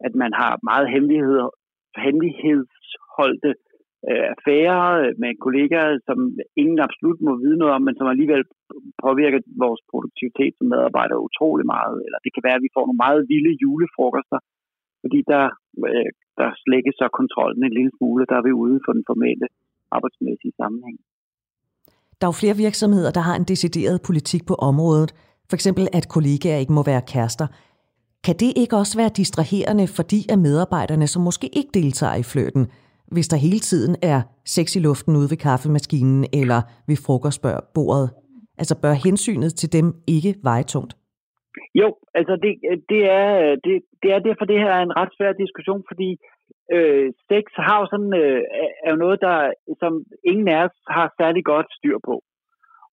at 0.07 0.15
man 0.23 0.33
har 0.41 0.53
meget 0.71 0.87
hemmeligheder, 0.95 1.49
hemmelighedsholdte 2.05 3.51
øh, 3.51 3.70
Øh, 4.09 4.25
affærer 4.35 4.85
med 5.23 5.31
kollegaer, 5.45 5.93
som 6.09 6.19
ingen 6.63 6.79
absolut 6.87 7.21
må 7.27 7.33
vide 7.45 7.59
noget 7.61 7.75
om, 7.77 7.83
men 7.87 7.97
som 7.97 8.13
alligevel 8.13 8.45
påvirker 9.05 9.41
vores 9.65 9.83
produktivitet 9.91 10.53
som 10.57 10.67
medarbejdere 10.75 11.25
utrolig 11.29 11.67
meget. 11.77 11.97
Eller 12.07 12.19
det 12.25 12.33
kan 12.33 12.45
være, 12.47 12.59
at 12.59 12.67
vi 12.67 12.75
får 12.77 12.85
nogle 12.87 13.05
meget 13.07 13.23
vilde 13.31 13.53
julefrokoster, 13.63 14.39
fordi 15.03 15.19
der, 15.33 15.45
øh, 15.89 16.11
der 16.41 16.49
slækkes 16.65 16.97
så 17.01 17.07
kontrollen 17.21 17.63
en 17.65 17.77
lille 17.79 17.93
smule, 17.97 18.23
der 18.31 18.37
er 18.39 18.45
vi 18.49 18.53
ude 18.65 18.79
for 18.85 18.93
den 18.97 19.05
formelle 19.11 19.47
arbejdsmæssige 19.97 20.55
sammenhæng. 20.61 20.99
Der 22.19 22.25
er 22.27 22.33
jo 22.33 22.43
flere 22.43 22.57
virksomheder, 22.67 23.11
der 23.19 23.23
har 23.29 23.37
en 23.37 23.51
decideret 23.53 23.99
politik 24.09 24.43
på 24.51 24.55
området. 24.71 25.11
For 25.49 25.57
eksempel, 25.59 25.85
at 25.99 26.09
kollegaer 26.15 26.59
ikke 26.63 26.77
må 26.79 26.83
være 26.93 27.03
kærester. 27.13 27.47
Kan 28.27 28.37
det 28.43 28.53
ikke 28.63 28.77
også 28.83 28.95
være 29.01 29.17
distraherende, 29.21 29.87
fordi 29.99 30.21
at 30.33 30.39
medarbejderne, 30.39 31.07
som 31.07 31.23
måske 31.29 31.47
ikke 31.59 31.73
deltager 31.81 32.17
i 32.23 32.29
fløten, 32.33 32.65
hvis 33.15 33.29
der 33.29 33.37
hele 33.47 33.63
tiden 33.71 33.97
er 34.03 34.21
sex 34.45 34.77
i 34.77 34.81
luften 34.81 35.17
ude 35.17 35.31
ved 35.33 35.39
kaffemaskinen 35.47 36.25
eller 36.41 36.61
ved 36.89 36.97
frokostbordet? 37.07 38.09
Altså 38.61 38.75
bør 38.83 38.95
hensynet 39.07 39.51
til 39.61 39.73
dem 39.77 39.87
ikke 40.17 40.35
veje 40.49 40.67
tungt? 40.75 40.93
Jo, 41.75 41.89
altså 42.15 42.35
det, 42.45 42.53
det, 42.93 43.03
er, 43.21 43.57
det, 43.65 43.75
det 44.03 44.09
er 44.13 44.19
derfor, 44.29 44.45
det 44.45 44.59
her 44.65 44.73
er 44.79 44.83
en 44.83 44.97
ret 45.01 45.13
svær 45.17 45.33
diskussion, 45.33 45.83
fordi 45.91 46.11
øh, 46.77 47.07
sex 47.31 47.45
har 47.67 47.77
jo 47.81 47.87
sådan, 47.93 48.13
øh, 48.23 48.41
er 48.85 48.91
jo 48.91 48.99
noget, 49.05 49.19
der, 49.27 49.37
som 49.83 49.93
ingen 50.33 50.49
af 50.49 50.65
os 50.67 50.77
har 50.97 51.07
særlig 51.21 51.45
godt 51.45 51.69
styr 51.79 51.99
på. 52.09 52.17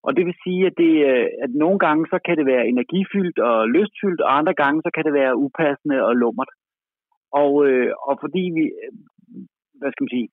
Og 0.06 0.12
det 0.18 0.26
vil 0.26 0.42
sige, 0.46 0.62
at, 0.70 0.76
det, 0.84 0.94
øh, 1.12 1.28
at 1.44 1.52
nogle 1.64 1.80
gange 1.86 2.04
så 2.14 2.18
kan 2.26 2.38
det 2.38 2.46
være 2.54 2.68
energifyldt 2.74 3.40
og 3.40 3.58
lystfyldt, 3.74 4.22
og 4.22 4.38
andre 4.40 4.54
gange 4.62 4.80
så 4.86 4.90
kan 4.96 5.04
det 5.08 5.14
være 5.14 5.40
upassende 5.46 5.98
og 6.08 6.14
lummert. 6.22 6.52
Og, 7.42 7.52
øh, 7.68 7.92
og 8.08 8.14
fordi 8.24 8.44
vi, 8.58 8.64
hvad 9.80 9.92
skal 9.92 10.04
man 10.06 10.16
sige, 10.16 10.28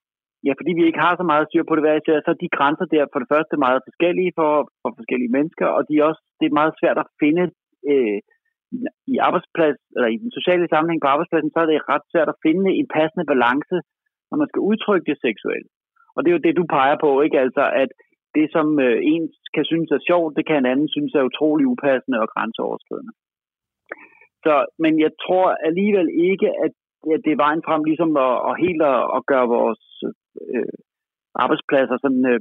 ja, 0.45 0.51
fordi 0.59 0.71
vi 0.79 0.83
ikke 0.85 1.03
har 1.05 1.13
så 1.15 1.25
meget 1.31 1.47
styr 1.47 1.63
på 1.65 1.73
det 1.75 1.83
hver 1.83 1.99
især, 1.99 2.17
så 2.21 2.29
er 2.33 2.41
de 2.43 2.55
grænser 2.57 2.87
der 2.93 3.11
for 3.11 3.19
det 3.21 3.31
første 3.33 3.55
meget 3.65 3.81
forskellige 3.87 4.31
for, 4.39 4.51
for 4.81 4.89
forskellige 4.99 5.35
mennesker, 5.37 5.67
og 5.77 5.81
de 5.87 5.93
er 5.95 6.05
også, 6.09 6.23
det 6.39 6.45
er 6.45 6.59
meget 6.61 6.73
svært 6.79 6.99
at 7.03 7.11
finde 7.23 7.45
øh, 7.91 8.19
i 9.13 9.15
arbejdsplads, 9.27 9.77
eller 9.95 10.09
i 10.15 10.21
den 10.23 10.31
sociale 10.37 10.67
sammenhæng 10.69 11.01
på 11.01 11.11
arbejdspladsen, 11.13 11.51
så 11.53 11.59
er 11.61 11.67
det 11.69 11.89
ret 11.93 12.05
svært 12.13 12.29
at 12.31 12.41
finde 12.45 12.65
en 12.79 12.87
passende 12.97 13.25
balance, 13.33 13.77
når 14.29 14.37
man 14.41 14.49
skal 14.51 14.65
udtrykke 14.69 15.07
det 15.09 15.17
seksuelt. 15.27 15.69
Og 16.15 16.19
det 16.19 16.29
er 16.29 16.37
jo 16.37 16.45
det, 16.45 16.59
du 16.59 16.65
peger 16.77 16.97
på, 17.05 17.09
ikke? 17.25 17.37
Altså, 17.45 17.63
at 17.83 17.89
det, 18.35 18.45
som 18.55 18.67
øh, 18.87 18.97
en 19.13 19.23
kan 19.55 19.65
synes 19.71 19.89
er 19.91 20.07
sjovt, 20.09 20.35
det 20.37 20.45
kan 20.47 20.57
en 20.59 20.71
anden 20.71 20.89
synes 20.95 21.11
er 21.13 21.29
utrolig 21.29 21.65
upassende 21.73 22.21
og 22.23 22.29
grænseoverskridende. 22.33 23.13
Så, 24.45 24.53
men 24.83 24.93
jeg 25.05 25.11
tror 25.25 25.47
alligevel 25.69 26.09
ikke, 26.31 26.49
at, 26.65 26.73
at 27.17 27.21
det 27.25 27.31
er 27.33 27.43
vejen 27.45 27.63
frem 27.67 27.81
ligesom 27.89 28.11
at, 28.27 28.35
at 28.49 28.53
helt 28.65 28.81
at, 28.93 29.01
at 29.17 29.21
gøre 29.31 29.47
vores 29.57 29.83
øh, 30.53 30.75
arbejdspladser 31.43 31.97
sådan 31.97 32.25
øh, 32.31 32.39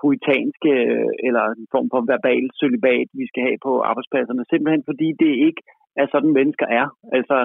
puritanske 0.00 0.72
øh, 0.92 1.12
eller 1.26 1.44
en 1.60 1.68
form 1.74 1.88
for 1.92 2.00
verbal 2.12 2.44
celibat, 2.60 3.08
vi 3.20 3.26
skal 3.30 3.42
have 3.48 3.60
på 3.66 3.72
arbejdspladserne. 3.90 4.44
Simpelthen 4.50 4.84
fordi 4.90 5.08
det 5.22 5.32
ikke 5.48 5.62
er 6.00 6.06
sådan, 6.12 6.36
mennesker 6.38 6.66
er. 6.80 6.86
Altså, 7.18 7.36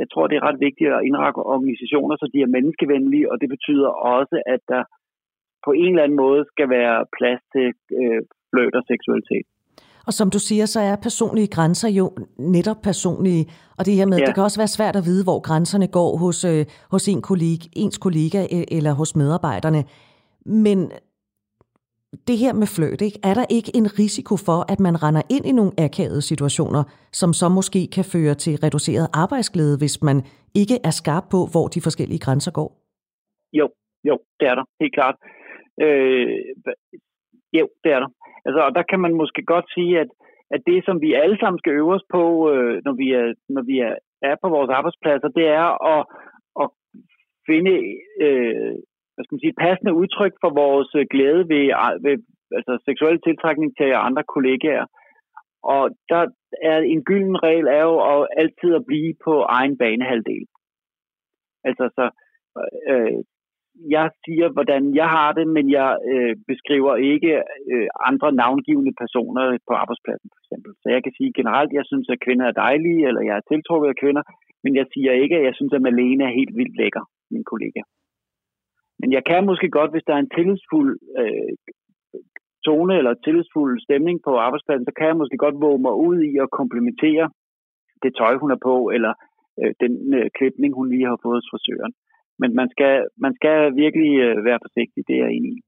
jeg 0.00 0.06
tror, 0.12 0.24
det 0.26 0.36
er 0.36 0.46
ret 0.48 0.60
vigtigt 0.66 0.90
at 0.96 1.04
indrette 1.08 1.38
organisationer, 1.54 2.14
så 2.16 2.26
de 2.34 2.40
er 2.42 2.54
menneskevenlige, 2.56 3.30
og 3.32 3.36
det 3.40 3.48
betyder 3.54 3.90
også, 4.16 4.36
at 4.54 4.62
der 4.72 4.82
på 5.66 5.70
en 5.82 5.90
eller 5.92 6.04
anden 6.04 6.22
måde 6.24 6.42
skal 6.52 6.68
være 6.78 6.98
plads 7.16 7.42
til 7.54 7.66
øh, 8.00 8.20
fløjt 8.50 8.74
og 8.80 8.84
seksualitet. 8.92 9.46
Og 10.06 10.12
som 10.12 10.30
du 10.30 10.38
siger, 10.38 10.66
så 10.66 10.80
er 10.80 10.96
personlige 10.96 11.46
grænser 11.46 11.88
jo 11.88 12.12
netop 12.38 12.82
personlige. 12.82 13.46
Og 13.78 13.86
det 13.86 13.94
her 13.94 14.06
med, 14.06 14.18
ja. 14.18 14.24
det 14.24 14.34
kan 14.34 14.42
også 14.42 14.60
være 14.60 14.68
svært 14.68 14.96
at 14.96 15.04
vide, 15.04 15.24
hvor 15.24 15.40
grænserne 15.40 15.86
går 15.86 16.16
hos, 16.16 16.44
øh, 16.44 16.64
hos 16.90 17.08
en 17.08 17.22
kollega, 17.22 17.66
ens 17.72 17.98
kollega 17.98 18.46
eller 18.70 18.92
hos 18.92 19.16
medarbejderne. 19.16 19.84
Men 20.46 20.92
det 22.28 22.38
her 22.38 22.52
med 22.52 22.66
fløjt, 22.66 23.00
ikke? 23.00 23.18
er 23.22 23.34
der 23.34 23.46
ikke 23.50 23.70
en 23.74 23.98
risiko 23.98 24.36
for, 24.36 24.72
at 24.72 24.80
man 24.80 25.02
render 25.02 25.22
ind 25.30 25.46
i 25.46 25.52
nogle 25.52 25.72
akavede 25.78 26.22
situationer, 26.22 26.82
som 27.12 27.32
så 27.32 27.48
måske 27.48 27.80
kan 27.96 28.04
føre 28.04 28.34
til 28.34 28.54
reduceret 28.64 29.06
arbejdsglæde, 29.12 29.78
hvis 29.78 30.02
man 30.02 30.22
ikke 30.54 30.78
er 30.84 30.90
skarp 30.90 31.24
på, 31.30 31.40
hvor 31.52 31.66
de 31.68 31.80
forskellige 31.80 32.18
grænser 32.18 32.50
går? 32.50 32.70
Jo, 33.52 33.66
jo, 34.04 34.18
det 34.40 34.46
er 34.50 34.54
der, 34.54 34.64
helt 34.80 34.94
klart. 34.94 35.16
Øh, 35.84 36.28
jo, 37.60 37.68
det 37.84 37.92
er 37.92 38.00
der. 38.00 38.10
Altså, 38.46 38.60
og 38.66 38.74
der 38.74 38.82
kan 38.90 39.00
man 39.00 39.14
måske 39.14 39.42
godt 39.54 39.66
sige, 39.74 40.00
at, 40.00 40.10
at 40.54 40.60
det, 40.66 40.84
som 40.84 41.00
vi 41.00 41.10
alle 41.22 41.38
sammen 41.38 41.58
skal 41.58 41.72
øve 41.72 41.94
os 41.94 42.06
på, 42.16 42.22
øh, 42.52 42.74
når 42.84 42.94
vi, 43.00 43.06
er, 43.20 43.34
når 43.48 43.62
vi 43.70 43.76
er, 43.88 43.94
er 44.22 44.36
på 44.42 44.48
vores 44.48 44.70
arbejdspladser, 44.78 45.28
det 45.28 45.46
er 45.48 45.68
at, 45.94 46.02
at 46.62 46.68
finde 47.48 47.74
øh, 48.24 48.74
hvad 49.12 49.24
skal 49.24 49.34
man 49.34 49.44
sige, 49.44 49.62
passende 49.66 49.98
udtryk 50.00 50.34
for 50.42 50.50
vores 50.64 50.90
øh, 51.00 51.06
glæde 51.12 51.42
ved, 51.52 51.64
øh, 51.82 52.04
ved 52.04 52.16
altså 52.58 52.72
seksuel 52.88 53.18
tiltrækning 53.20 53.70
til 53.76 53.88
andre 54.08 54.24
kollegaer. 54.34 54.86
Og 55.74 55.82
der 56.10 56.22
er 56.70 56.78
en 56.78 57.02
gylden 57.08 57.42
regel 57.42 57.66
er 57.78 57.82
jo 57.90 57.96
at 58.12 58.28
altid 58.42 58.70
at 58.74 58.86
blive 58.90 59.14
på 59.24 59.34
egen 59.58 59.78
banehalvdel. 59.78 60.44
Altså 61.68 61.84
så, 61.96 62.04
øh, 62.90 63.18
jeg 63.96 64.06
siger, 64.24 64.48
hvordan 64.56 64.82
jeg 65.00 65.08
har 65.16 65.30
det, 65.38 65.46
men 65.56 65.66
jeg 65.78 65.90
øh, 66.12 66.34
beskriver 66.50 66.92
ikke 67.12 67.32
øh, 67.72 67.88
andre 68.10 68.32
navngivende 68.32 68.94
personer 69.02 69.44
på 69.68 69.72
arbejdspladsen, 69.82 70.28
for 70.32 70.40
eksempel. 70.42 70.70
Så 70.82 70.86
jeg 70.94 71.00
kan 71.02 71.12
sige 71.16 71.36
generelt, 71.38 71.72
jeg 71.78 71.84
synes, 71.90 72.06
at 72.12 72.22
kvinder 72.26 72.46
er 72.46 72.60
dejlige, 72.66 73.02
eller 73.08 73.22
jeg 73.28 73.36
er 73.36 73.48
tiltrukket 73.50 73.88
af 73.88 74.00
kvinder, 74.02 74.22
men 74.64 74.72
jeg 74.80 74.86
siger 74.92 75.12
ikke, 75.12 75.36
at 75.36 75.44
jeg 75.48 75.54
synes, 75.54 75.72
at 75.72 75.82
Malene 75.82 76.24
er 76.24 76.38
helt 76.40 76.54
vildt 76.60 76.76
lækker, 76.80 77.04
min 77.34 77.44
kollega. 77.52 77.82
Men 79.00 79.08
jeg 79.16 79.22
kan 79.30 79.46
måske 79.50 79.68
godt, 79.78 79.90
hvis 79.92 80.06
der 80.06 80.14
er 80.14 80.22
en 80.22 80.34
tillidsfuld 80.36 80.92
øh, 81.20 81.52
tone 82.66 82.94
eller 83.00 83.14
tillidsfuld 83.24 83.72
stemning 83.86 84.16
på 84.26 84.32
arbejdspladsen, 84.46 84.86
så 84.86 84.92
kan 84.98 85.06
jeg 85.06 85.20
måske 85.20 85.36
godt 85.44 85.62
våge 85.66 85.80
mig 85.86 85.94
ud 86.08 86.18
i 86.30 86.32
at 86.44 86.54
komplementere 86.58 87.26
det 88.02 88.12
tøj, 88.20 88.34
hun 88.42 88.50
er 88.56 88.60
på, 88.68 88.76
eller 88.96 89.12
øh, 89.60 89.72
den 89.82 89.92
øh, 90.18 90.26
klipning, 90.36 90.72
hun 90.78 90.88
lige 90.92 91.06
har 91.10 91.18
fået 91.22 91.38
hos 91.38 91.50
frisøren. 91.52 91.92
Men 92.40 92.50
man 92.60 92.68
skal, 92.74 92.94
man 93.24 93.32
skal 93.38 93.56
virkelig 93.84 94.12
øh, 94.26 94.44
være 94.48 94.58
forsigtig, 94.66 95.00
det 95.08 95.14
er 95.14 95.24
jeg 95.24 95.32
enig 95.36 95.52
i. 95.58 95.60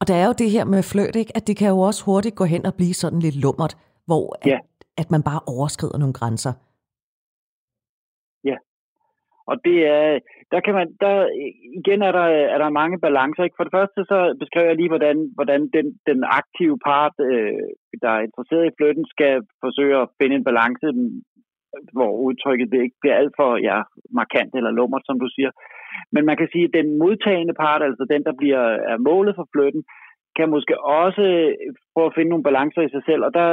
Og 0.00 0.04
der 0.08 0.14
er 0.14 0.26
jo 0.30 0.34
det 0.42 0.50
her 0.50 0.64
med 0.64 0.82
fløjt, 0.92 1.16
ikke? 1.16 1.32
at 1.38 1.46
det 1.48 1.56
kan 1.56 1.68
jo 1.74 1.78
også 1.88 2.00
hurtigt 2.08 2.38
gå 2.40 2.44
hen 2.44 2.66
og 2.66 2.74
blive 2.78 2.94
sådan 3.02 3.20
lidt 3.26 3.42
lummert, 3.44 3.74
hvor 4.08 4.24
at, 4.42 4.46
ja. 4.52 4.58
at 5.02 5.08
man 5.14 5.22
bare 5.28 5.40
overskrider 5.54 5.98
nogle 5.98 6.18
grænser. 6.20 6.52
Ja, 8.50 8.56
og 9.50 9.56
det 9.66 9.78
er, 9.96 10.18
der 10.52 10.60
kan 10.64 10.74
man, 10.78 10.86
der, 11.04 11.14
igen 11.80 12.00
er 12.08 12.12
der, 12.18 12.26
er 12.54 12.58
der 12.58 12.78
mange 12.80 12.98
balancer. 13.06 13.44
Ikke? 13.44 13.58
For 13.58 13.64
det 13.66 13.76
første 13.78 14.00
så 14.10 14.18
beskriver 14.42 14.68
jeg 14.70 14.78
lige, 14.78 14.92
hvordan, 14.94 15.16
hvordan 15.36 15.60
den, 15.76 15.86
den 16.10 16.20
aktive 16.40 16.78
part, 16.88 17.14
øh, 17.28 17.66
der 18.02 18.10
er 18.16 18.26
interesseret 18.28 18.64
i 18.66 18.76
flytten, 18.78 19.04
skal 19.14 19.34
forsøge 19.64 19.96
at 20.02 20.10
finde 20.18 20.34
en 20.36 20.48
balance, 20.50 20.86
hvor 21.96 22.10
udtrykket 22.26 22.72
det 22.72 22.80
ikke 22.82 23.00
bliver 23.00 23.16
alt 23.20 23.34
for 23.40 23.50
ja, 23.68 23.78
markant 24.20 24.52
eller 24.54 24.70
lummert, 24.78 25.04
som 25.06 25.20
du 25.20 25.28
siger. 25.36 25.50
Men 26.14 26.22
man 26.28 26.36
kan 26.36 26.48
sige, 26.52 26.64
at 26.68 26.76
den 26.80 26.88
modtagende 27.02 27.54
part, 27.62 27.82
altså 27.82 28.04
den, 28.12 28.22
der 28.28 28.34
bliver 28.40 28.62
er 28.92 28.98
målet 29.08 29.34
for 29.36 29.46
flytten, 29.54 29.82
kan 30.36 30.48
måske 30.56 30.74
også 31.02 31.24
prøve 31.92 32.08
at 32.10 32.16
finde 32.16 32.30
nogle 32.32 32.48
balancer 32.48 32.82
i 32.82 32.94
sig 32.94 33.02
selv, 33.08 33.22
og 33.26 33.30
der 33.38 33.48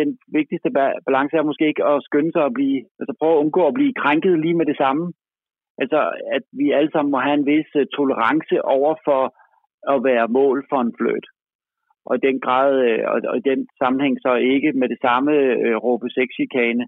den 0.00 0.08
vigtigste 0.38 0.70
balance 1.08 1.34
er 1.36 1.48
måske 1.50 1.66
ikke 1.68 1.84
at 1.92 2.04
skynde 2.08 2.32
sig 2.32 2.44
at 2.46 2.56
blive, 2.58 2.78
altså 3.00 3.12
prøve 3.20 3.34
at 3.34 3.42
undgå 3.42 3.62
at 3.66 3.74
blive 3.78 3.98
krænket 4.02 4.34
lige 4.44 4.58
med 4.60 4.66
det 4.66 4.76
samme. 4.84 5.04
Altså, 5.82 6.00
at 6.36 6.44
vi 6.60 6.66
alle 6.70 6.90
sammen 6.92 7.10
må 7.12 7.18
have 7.26 7.38
en 7.40 7.46
vis 7.52 7.68
øh, 7.80 7.86
tolerance 7.96 8.56
over 8.76 8.94
for 9.06 9.22
at 9.92 9.98
være 10.08 10.34
mål 10.38 10.56
for 10.70 10.80
en 10.80 10.94
fløjt. 10.98 11.26
Og 12.06 12.12
i 12.16 12.24
den 12.26 12.40
grad, 12.40 12.70
øh, 12.88 13.02
og, 13.12 13.18
og 13.30 13.36
i 13.36 13.44
den 13.50 13.60
sammenhæng 13.80 14.16
så 14.24 14.32
ikke 14.34 14.72
med 14.80 14.88
det 14.88 14.98
samme 15.06 15.32
øh, 15.64 15.76
råbe 15.84 16.08
sexchikane, 16.10 16.84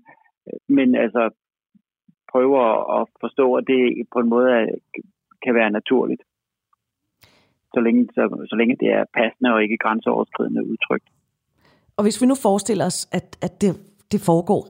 men 0.68 0.94
altså 0.94 1.30
prøve 2.32 2.56
at 3.00 3.06
forstå, 3.20 3.54
at 3.54 3.64
det 3.66 4.06
på 4.12 4.18
en 4.18 4.28
måde 4.28 4.50
kan 5.44 5.54
være 5.54 5.70
naturligt. 5.70 6.22
Så 7.74 7.80
længe, 7.80 8.08
så, 8.14 8.46
så 8.50 8.56
længe 8.56 8.76
det 8.76 8.88
er 8.88 9.04
passende 9.14 9.54
og 9.54 9.62
ikke 9.62 9.76
grænseoverskridende 9.76 10.66
udtryk. 10.70 11.02
Og 11.96 12.02
hvis 12.04 12.20
vi 12.22 12.26
nu 12.26 12.34
forestiller 12.34 12.86
os, 12.86 13.08
at, 13.12 13.38
at 13.42 13.60
det, 13.60 13.70
det 14.12 14.20
foregår 14.20 14.62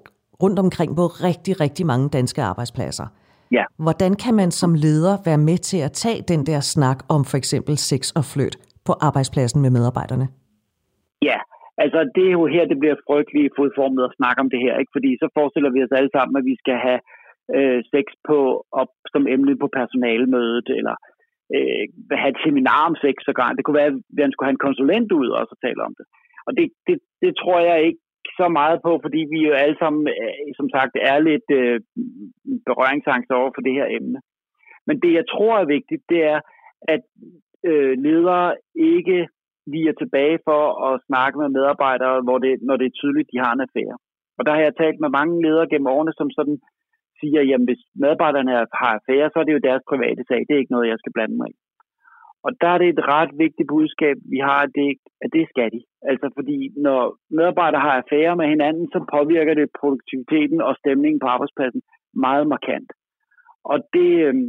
rundt 0.42 0.58
omkring 0.58 0.96
på 0.96 1.06
rigtig, 1.06 1.60
rigtig 1.60 1.86
mange 1.86 2.08
danske 2.08 2.42
arbejdspladser– 2.42 3.06
Ja. 3.52 3.64
Hvordan 3.76 4.14
kan 4.14 4.34
man 4.34 4.50
som 4.50 4.74
leder 4.74 5.16
være 5.24 5.38
med 5.38 5.58
til 5.58 5.76
at 5.76 5.92
tage 5.92 6.22
den 6.28 6.46
der 6.46 6.60
snak 6.60 7.04
om 7.08 7.24
for 7.24 7.36
eksempel 7.36 7.78
sex 7.78 8.10
og 8.10 8.24
flyt 8.24 8.56
på 8.84 8.92
arbejdspladsen 9.00 9.62
med 9.62 9.70
medarbejderne? 9.70 10.28
Altså 11.82 12.00
det 12.14 12.24
er 12.26 12.34
jo 12.40 12.46
her, 12.54 12.64
det 12.72 12.78
bliver 12.82 13.04
frygteligt 13.08 13.56
fodformet 13.58 14.02
at 14.04 14.16
snakke 14.18 14.40
om 14.42 14.50
det 14.50 14.60
her, 14.64 14.74
ikke? 14.78 14.94
fordi 14.96 15.10
så 15.22 15.26
forestiller 15.38 15.70
vi 15.72 15.84
os 15.84 15.96
alle 15.98 16.12
sammen, 16.16 16.34
at 16.36 16.44
vi 16.50 16.56
skal 16.62 16.78
have 16.86 17.00
øh, 17.56 17.80
sex 17.94 18.06
på, 18.28 18.38
op 18.80 18.92
som 19.12 19.22
emne 19.34 19.54
på 19.62 19.68
personalemødet, 19.78 20.68
eller 20.78 20.96
øh, 21.54 21.84
have 22.20 22.32
et 22.34 22.42
seminar 22.44 22.80
om 22.88 22.96
sex 23.04 23.14
sågar. 23.24 23.52
Det 23.52 23.64
kunne 23.64 23.80
være, 23.80 23.92
at 23.94 24.00
man 24.22 24.32
skulle 24.32 24.48
have 24.48 24.58
en 24.58 24.66
konsulent 24.68 25.10
ud 25.20 25.28
og 25.36 25.42
så 25.50 25.56
tale 25.64 25.80
om 25.88 25.94
det. 25.98 26.06
Og 26.46 26.50
det, 26.56 26.66
det, 26.86 26.96
det 27.22 27.32
tror 27.40 27.58
jeg 27.68 27.78
ikke 27.86 28.02
så 28.40 28.46
meget 28.48 28.78
på, 28.86 28.92
fordi 29.04 29.20
vi 29.32 29.38
jo 29.48 29.52
alle 29.52 29.76
sammen, 29.82 30.02
øh, 30.22 30.48
som 30.58 30.68
sagt, 30.76 30.92
er 31.10 31.18
lidt 31.30 31.48
øh, 31.60 31.80
berøringsangst 32.68 33.30
over 33.30 33.50
for 33.54 33.62
det 33.66 33.74
her 33.78 33.86
emne. 33.98 34.20
Men 34.86 34.96
det, 35.02 35.12
jeg 35.12 35.26
tror 35.32 35.54
er 35.58 35.72
vigtigt, 35.76 36.02
det 36.08 36.20
er, 36.32 36.40
at 36.94 37.02
øh, 37.70 37.92
ledere 38.06 38.56
ikke 38.74 39.28
vi 39.72 39.80
er 39.90 39.94
tilbage 39.98 40.38
for 40.48 40.62
at 40.88 41.02
snakke 41.08 41.36
med 41.38 41.48
medarbejdere, 41.58 42.16
hvor 42.26 42.38
det, 42.44 42.52
når 42.68 42.76
det 42.76 42.86
er 42.86 42.98
tydeligt, 43.00 43.32
de 43.32 43.42
har 43.44 43.52
en 43.52 43.64
affære. 43.66 43.96
Og 44.38 44.42
der 44.46 44.52
har 44.54 44.62
jeg 44.64 44.74
talt 44.76 45.00
med 45.00 45.10
mange 45.18 45.34
ledere 45.44 45.70
gennem 45.70 45.92
årene, 45.96 46.12
som 46.16 46.28
sådan 46.38 46.58
siger, 47.20 47.40
jamen 47.42 47.68
hvis 47.68 47.82
medarbejderne 48.02 48.52
har 48.80 48.92
affære, 48.98 49.30
så 49.30 49.36
er 49.38 49.46
det 49.46 49.56
jo 49.56 49.66
deres 49.68 49.84
private 49.90 50.22
sag. 50.28 50.40
Det 50.44 50.52
er 50.54 50.62
ikke 50.62 50.76
noget, 50.76 50.92
jeg 50.92 51.00
skal 51.00 51.14
blande 51.16 51.36
mig 51.40 51.48
i. 51.50 51.56
Og 52.46 52.50
der 52.60 52.70
er 52.74 52.78
det 52.78 52.88
et 52.88 53.06
ret 53.14 53.32
vigtigt 53.44 53.68
budskab, 53.74 54.16
vi 54.34 54.38
har, 54.48 54.60
at 54.66 54.72
det, 54.78 54.88
at 55.24 55.30
det 55.36 55.44
skal 55.52 55.68
de. 55.74 55.80
Altså 56.10 56.26
fordi 56.36 56.58
når 56.86 57.00
medarbejdere 57.38 57.84
har 57.86 57.94
affære 58.00 58.36
med 58.36 58.48
hinanden, 58.54 58.86
så 58.94 58.98
påvirker 59.16 59.54
det 59.54 59.76
produktiviteten 59.80 60.60
og 60.68 60.76
stemningen 60.80 61.20
på 61.20 61.28
arbejdspladsen 61.34 61.82
meget 62.26 62.46
markant. 62.54 62.90
Og, 63.72 63.78
det, 63.94 64.10
øhm, 64.26 64.48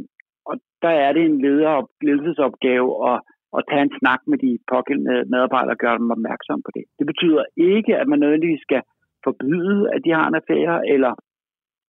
og 0.50 0.54
der 0.82 0.94
er 1.04 1.12
det 1.12 1.24
en 1.24 1.40
leder, 1.46 1.74
ledelsesopgave 2.06 2.88
at, 3.10 3.18
at 3.58 3.62
tage 3.70 3.84
en 3.86 3.96
snak 4.00 4.20
med 4.30 4.38
de 4.44 4.52
pågældende 4.72 5.16
medarbejdere 5.32 5.76
og 5.76 5.82
gøre 5.84 5.98
dem 6.00 6.10
opmærksom 6.16 6.62
på 6.66 6.70
det. 6.76 6.84
Det 6.98 7.06
betyder 7.12 7.42
ikke, 7.74 7.92
at 8.00 8.06
man 8.08 8.18
nødvendigvis 8.20 8.62
skal 8.68 8.82
forbyde, 9.26 9.80
at 9.94 10.00
de 10.04 10.10
har 10.18 10.26
en 10.28 10.38
affære, 10.40 10.76
eller 10.94 11.12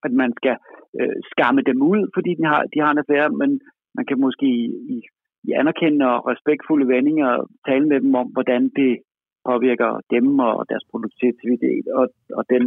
at 0.06 0.12
man 0.22 0.32
skal 0.40 0.56
øh, 1.00 1.18
skamme 1.34 1.62
dem 1.70 1.78
ud, 1.92 2.02
fordi 2.16 2.32
de 2.40 2.46
har, 2.52 2.62
de 2.74 2.80
har 2.84 2.92
en 2.92 3.04
affære, 3.04 3.30
men 3.42 3.50
man 3.98 4.06
kan 4.06 4.20
måske 4.26 4.48
i, 4.64 4.66
i 4.96 4.98
i 5.48 5.52
anerkendende 5.62 6.08
og 6.16 6.20
respektfulde 6.32 6.88
vendinger 6.94 7.32
tale 7.68 7.86
med 7.92 8.00
dem 8.06 8.16
om, 8.22 8.28
hvordan 8.36 8.62
det 8.80 8.92
påvirker 9.50 9.92
dem 10.14 10.40
og 10.40 10.66
deres 10.70 10.86
produktivitet 10.92 11.86
og, 12.00 12.06
og 12.38 12.44
den, 12.54 12.64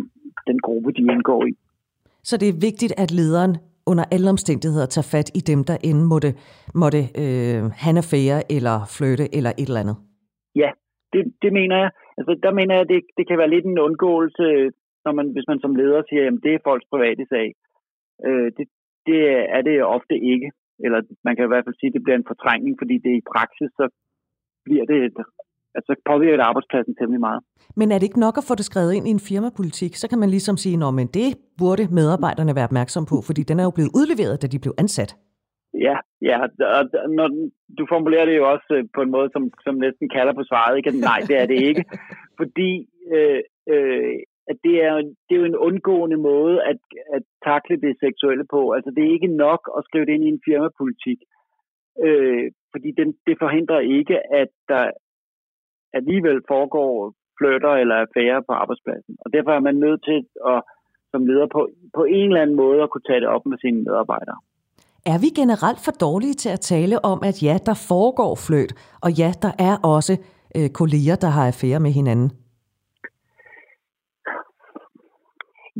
den 0.48 0.58
gruppe, 0.66 0.92
de 0.92 1.02
indgår 1.14 1.46
i. 1.46 1.52
Så 2.28 2.34
det 2.36 2.48
er 2.48 2.62
vigtigt, 2.68 2.92
at 3.02 3.10
lederen 3.18 3.54
under 3.86 4.04
alle 4.14 4.30
omstændigheder 4.30 4.86
tage 4.86 5.10
fat 5.14 5.28
i 5.38 5.40
dem, 5.50 5.60
der 5.64 5.76
end 5.88 5.98
måtte, 6.12 6.30
måtte 6.82 7.00
øh, 7.22 7.60
have 7.82 7.98
affære 8.02 8.38
eller 8.56 8.76
flytte 8.96 9.26
eller 9.36 9.52
et 9.60 9.68
eller 9.68 9.84
andet? 9.84 9.96
Ja, 10.62 10.70
det, 11.12 11.22
det 11.42 11.52
mener 11.58 11.76
jeg. 11.82 11.90
Altså, 12.18 12.32
der 12.44 12.52
mener 12.58 12.74
jeg, 12.74 12.84
at 12.84 12.90
det, 12.92 13.00
det 13.18 13.24
kan 13.28 13.38
være 13.38 13.54
lidt 13.54 13.66
en 13.66 13.84
undgåelse, 13.86 14.46
når 15.04 15.12
man, 15.18 15.26
hvis 15.34 15.48
man 15.50 15.60
som 15.60 15.74
leder 15.80 16.02
siger, 16.08 16.26
at 16.26 16.38
det 16.44 16.52
er 16.54 16.66
folks 16.68 16.86
private 16.92 17.24
sag. 17.32 17.48
Øh, 18.26 18.48
det, 18.56 18.66
det 19.08 19.20
er 19.56 19.62
det 19.68 19.84
ofte 19.96 20.14
ikke. 20.32 20.48
Eller 20.84 21.00
man 21.26 21.36
kan 21.36 21.44
i 21.44 21.52
hvert 21.52 21.64
fald 21.66 21.78
sige, 21.78 21.90
at 21.90 21.96
det 21.96 22.02
bliver 22.04 22.18
en 22.18 22.30
fortrængning, 22.32 22.74
fordi 22.80 22.94
det 23.04 23.12
i 23.16 23.28
praksis, 23.34 23.70
så 23.80 23.84
bliver 24.66 24.84
det 24.90 24.98
et, 25.08 25.18
altså 25.78 25.92
påvirker 26.10 26.36
det 26.36 26.48
arbejdspladsen 26.50 26.94
temmelig 26.94 27.20
meget. 27.28 27.40
Men 27.76 27.86
er 27.92 27.98
det 27.98 28.06
ikke 28.08 28.24
nok 28.26 28.36
at 28.38 28.46
få 28.48 28.54
det 28.60 28.64
skrevet 28.70 28.92
ind 28.94 29.06
i 29.08 29.14
en 29.16 29.26
firmapolitik? 29.30 29.92
Så 29.96 30.06
kan 30.10 30.18
man 30.22 30.30
ligesom 30.36 30.56
sige, 30.56 30.76
at 30.86 31.14
det 31.14 31.28
burde 31.60 31.84
medarbejderne 31.98 32.54
være 32.58 32.68
opmærksom 32.70 33.04
på, 33.12 33.16
fordi 33.28 33.42
den 33.50 33.56
er 33.60 33.64
jo 33.68 33.76
blevet 33.76 33.92
udleveret, 33.98 34.42
da 34.42 34.46
de 34.46 34.58
blev 34.64 34.74
ansat. 34.78 35.10
Ja, 35.86 35.96
ja, 36.28 36.36
og 36.76 36.84
når, 37.18 37.28
du 37.78 37.82
formulerer 37.92 38.26
det 38.26 38.36
jo 38.36 38.50
også 38.54 38.70
øh, 38.78 38.84
på 38.94 39.00
en 39.02 39.10
måde, 39.10 39.28
som, 39.32 39.42
som 39.64 39.74
næsten 39.74 40.08
kalder 40.16 40.34
på 40.36 40.44
svaret. 40.50 40.76
Ikke? 40.76 41.00
Nej, 41.08 41.20
det 41.28 41.36
er 41.42 41.46
det 41.46 41.58
ikke. 41.68 41.84
fordi 42.40 42.70
øh, 43.14 43.40
øh, 43.72 44.14
at 44.50 44.56
det, 44.66 44.76
er, 44.86 44.94
det 45.26 45.32
er 45.34 45.42
jo 45.42 45.50
en 45.52 45.62
undgående 45.68 46.16
måde 46.30 46.56
at, 46.70 46.80
at 47.16 47.22
takle 47.48 47.76
det 47.84 47.94
seksuelle 48.04 48.44
på. 48.54 48.60
Altså 48.76 48.90
det 48.94 49.02
er 49.04 49.16
ikke 49.16 49.32
nok 49.46 49.62
at 49.76 49.84
skrive 49.86 50.06
det 50.06 50.12
ind 50.14 50.24
i 50.24 50.34
en 50.34 50.44
firmapolitik. 50.48 51.20
Øh, 52.06 52.44
fordi 52.72 52.90
den, 53.00 53.08
det 53.26 53.36
forhindrer 53.44 53.80
ikke, 53.98 54.16
at 54.40 54.50
der 54.68 54.84
alligevel 55.98 56.38
foregår 56.52 56.90
flytter 57.38 57.72
eller 57.82 57.96
affære 58.04 58.42
på 58.48 58.52
arbejdspladsen. 58.62 59.14
Og 59.24 59.28
derfor 59.34 59.52
er 59.58 59.64
man 59.68 59.76
nødt 59.84 60.00
til 60.08 60.18
at, 60.52 60.58
som 61.12 61.20
leder 61.30 61.48
på, 61.54 61.60
på 61.98 62.02
en 62.04 62.26
eller 62.28 62.42
anden 62.42 62.56
måde 62.64 62.82
at 62.82 62.90
kunne 62.90 63.08
tage 63.08 63.20
det 63.20 63.28
op 63.28 63.44
med 63.46 63.58
sine 63.64 63.80
medarbejdere. 63.86 64.38
Er 65.06 65.18
vi 65.24 65.28
generelt 65.40 65.80
for 65.84 65.92
dårlige 66.06 66.34
til 66.42 66.50
at 66.56 66.60
tale 66.60 67.04
om, 67.04 67.18
at 67.30 67.42
ja, 67.42 67.58
der 67.66 67.86
foregår 67.88 68.32
fløt, 68.46 68.72
og 69.04 69.10
ja, 69.20 69.30
der 69.44 69.52
er 69.68 69.74
også 69.96 70.14
øh, 70.56 70.68
kolleger, 70.80 71.16
der 71.24 71.30
har 71.36 71.46
affære 71.46 71.80
med 71.80 71.90
hinanden? 71.90 72.30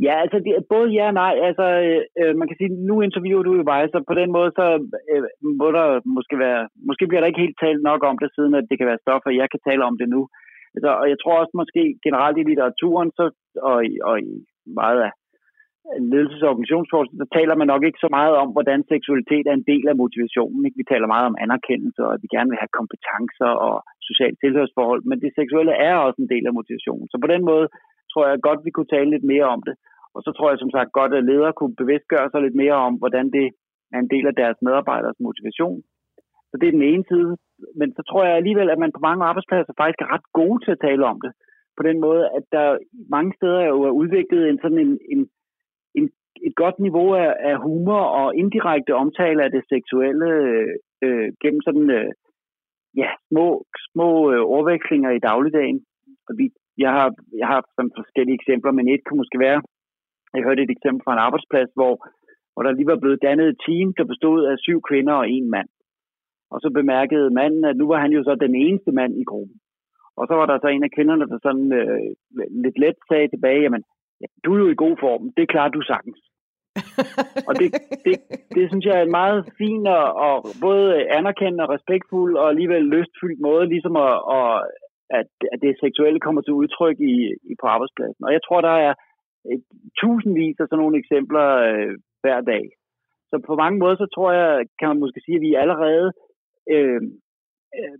Ja, 0.06 0.14
altså 0.24 0.38
det, 0.44 0.52
både 0.74 0.88
ja 0.98 1.06
og 1.10 1.16
nej. 1.22 1.34
Altså, 1.48 1.66
øh, 2.20 2.32
man 2.40 2.48
kan 2.48 2.58
sige, 2.58 2.70
nu 2.88 2.94
interviewer 3.00 3.42
du 3.46 3.52
jo 3.56 3.64
mig, 3.72 3.82
så 3.92 3.98
på 4.10 4.14
den 4.20 4.30
måde, 4.36 4.50
så 4.58 4.66
øh, 5.12 5.22
må 5.60 5.66
der 5.78 5.86
måske 6.16 6.34
være, 6.46 6.62
måske 6.88 7.06
bliver 7.06 7.20
der 7.20 7.30
ikke 7.30 7.44
helt 7.44 7.58
talt 7.64 7.82
nok 7.90 8.00
om 8.10 8.16
det, 8.22 8.30
siden 8.36 8.54
at 8.54 8.68
det 8.70 8.76
kan 8.78 8.90
være 8.90 9.04
stoffer, 9.04 9.38
jeg 9.40 9.48
kan 9.50 9.60
tale 9.68 9.82
om 9.90 9.96
det 10.00 10.08
nu. 10.16 10.22
Altså, 10.74 10.90
og 11.00 11.06
jeg 11.12 11.18
tror 11.18 11.36
også 11.42 11.54
måske 11.60 11.82
generelt 12.06 12.38
i 12.38 12.46
litteraturen, 12.48 13.10
så, 13.18 13.24
og, 13.70 13.78
og 14.08 14.16
i 14.30 14.34
meget 14.80 15.00
af 15.06 15.12
ledelses- 16.12 16.44
og 16.44 16.50
organisationsforskning, 16.52 17.18
så 17.22 17.26
taler 17.36 17.54
man 17.60 17.68
nok 17.72 17.82
ikke 17.84 18.04
så 18.04 18.10
meget 18.18 18.34
om, 18.42 18.48
hvordan 18.56 18.80
seksualitet 18.92 19.44
er 19.46 19.54
en 19.56 19.68
del 19.72 19.84
af 19.92 19.96
motivationen. 20.02 20.60
Ikke? 20.66 20.80
Vi 20.80 20.90
taler 20.92 21.06
meget 21.14 21.26
om 21.30 21.36
anerkendelse, 21.44 22.00
og 22.06 22.12
at 22.14 22.22
vi 22.24 22.28
gerne 22.36 22.50
vil 22.50 22.62
have 22.62 22.76
kompetencer 22.80 23.50
og 23.68 23.76
socialt 24.08 24.38
tilhørsforhold, 24.44 25.02
men 25.10 25.18
det 25.24 25.32
seksuelle 25.40 25.74
er 25.88 25.94
også 26.06 26.18
en 26.22 26.32
del 26.34 26.44
af 26.46 26.56
motivationen. 26.58 27.06
Så 27.12 27.16
på 27.24 27.28
den 27.34 27.42
måde 27.50 27.66
tror 28.10 28.24
jeg 28.26 28.46
godt, 28.48 28.60
vi 28.66 28.70
kunne 28.74 28.92
tale 28.94 29.10
lidt 29.10 29.26
mere 29.32 29.48
om 29.54 29.60
det. 29.68 29.74
Og 30.14 30.20
så 30.24 30.30
tror 30.32 30.48
jeg 30.50 30.58
som 30.58 30.74
sagt 30.76 30.90
godt, 30.98 31.12
at 31.14 31.26
ledere 31.30 31.52
kunne 31.58 31.74
bevidstgøre 31.82 32.28
sig 32.30 32.40
lidt 32.42 32.56
mere 32.62 32.76
om, 32.86 32.94
hvordan 33.00 33.26
det 33.36 33.46
er 33.94 33.98
en 34.00 34.12
del 34.14 34.26
af 34.30 34.34
deres 34.42 34.58
medarbejderes 34.66 35.18
motivation. 35.26 35.78
Så 36.50 36.54
det 36.60 36.66
er 36.66 36.78
den 36.78 36.90
ene 36.92 37.04
side. 37.12 37.30
Men 37.80 37.88
så 37.96 38.02
tror 38.08 38.22
jeg 38.24 38.34
alligevel, 38.36 38.70
at 38.70 38.78
man 38.84 38.92
på 38.92 39.02
mange 39.08 39.24
arbejdspladser 39.24 39.72
faktisk 39.80 40.00
er 40.02 40.12
ret 40.14 40.26
gode 40.40 40.58
til 40.64 40.70
at 40.74 40.82
tale 40.86 41.04
om 41.12 41.18
det. 41.24 41.32
På 41.78 41.82
den 41.88 42.00
måde, 42.06 42.24
at 42.38 42.44
der 42.52 42.78
mange 43.16 43.32
steder 43.38 43.62
jo 43.72 43.82
er 43.88 43.98
udviklet 44.00 44.42
en 44.48 44.58
sådan 44.62 44.78
en, 44.86 44.92
en, 45.12 45.20
en 45.98 46.06
et 46.48 46.54
godt 46.62 46.78
niveau 46.78 47.08
af, 47.14 47.30
af 47.50 47.56
humor 47.66 48.02
og 48.20 48.36
indirekte 48.36 48.94
omtale 48.94 49.44
af 49.44 49.50
det 49.50 49.64
seksuelle 49.68 50.28
øh, 51.04 51.28
gennem 51.42 51.62
sådan 51.66 51.90
øh, 51.90 52.10
ja, 52.96 53.10
små, 53.28 53.64
små 53.92 54.32
øh, 54.32 54.42
overvekslinger 54.54 55.10
i 55.10 55.24
dagligdagen. 55.28 55.80
Og 56.28 56.34
vi, 56.38 56.44
jeg 56.78 56.90
har, 56.96 57.08
jeg 57.40 57.46
har 57.52 57.60
sådan 57.76 57.98
forskellige 58.00 58.38
eksempler, 58.40 58.72
men 58.72 58.88
et 58.88 59.04
kunne 59.04 59.22
måske 59.22 59.38
være, 59.38 59.60
jeg 60.34 60.46
hørte 60.46 60.62
et 60.62 60.74
eksempel 60.76 61.02
fra 61.04 61.12
en 61.14 61.24
arbejdsplads, 61.26 61.70
hvor, 61.78 61.94
hvor 62.52 62.62
der 62.62 62.72
lige 62.72 62.92
var 62.92 63.02
blevet 63.02 63.22
dannet 63.22 63.46
et 63.48 63.62
team, 63.66 63.86
der 63.98 64.04
bestod 64.12 64.40
af 64.50 64.54
syv 64.58 64.78
kvinder 64.88 65.14
og 65.22 65.30
en 65.30 65.50
mand. 65.50 65.68
Og 66.52 66.60
så 66.60 66.68
bemærkede 66.80 67.34
manden, 67.40 67.64
at 67.64 67.76
nu 67.76 67.86
var 67.92 67.98
han 68.04 68.12
jo 68.16 68.22
så 68.24 68.34
den 68.34 68.54
eneste 68.54 68.92
mand 68.92 69.12
i 69.22 69.24
gruppen. 69.24 69.56
Og 70.18 70.24
så 70.28 70.34
var 70.34 70.46
der 70.46 70.58
så 70.58 70.68
en 70.68 70.84
af 70.84 70.94
kvinderne, 70.96 71.26
der 71.28 71.38
sådan 71.42 71.72
øh, 71.80 72.00
lidt 72.64 72.78
let 72.78 72.98
sagde 73.08 73.28
tilbage, 73.28 73.62
jamen, 73.62 73.82
ja, 74.20 74.26
du 74.44 74.54
er 74.54 74.58
jo 74.58 74.68
i 74.70 74.82
god 74.84 74.96
form, 75.04 75.22
det 75.36 75.48
klarer 75.48 75.68
du 75.68 75.82
sagtens. 75.82 76.20
og 77.48 77.52
det, 77.60 77.68
det, 78.06 78.14
det 78.56 78.64
synes 78.68 78.84
jeg 78.86 78.96
er 78.98 79.02
en 79.04 79.16
meget 79.20 79.40
fin 79.58 79.86
og, 79.86 80.06
og 80.26 80.34
både 80.60 81.08
anerkendende 81.18 81.64
og 81.64 81.70
respektfuld 81.76 82.36
og 82.36 82.48
alligevel 82.48 82.82
lystfyldt 82.94 83.40
måde, 83.40 83.66
ligesom 83.66 83.96
at, 83.96 84.14
at, 84.38 84.52
at, 85.18 85.30
at 85.52 85.58
det 85.64 85.80
seksuelle 85.84 86.20
kommer 86.20 86.42
til 86.42 86.58
udtryk 86.60 86.96
i, 87.12 87.16
i 87.50 87.52
på 87.60 87.66
arbejdspladsen. 87.74 88.22
Og 88.26 88.32
jeg 88.36 88.42
tror, 88.46 88.60
der 88.60 88.76
er 88.86 88.94
et, 89.52 89.62
tusindvis 90.00 90.60
af 90.60 90.66
sådan 90.66 90.82
nogle 90.82 90.98
eksempler 91.02 91.46
øh, 91.68 91.94
hver 92.22 92.40
dag. 92.52 92.64
Så 93.30 93.36
på 93.46 93.54
mange 93.62 93.78
måder, 93.78 93.96
så 93.96 94.06
tror 94.14 94.30
jeg, 94.32 94.50
kan 94.78 94.88
man 94.88 95.00
måske 95.00 95.20
sige, 95.24 95.36
at 95.36 95.46
vi 95.46 95.54
allerede 95.62 96.08
øh, 96.74 97.02
øh, 97.78 97.98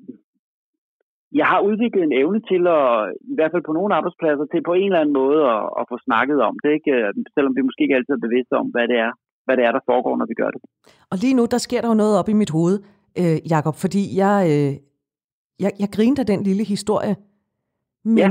jeg 1.40 1.46
har 1.52 1.61
udviklet 1.68 2.02
en 2.04 2.18
evne 2.22 2.40
til 2.50 2.62
at, 2.78 2.88
i 3.32 3.34
hvert 3.36 3.52
fald 3.52 3.64
på 3.66 3.76
nogle 3.78 3.94
arbejdspladser, 3.98 4.44
til 4.46 4.68
på 4.70 4.74
en 4.80 4.88
eller 4.90 5.02
anden 5.02 5.18
måde 5.22 5.40
at, 5.54 5.62
at 5.80 5.84
få 5.90 5.96
snakket 6.06 6.38
om 6.48 6.54
det, 6.64 6.70
ikke? 6.78 6.92
selvom 7.34 7.52
vi 7.56 7.66
måske 7.68 7.82
ikke 7.84 7.98
altid 7.98 8.14
er 8.14 8.26
bevidste 8.26 8.54
om, 8.62 8.66
hvad 8.74 8.86
det 8.92 8.98
er, 9.06 9.12
hvad 9.44 9.54
det 9.56 9.64
er, 9.64 9.72
der 9.76 9.88
foregår, 9.90 10.14
når 10.16 10.28
vi 10.32 10.36
gør 10.42 10.50
det. 10.54 10.61
Og 11.12 11.16
lige 11.22 11.36
nu, 11.38 11.44
der 11.54 11.61
sker 11.66 11.80
der 11.80 11.88
jo 11.92 12.00
noget 12.02 12.14
op 12.20 12.28
i 12.28 12.40
mit 12.42 12.52
hoved, 12.56 12.76
øh, 13.20 13.38
Jakob, 13.52 13.74
fordi 13.84 14.02
jeg, 14.22 14.36
øh, 14.52 14.72
jeg, 15.61 15.72
jeg 15.78 15.88
grinte 15.92 16.20
af 16.22 16.26
den 16.26 16.42
lille 16.42 16.64
historie, 16.64 17.16
men, 18.04 18.18
ja. 18.18 18.30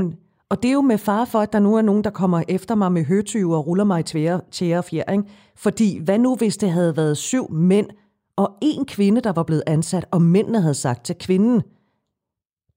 og 0.50 0.62
det 0.62 0.68
er 0.68 0.72
jo 0.72 0.80
med 0.80 0.98
far 0.98 1.24
for, 1.32 1.38
at 1.38 1.52
der 1.52 1.58
nu 1.58 1.76
er 1.76 1.82
nogen, 1.82 2.04
der 2.04 2.10
kommer 2.10 2.42
efter 2.48 2.74
mig 2.74 2.92
med 2.92 3.04
høtyve 3.04 3.56
og 3.56 3.66
ruller 3.66 3.84
mig 3.84 4.00
i 4.00 4.02
tvære, 4.02 4.40
tjære 4.50 4.78
og 4.78 4.84
fjering. 4.84 5.30
Fordi 5.64 5.88
hvad 6.04 6.18
nu, 6.18 6.36
hvis 6.36 6.56
det 6.56 6.70
havde 6.70 6.96
været 6.96 7.16
syv 7.16 7.44
mænd 7.50 7.88
og 8.36 8.48
en 8.62 8.86
kvinde, 8.86 9.20
der 9.20 9.32
var 9.32 9.42
blevet 9.42 9.62
ansat, 9.66 10.04
og 10.12 10.22
mændene 10.22 10.60
havde 10.60 10.74
sagt 10.74 11.04
til 11.04 11.16
kvinden, 11.26 11.62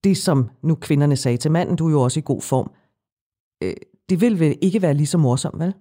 det 0.03 0.17
som 0.17 0.49
nu 0.63 0.75
kvinderne 0.75 1.15
sagde 1.15 1.37
til 1.37 1.51
manden, 1.51 1.75
du 1.75 1.87
er 1.87 1.91
jo 1.91 2.01
også 2.01 2.19
i 2.19 2.29
god 2.31 2.41
form. 2.51 2.69
Øh, 3.63 3.77
det 4.09 4.17
vil 4.23 4.35
vel 4.43 4.55
ikke 4.61 4.81
være 4.81 4.93
lige 4.93 5.13
så 5.13 5.17
morsomt, 5.17 5.59
vel? 5.63 5.73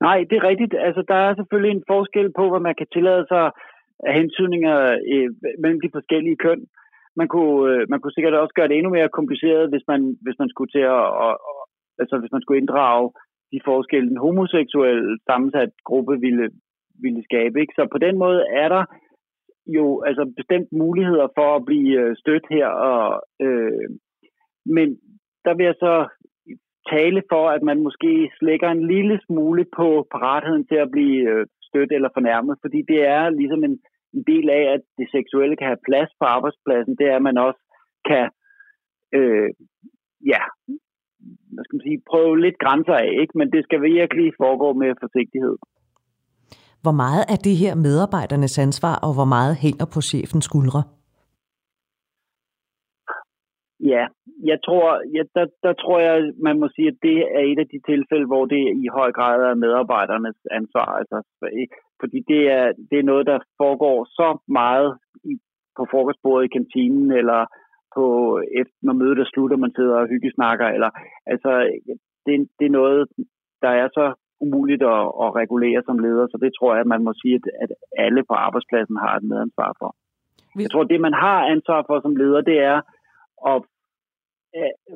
Nej, 0.00 0.18
det 0.28 0.36
er 0.36 0.48
rigtigt. 0.50 0.74
Altså, 0.86 1.02
der 1.08 1.18
er 1.26 1.34
selvfølgelig 1.34 1.72
en 1.74 1.88
forskel 1.92 2.28
på, 2.38 2.44
hvad 2.50 2.60
man 2.68 2.74
kan 2.78 2.86
tillade 2.92 3.24
sig 3.32 3.44
af 4.08 4.12
hensynninger 4.20 4.76
øh, 5.12 5.28
mellem 5.62 5.80
de 5.80 5.90
forskellige 5.96 6.36
køn. 6.36 6.60
Man 7.20 7.28
kunne, 7.28 7.60
øh, 7.72 7.86
man 7.92 8.00
kunne 8.00 8.16
sikkert 8.16 8.34
også 8.34 8.54
gøre 8.54 8.68
det 8.68 8.76
endnu 8.76 8.92
mere 8.96 9.16
kompliceret, 9.18 9.70
hvis 9.72 9.84
man, 9.88 10.00
hvis 10.24 10.38
man 10.38 10.48
skulle 10.48 10.70
til 10.72 10.84
at, 10.96 11.06
og, 11.24 11.32
og, 11.50 11.58
altså 11.98 12.14
hvis 12.18 12.32
man 12.32 12.42
skulle 12.42 12.60
inddrage 12.60 13.06
de 13.52 13.60
forskelle, 13.64 14.08
den 14.08 14.24
homoseksuel 14.26 15.18
sammensat 15.28 15.72
gruppe 15.84 16.14
ville, 16.20 16.46
ville 17.04 17.22
skabe. 17.24 17.60
Ikke? 17.60 17.74
Så 17.76 17.88
på 17.92 17.98
den 17.98 18.18
måde 18.18 18.40
er 18.62 18.68
der 18.68 18.84
jo 19.66 20.02
altså 20.08 20.32
bestemt 20.36 20.68
muligheder 20.72 21.28
for 21.38 21.48
at 21.56 21.64
blive 21.64 22.00
øh, 22.00 22.16
stødt 22.16 22.46
her. 22.50 22.66
Og, 22.66 23.22
øh, 23.40 23.88
men 24.76 24.88
der 25.44 25.54
vil 25.54 25.64
jeg 25.66 25.74
så 25.86 25.94
tale 26.94 27.22
for, 27.32 27.44
at 27.56 27.62
man 27.62 27.82
måske 27.82 28.30
slækker 28.38 28.68
en 28.70 28.86
lille 28.86 29.20
smule 29.26 29.64
på 29.76 30.06
paratheden 30.14 30.66
til 30.66 30.78
at 30.84 30.90
blive 30.90 31.20
øh, 31.30 31.46
stødt 31.68 31.92
eller 31.92 32.08
fornærmet, 32.14 32.56
fordi 32.60 32.82
det 32.88 33.00
er 33.06 33.30
ligesom 33.30 33.64
en, 33.64 33.78
en 34.16 34.24
del 34.32 34.46
af, 34.58 34.64
at 34.74 34.82
det 34.98 35.08
seksuelle 35.16 35.56
kan 35.56 35.70
have 35.72 35.86
plads 35.88 36.10
på 36.20 36.24
arbejdspladsen, 36.36 36.96
det 36.98 37.06
er, 37.10 37.16
at 37.16 37.26
man 37.28 37.38
også 37.46 37.62
kan 38.10 38.24
øh, 39.18 39.48
ja, 40.32 40.42
hvad 41.52 41.64
skal 41.64 41.76
man 41.76 41.86
sige, 41.88 42.02
prøve 42.10 42.40
lidt 42.40 42.58
grænser 42.64 42.96
af, 43.04 43.10
ikke? 43.22 43.38
men 43.38 43.52
det 43.54 43.62
skal 43.64 43.80
virkelig 43.82 44.32
foregå 44.42 44.68
med 44.72 44.90
forsigtighed. 45.04 45.56
Hvor 46.84 46.96
meget 47.04 47.24
er 47.32 47.38
det 47.46 47.56
her 47.62 47.74
medarbejdernes 47.86 48.58
ansvar, 48.58 48.94
og 49.06 49.12
hvor 49.16 49.28
meget 49.36 49.54
hænger 49.64 49.86
på 49.94 50.00
chefens 50.10 50.44
skuldre? 50.44 50.82
Ja, 53.92 54.04
jeg 54.50 54.58
tror, 54.66 54.86
ja, 55.16 55.22
der, 55.36 55.46
der 55.66 55.72
tror 55.82 55.98
jeg, 56.08 56.16
man 56.46 56.56
må 56.60 56.66
sige, 56.76 56.88
at 56.88 56.98
det 57.08 57.18
er 57.38 57.42
et 57.50 57.58
af 57.64 57.68
de 57.72 57.80
tilfælde, 57.90 58.26
hvor 58.26 58.44
det 58.54 58.62
i 58.84 58.86
høj 58.98 59.10
grad 59.18 59.38
er 59.50 59.54
medarbejdernes 59.64 60.38
ansvar. 60.58 60.88
Altså, 61.00 61.16
fordi 62.00 62.18
det 62.32 62.42
er, 62.58 62.66
det 62.90 62.98
er 62.98 63.10
noget, 63.12 63.26
der 63.26 63.38
foregår 63.60 64.04
så 64.04 64.28
meget 64.48 64.98
i, 65.24 65.32
på 65.76 65.86
frokostbordet 65.90 66.44
i 66.44 66.54
kantinen, 66.56 67.10
eller 67.20 67.40
på, 67.94 68.06
efter, 68.60 68.76
når 68.82 68.92
mødet 68.92 69.18
er 69.18 69.28
slut, 69.32 69.52
og 69.52 69.58
man 69.58 69.74
sidder 69.76 69.96
og 69.96 70.08
hyggesnakker. 70.08 70.66
Eller, 70.76 70.90
altså, 71.26 71.50
det, 72.26 72.34
det 72.58 72.66
er 72.66 72.78
noget, 72.80 73.08
der 73.62 73.68
er 73.68 73.88
så 73.98 74.14
umuligt 74.40 74.82
at, 74.82 75.02
at 75.24 75.28
regulere 75.40 75.82
som 75.86 75.98
leder, 75.98 76.26
så 76.26 76.38
det 76.42 76.52
tror 76.58 76.72
jeg, 76.74 76.80
at 76.80 76.92
man 76.94 77.04
må 77.04 77.12
sige, 77.22 77.34
at, 77.34 77.46
at 77.62 77.70
alle 78.04 78.22
på 78.28 78.34
arbejdspladsen 78.46 78.96
har 79.04 79.12
et 79.16 79.28
medansvar 79.30 79.70
for. 79.80 79.90
Jeg 80.62 80.70
tror, 80.70 80.84
det, 80.84 81.00
man 81.00 81.12
har 81.12 81.38
ansvar 81.54 81.84
for 81.86 82.00
som 82.00 82.16
leder, 82.16 82.40
det 82.40 82.58
er 82.58 82.80
at 83.52 83.62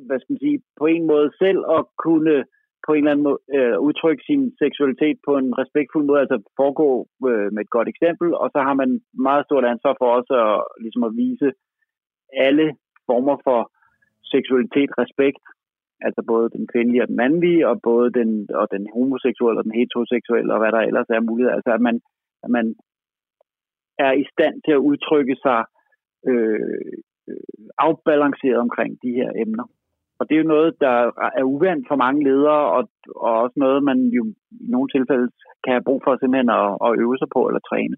hvad 0.07 0.19
skal 0.21 0.33
man 0.33 0.45
sige, 0.47 0.63
på 0.81 0.87
en 0.87 1.07
måde 1.07 1.31
selv 1.43 1.61
at 1.77 1.83
kunne 2.05 2.45
på 2.87 2.91
en 2.93 3.03
eller 3.03 3.13
anden 3.13 3.27
måde 3.29 3.41
øh, 3.57 3.77
udtrykke 3.87 4.23
sin 4.27 4.43
seksualitet 4.63 5.17
på 5.27 5.33
en 5.41 5.59
respektfuld 5.61 6.05
måde, 6.07 6.21
altså 6.25 6.39
foregå 6.61 6.89
øh, 7.31 7.49
med 7.55 7.63
et 7.63 7.75
godt 7.77 7.89
eksempel, 7.95 8.29
og 8.43 8.49
så 8.55 8.61
har 8.67 8.75
man 8.83 8.91
meget 9.29 9.45
stort 9.45 9.65
ansvar 9.65 9.95
for 9.99 10.09
også 10.19 10.35
at, 10.49 10.59
ligesom 10.83 11.05
at 11.09 11.17
vise 11.23 11.49
alle 12.47 12.67
former 13.09 13.37
for 13.47 13.61
seksualitet 14.35 14.91
respekt, 15.03 15.45
altså 16.07 16.21
både 16.33 16.47
den 16.57 16.67
kvindelige 16.73 17.03
og 17.05 17.09
den 17.09 17.17
mandlige, 17.17 17.69
og 17.69 17.77
både 17.83 18.09
den, 18.19 18.31
og 18.61 18.67
den 18.75 18.85
homoseksuelle 18.95 19.61
og 19.61 19.65
den 19.65 19.79
heteroseksuelle, 19.81 20.53
og 20.55 20.61
hvad 20.61 20.73
der 20.73 20.83
ellers 20.89 21.11
er 21.17 21.29
muligt. 21.31 21.51
Altså 21.57 21.71
at 21.77 21.81
man, 21.81 21.97
at 22.45 22.51
man 22.51 22.67
er 23.99 24.13
i 24.23 24.25
stand 24.33 24.55
til 24.65 24.73
at 24.73 24.85
udtrykke 24.91 25.37
sig 25.45 25.61
øh, 26.31 26.91
øh 27.29 27.45
afbalanceret 27.79 28.59
omkring 28.67 28.93
de 29.05 29.13
her 29.19 29.31
emner. 29.45 29.67
Og 30.21 30.29
det 30.29 30.35
er 30.35 30.43
jo 30.43 30.55
noget, 30.57 30.71
der 30.81 30.95
er 31.39 31.45
uvandt 31.53 31.85
for 31.89 31.97
mange 31.97 32.25
ledere, 32.29 32.63
og, 32.77 32.83
og 33.17 33.33
også 33.45 33.57
noget, 33.57 33.85
man 33.91 33.99
jo 34.19 34.23
i 34.67 34.67
nogle 34.75 34.89
tilfælde 34.95 35.27
kan 35.65 35.73
have 35.73 35.87
brug 35.89 36.01
for 36.05 36.13
simpelthen 36.17 36.51
at, 36.61 36.69
at 36.87 36.91
øve 37.03 37.17
sig 37.19 37.29
på 37.35 37.41
eller 37.49 37.63
træne. 37.71 37.97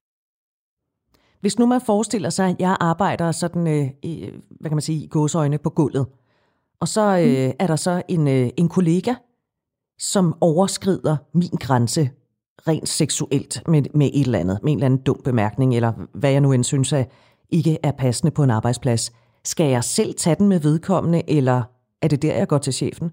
Hvis 1.41 1.59
nu 1.59 1.67
man 1.67 1.81
forestiller 1.87 2.31
sig, 2.31 2.47
at 2.49 2.57
jeg 2.59 2.77
arbejder 2.81 3.33
sådan, 3.33 3.67
øh, 3.77 3.87
hvad 4.61 4.69
kan 4.71 4.79
man 4.79 4.89
sige, 4.89 5.05
i 5.05 5.09
gåsøjne 5.09 5.59
på 5.59 5.71
gulvet, 5.71 6.07
og 6.81 6.89
så 6.89 7.05
øh, 7.25 7.47
mm. 7.47 7.53
er 7.63 7.67
der 7.67 7.77
så 7.77 8.03
en, 8.09 8.29
øh, 8.29 8.49
en 8.57 8.69
kollega, 8.69 9.15
som 9.99 10.35
overskrider 10.41 11.17
min 11.35 11.57
grænse 11.61 12.11
rent 12.69 12.89
seksuelt 12.89 13.69
med, 13.69 13.83
med 13.95 14.07
et 14.15 14.27
eller 14.27 14.39
andet, 14.39 14.59
med 14.63 14.73
en 14.73 14.79
eller 14.79 14.87
anden 14.87 15.03
dum 15.03 15.21
bemærkning, 15.25 15.77
eller 15.77 15.93
hvad 16.15 16.31
jeg 16.31 16.41
nu 16.41 16.53
end 16.53 16.65
synes 16.65 16.93
er, 16.93 17.05
ikke 17.51 17.79
er 17.83 17.93
passende 17.93 18.33
på 18.35 18.43
en 18.43 18.51
arbejdsplads. 18.51 19.13
Skal 19.45 19.67
jeg 19.67 19.85
selv 19.85 20.15
tage 20.15 20.37
den 20.37 20.49
med 20.49 20.61
vedkommende, 20.61 21.23
eller 21.37 21.63
er 22.03 22.09
det 22.09 22.23
der, 22.23 22.35
jeg 22.41 22.49
går 22.49 22.59
til 22.59 22.79
chefen? 22.81 23.09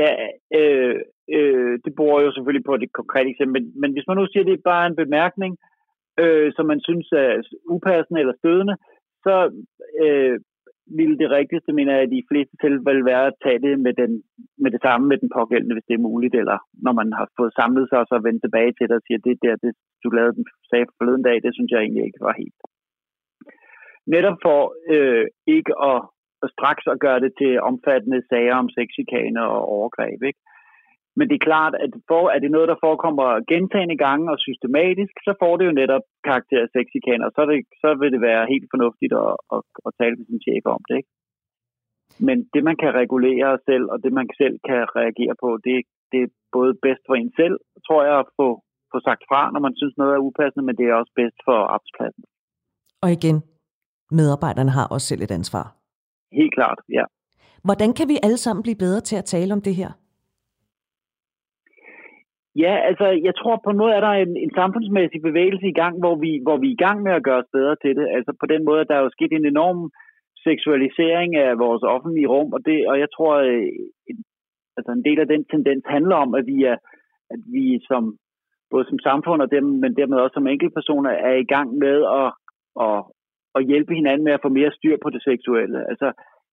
Ja, 0.00 0.10
øh, 0.58 0.96
øh, 1.36 1.78
det 1.84 1.92
bor 1.96 2.20
jo 2.24 2.32
selvfølgelig 2.32 2.66
på 2.66 2.76
det 2.76 2.92
konkrete 2.92 3.30
eksempel, 3.30 3.54
men, 3.56 3.72
men 3.80 3.92
hvis 3.92 4.08
man 4.08 4.16
nu 4.16 4.26
siger, 4.26 4.42
at 4.44 4.46
det 4.50 4.56
er 4.56 4.70
bare 4.72 4.86
en 4.86 5.00
bemærkning, 5.02 5.52
øh, 6.22 6.52
som 6.56 6.66
man 6.66 6.80
synes 6.88 7.08
er 7.12 7.42
upassende 7.74 8.20
eller 8.20 8.36
stødende, 8.40 8.76
så 9.24 9.34
øh, 10.04 10.36
ville 10.98 11.16
det 11.22 11.28
rigtigste, 11.30 11.72
mener 11.72 11.92
jeg, 11.92 12.02
at 12.02 12.16
de 12.16 12.28
fleste 12.30 12.54
tilfælde 12.64 13.08
være 13.12 13.26
at 13.26 13.38
tage 13.44 13.60
det 13.66 13.74
med, 13.86 13.94
den, 14.00 14.12
med 14.62 14.70
det 14.74 14.80
samme 14.86 15.04
med 15.08 15.18
den 15.22 15.30
pågældende, 15.38 15.74
hvis 15.74 15.88
det 15.88 15.94
er 15.94 16.08
muligt, 16.08 16.34
eller 16.34 16.58
når 16.84 16.92
man 17.00 17.08
har 17.18 17.26
fået 17.38 17.56
samlet 17.60 17.86
sig 17.88 17.98
og 18.02 18.06
så 18.08 18.16
vendt 18.26 18.42
tilbage 18.42 18.72
til 18.72 18.86
det 18.88 18.96
og 18.98 19.04
siger, 19.06 19.18
det 19.26 19.36
der, 19.44 19.54
det, 19.64 19.72
du 20.04 20.08
lavede 20.10 20.36
den 20.38 20.46
sag 20.70 20.82
forleden 20.98 21.22
dag, 21.28 21.36
det 21.44 21.52
synes 21.54 21.70
jeg 21.70 21.80
egentlig 21.80 22.04
ikke 22.04 22.26
var 22.28 22.34
helt. 22.42 22.60
Netop 24.14 24.38
for 24.46 24.60
øh, 24.94 25.26
ikke 25.56 25.72
at, 25.90 26.00
at 26.46 26.54
straks 26.56 26.84
at 26.92 27.02
gøre 27.04 27.20
det 27.24 27.32
til 27.40 27.52
omfattende 27.70 28.20
sager 28.30 28.54
om 28.62 28.68
sexikane 28.78 29.40
og 29.52 29.58
overgreb, 29.76 30.18
ikke? 30.30 30.42
Men 31.18 31.24
det 31.28 31.36
er 31.36 31.48
klart, 31.50 31.74
at 31.84 31.92
for, 32.10 32.22
er 32.34 32.40
det 32.42 32.50
noget, 32.54 32.68
der 32.72 32.82
forekommer 32.86 33.26
gentagende 33.52 33.98
gange 34.06 34.26
og 34.34 34.38
systematisk, 34.46 35.14
så 35.26 35.32
får 35.42 35.52
det 35.56 35.64
jo 35.68 35.78
netop 35.82 36.04
karakter 36.28 36.60
af 36.64 36.72
sexikane, 36.76 37.26
og 37.26 37.32
så, 37.36 37.42
det, 37.50 37.56
så 37.82 37.88
vil 38.00 38.12
det 38.14 38.22
være 38.30 38.50
helt 38.52 38.68
fornuftigt 38.74 39.14
at, 39.24 39.32
at, 39.54 39.62
at 39.86 39.92
tale 40.00 40.16
med 40.16 40.26
sin 40.28 40.44
chef 40.46 40.64
om 40.76 40.82
det. 40.88 40.96
Ikke? 41.00 41.12
Men 42.26 42.36
det, 42.52 42.62
man 42.68 42.76
kan 42.82 42.92
regulere 43.02 43.50
selv, 43.68 43.86
og 43.92 43.98
det, 44.04 44.12
man 44.20 44.28
selv 44.40 44.56
kan 44.68 44.80
reagere 45.00 45.34
på, 45.42 45.48
det, 45.66 45.76
det 46.12 46.20
er 46.24 46.30
både 46.56 46.72
bedst 46.86 47.02
for 47.08 47.14
en 47.22 47.32
selv, 47.40 47.56
tror 47.86 48.00
jeg, 48.08 48.16
at 48.22 48.28
få, 48.38 48.48
få 48.92 48.98
sagt 49.08 49.22
fra, 49.30 49.40
når 49.52 49.60
man 49.66 49.74
synes 49.80 49.94
noget 50.00 50.12
er 50.14 50.26
upassende, 50.28 50.64
men 50.66 50.76
det 50.78 50.86
er 50.86 50.94
også 51.00 51.12
bedst 51.20 51.38
for 51.46 51.58
arbejdspladsen. 51.74 52.24
Og 53.04 53.10
igen, 53.18 53.36
medarbejderne 54.18 54.72
har 54.78 54.86
også 54.94 55.06
selv 55.06 55.22
et 55.22 55.36
ansvar. 55.40 55.66
Helt 56.32 56.54
klart, 56.54 56.78
ja. 56.88 57.04
Hvordan 57.64 57.90
kan 57.98 58.08
vi 58.08 58.16
alle 58.22 58.36
sammen 58.36 58.62
blive 58.62 58.82
bedre 58.84 59.00
til 59.00 59.16
at 59.16 59.24
tale 59.24 59.52
om 59.52 59.60
det 59.60 59.74
her? 59.74 59.90
Ja, 62.64 62.74
altså 62.88 63.06
jeg 63.28 63.34
tror 63.36 63.56
på 63.64 63.70
en 63.70 63.80
måde, 63.82 63.94
at 63.94 64.02
der 64.02 64.08
er 64.08 64.22
en, 64.22 64.36
en 64.36 64.52
samfundsmæssig 64.60 65.20
bevægelse 65.22 65.66
i 65.68 65.78
gang, 65.80 65.94
hvor 66.02 66.14
vi, 66.24 66.30
hvor 66.46 66.56
vi 66.62 66.68
er 66.68 66.76
i 66.76 66.84
gang 66.86 66.98
med 67.02 67.12
at 67.12 67.24
gøre 67.26 67.42
os 67.42 67.54
bedre 67.56 67.76
til 67.82 67.92
det. 67.98 68.06
Altså 68.16 68.32
på 68.40 68.46
den 68.52 68.64
måde, 68.64 68.80
at 68.80 68.88
der 68.88 68.96
er 68.96 69.04
jo 69.06 69.16
sket 69.16 69.32
en 69.32 69.46
enorm 69.46 69.90
seksualisering 70.48 71.36
af 71.36 71.58
vores 71.58 71.82
offentlige 71.94 72.30
rum, 72.34 72.52
og, 72.56 72.60
det, 72.66 72.88
og 72.90 72.98
jeg 73.02 73.08
tror, 73.16 73.32
øh, 73.50 73.68
en, 74.10 74.18
altså 74.76 74.90
en 74.92 75.04
del 75.08 75.18
af 75.20 75.28
den 75.34 75.44
tendens 75.52 75.84
handler 75.94 76.16
om, 76.24 76.34
at 76.34 76.46
vi 76.46 76.58
er, 76.72 76.76
at 77.34 77.40
vi 77.54 77.80
som 77.90 78.02
både 78.70 78.84
som 78.88 78.98
samfund 78.98 79.40
og 79.42 79.50
dem, 79.50 79.64
men 79.82 79.96
dermed 79.96 80.18
også 80.18 80.34
som 80.34 80.46
enkeltpersoner 80.46 81.10
er 81.10 81.34
i 81.44 81.50
gang 81.54 81.68
med 81.84 81.96
at, 82.20 82.28
at, 82.86 82.98
at 83.56 83.66
hjælpe 83.70 83.92
hinanden 83.94 84.24
med 84.24 84.32
at 84.32 84.44
få 84.44 84.48
mere 84.48 84.72
styr 84.78 84.96
på 85.02 85.08
det 85.10 85.22
seksuelle. 85.30 85.78
Altså 85.90 86.08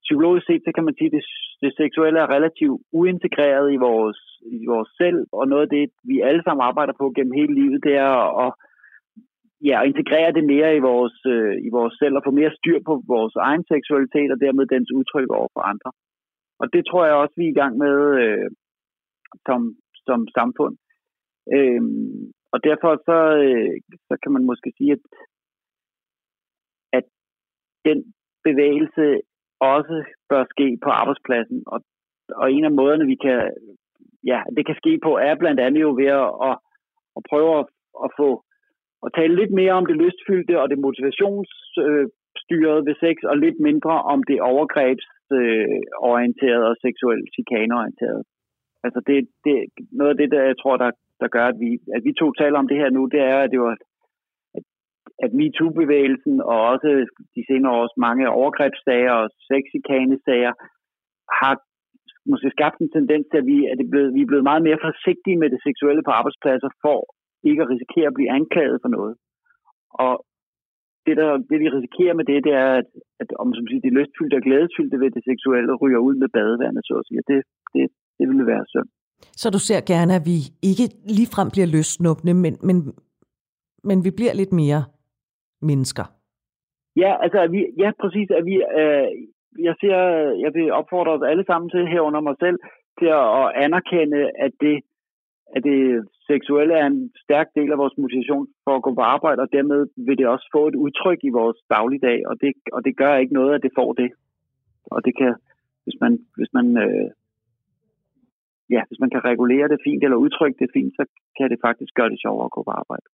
psykologisk 0.05 0.45
set, 0.45 0.61
så 0.65 0.71
kan 0.75 0.85
man 0.85 0.95
sige, 0.95 1.09
at 1.09 1.15
det, 1.17 1.23
det 1.63 1.71
seksuelle 1.81 2.19
er 2.19 2.33
relativt 2.35 2.81
uintegreret 2.99 3.67
i 3.75 3.77
vores, 3.87 4.19
i 4.61 4.65
vores 4.73 4.89
selv, 5.01 5.19
og 5.31 5.47
noget 5.47 5.63
af 5.67 5.71
det, 5.77 5.85
vi 6.09 6.15
alle 6.29 6.43
sammen 6.43 6.63
arbejder 6.69 6.93
på 6.97 7.05
gennem 7.15 7.37
hele 7.39 7.53
livet, 7.61 7.79
det 7.87 7.95
er 8.07 8.15
at, 8.45 8.51
ja, 9.67 9.75
at 9.81 9.87
integrere 9.91 10.31
det 10.37 10.45
mere 10.53 10.69
i 10.75 10.81
vores, 10.89 11.17
øh, 11.35 11.55
i 11.67 11.69
vores 11.77 11.93
selv, 12.01 12.15
og 12.15 12.23
få 12.25 12.31
mere 12.31 12.53
styr 12.59 12.79
på 12.85 12.93
vores 13.13 13.35
egen 13.35 13.63
seksualitet, 13.73 14.29
og 14.31 14.39
dermed 14.45 14.65
dens 14.65 14.89
udtryk 14.97 15.29
over 15.39 15.49
for 15.55 15.61
andre. 15.71 15.91
Og 16.61 16.73
det 16.73 16.83
tror 16.85 17.05
jeg 17.05 17.15
også, 17.15 17.35
vi 17.37 17.45
er 17.45 17.53
i 17.53 17.59
gang 17.61 17.73
med 17.83 17.95
øh, 18.23 18.49
som, 19.47 19.59
som 20.07 20.19
samfund. 20.37 20.75
Øh, 21.55 21.81
og 22.53 22.59
derfor 22.67 22.91
så, 23.09 23.19
øh, 23.45 23.75
så 24.07 24.13
kan 24.23 24.31
man 24.35 24.43
måske 24.51 24.69
sige, 24.77 24.91
at, 24.97 25.01
at 25.01 25.32
den 27.85 28.13
bevægelse 28.43 29.21
også 29.59 30.03
bør 30.29 30.43
ske 30.53 30.77
på 30.83 30.89
arbejdspladsen. 30.89 31.63
Og, 31.67 31.79
og 32.41 32.51
en 32.51 32.65
af 32.65 32.71
måderne, 32.71 33.05
vi 33.05 33.17
kan, 33.25 33.39
ja, 34.31 34.39
det 34.57 34.65
kan 34.65 34.75
ske 34.75 34.99
på, 35.03 35.17
er 35.17 35.35
blandt 35.35 35.59
andet 35.59 35.81
jo 35.81 35.91
ved 36.01 36.11
at, 36.23 36.29
at, 36.49 36.55
at 37.17 37.21
prøve 37.29 37.59
at, 37.59 37.65
at 38.05 38.09
få 38.19 38.29
at 39.05 39.11
tale 39.17 39.33
lidt 39.35 39.53
mere 39.59 39.73
om 39.79 39.85
det 39.85 39.95
lystfyldte 40.01 40.61
og 40.61 40.67
det 40.69 40.79
motivationsstyrede 40.87 42.85
ved 42.87 42.95
sex, 43.05 43.15
og 43.31 43.35
lidt 43.37 43.59
mindre 43.59 43.95
om 44.13 44.19
det 44.29 44.47
overgrebsorienterede 44.51 46.65
og 46.71 46.75
seksuelt 46.85 47.27
chikaneorienterede. 47.35 48.23
Altså 48.85 48.99
det, 49.07 49.17
det, 49.45 49.55
noget 49.91 50.11
af 50.13 50.17
det, 50.17 50.31
der 50.31 50.41
jeg 50.51 50.57
tror, 50.61 50.75
der, 50.77 50.91
der 51.21 51.27
gør, 51.27 51.45
at 51.53 51.59
vi, 51.59 51.71
at 51.95 52.01
vi 52.07 52.13
to 52.13 52.31
taler 52.31 52.57
om 52.59 52.67
det 52.67 52.77
her 52.77 52.89
nu, 52.89 53.05
det 53.05 53.19
er, 53.19 53.39
at 53.41 53.51
det 53.51 53.59
var 53.59 53.77
at 55.23 55.31
MeToo-bevægelsen 55.39 56.35
og 56.51 56.59
også 56.73 56.89
de 57.35 57.41
senere 57.49 57.73
års 57.79 57.95
mange 58.05 58.25
overgrebssager 58.39 59.13
og 59.21 59.27
sexikanesager 59.49 60.53
har 61.41 61.53
måske 62.31 62.49
skabt 62.57 62.77
en 62.79 62.91
tendens 62.97 63.25
til, 63.27 63.37
at 63.41 63.47
vi, 63.51 63.57
at 63.71 63.77
det 63.79 63.87
blevet, 63.93 64.09
vi 64.17 64.21
er 64.21 64.29
blevet 64.31 64.49
meget 64.49 64.63
mere 64.67 64.83
forsigtige 64.87 65.37
med 65.41 65.49
det 65.53 65.61
seksuelle 65.67 66.03
på 66.05 66.11
arbejdspladser 66.19 66.69
for 66.83 66.99
ikke 67.49 67.61
at 67.63 67.71
risikere 67.73 68.07
at 68.09 68.17
blive 68.17 68.33
anklaget 68.39 68.77
for 68.83 68.91
noget. 68.97 69.13
Og 70.03 70.13
det, 71.05 71.15
der, 71.19 71.29
det 71.49 71.57
vi 71.63 71.67
risikerer 71.77 72.15
med 72.19 72.25
det, 72.31 72.37
det 72.47 72.53
er, 72.65 72.71
at, 72.81 72.89
at 73.21 73.29
om 73.41 73.47
som 73.57 73.67
siger, 73.67 73.81
det 73.85 73.97
lystfyldte 73.97 74.39
og 74.39 74.45
glædesfyldte 74.47 74.97
ved 75.03 75.09
det 75.15 75.23
seksuelle 75.29 75.73
ryger 75.83 76.01
ud 76.07 76.15
med 76.23 76.29
badevandet, 76.37 76.83
så 76.85 76.93
at 77.01 77.07
sige. 77.07 77.21
Det, 77.31 77.39
det, 77.73 77.83
det 78.17 78.25
ville 78.29 78.47
være 78.53 78.65
synd. 78.73 78.89
Så 79.41 79.47
du 79.55 79.59
ser 79.67 79.81
gerne, 79.93 80.11
at 80.19 80.25
vi 80.31 80.37
ikke 80.69 80.85
ligefrem 81.17 81.49
bliver 81.53 81.69
løsnuppende, 81.75 82.33
men, 82.43 82.53
men, 82.67 82.77
men 83.89 83.97
vi 84.05 84.11
bliver 84.17 84.33
lidt 84.41 84.53
mere 84.61 84.81
mennesker? 85.69 86.05
Ja, 86.95 87.11
altså, 87.23 87.47
vi, 87.47 87.59
ja, 87.83 87.91
præcis. 88.01 88.29
At 88.39 88.45
vi, 88.45 88.55
øh, 88.79 89.07
jeg 89.67 89.75
siger, 89.79 89.99
jeg 90.43 90.51
vil 90.53 90.71
opfordre 90.71 91.11
os 91.11 91.29
alle 91.31 91.45
sammen 91.45 91.69
til 91.69 91.87
herunder 91.87 92.21
mig 92.21 92.35
selv, 92.39 92.57
til 92.99 93.09
at, 93.19 93.25
at 93.41 93.47
anerkende, 93.65 94.21
at 94.45 94.53
det, 94.61 94.75
at 95.55 95.63
det 95.63 95.81
seksuelle 96.31 96.73
er 96.73 96.85
en 96.85 97.11
stærk 97.23 97.47
del 97.55 97.71
af 97.71 97.77
vores 97.77 97.97
motivation 97.97 98.47
for 98.63 98.75
at 98.75 98.83
gå 98.85 98.93
på 98.93 99.01
arbejde, 99.01 99.41
og 99.41 99.53
dermed 99.53 99.79
vil 100.07 100.17
det 100.17 100.27
også 100.27 100.47
få 100.55 100.67
et 100.67 100.75
udtryk 100.75 101.19
i 101.23 101.35
vores 101.39 101.57
dagligdag, 101.69 102.27
og 102.29 102.35
det, 102.41 102.53
og 102.73 102.85
det 102.85 102.97
gør 102.97 103.15
ikke 103.15 103.33
noget, 103.33 103.55
at 103.55 103.63
det 103.63 103.71
får 103.79 103.93
det. 103.93 104.11
Og 104.85 105.05
det 105.05 105.13
kan, 105.17 105.35
hvis 105.83 105.97
man, 106.01 106.19
hvis 106.37 106.51
man, 106.53 106.77
øh, 106.77 107.09
ja, 108.69 108.81
hvis 108.87 108.99
man 108.99 109.09
kan 109.09 109.25
regulere 109.25 109.67
det 109.67 109.79
fint 109.83 110.03
eller 110.03 110.17
udtrykke 110.17 110.59
det 110.59 110.69
fint, 110.73 110.93
så 110.95 111.03
kan 111.37 111.49
det 111.49 111.59
faktisk 111.67 111.93
gøre 111.93 112.09
det 112.09 112.21
sjovere 112.21 112.45
at 112.45 112.55
gå 112.55 112.63
på 112.63 112.71
arbejde. 112.81 113.07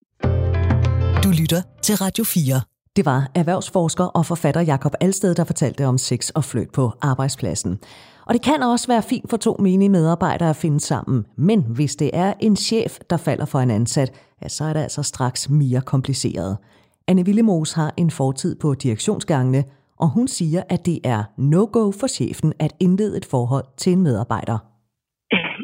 Du 1.30 1.34
lytter 1.44 1.62
til 1.88 1.96
Radio 2.06 2.24
4. 2.24 2.62
Det 2.98 3.04
var 3.12 3.22
erhvervsforsker 3.42 4.08
og 4.18 4.24
forfatter 4.32 4.62
Jakob 4.72 4.94
Alsted, 5.06 5.32
der 5.40 5.46
fortalte 5.52 5.84
om 5.92 5.98
sex 6.10 6.22
og 6.38 6.44
fløjt 6.50 6.72
på 6.78 6.86
arbejdspladsen. 7.12 7.74
Og 8.28 8.32
det 8.36 8.42
kan 8.48 8.60
også 8.74 8.88
være 8.94 9.04
fint 9.12 9.28
for 9.32 9.40
to 9.46 9.54
menige 9.68 9.92
medarbejdere 9.98 10.50
at 10.54 10.62
finde 10.64 10.82
sammen, 10.92 11.20
men 11.50 11.60
hvis 11.78 11.94
det 12.02 12.10
er 12.24 12.32
en 12.48 12.56
chef, 12.68 12.92
der 13.12 13.20
falder 13.28 13.48
for 13.52 13.60
en 13.66 13.72
ansat, 13.80 14.10
ja, 14.42 14.48
så 14.56 14.64
er 14.70 14.74
det 14.76 14.84
altså 14.88 15.04
straks 15.14 15.42
mere 15.62 15.82
kompliceret. 15.94 16.52
Anne 17.10 17.24
Willemos 17.28 17.70
har 17.80 17.90
en 18.04 18.12
fortid 18.22 18.52
på 18.64 18.68
direktionsgangene, 18.84 19.62
og 20.04 20.08
hun 20.16 20.28
siger, 20.38 20.62
at 20.74 20.82
det 20.90 20.98
er 21.16 21.22
no-go 21.52 21.86
for 22.00 22.10
chefen 22.18 22.50
at 22.66 22.72
indlede 22.86 23.14
et 23.20 23.28
forhold 23.34 23.66
til 23.82 23.92
en 23.96 24.02
medarbejder. 24.08 24.58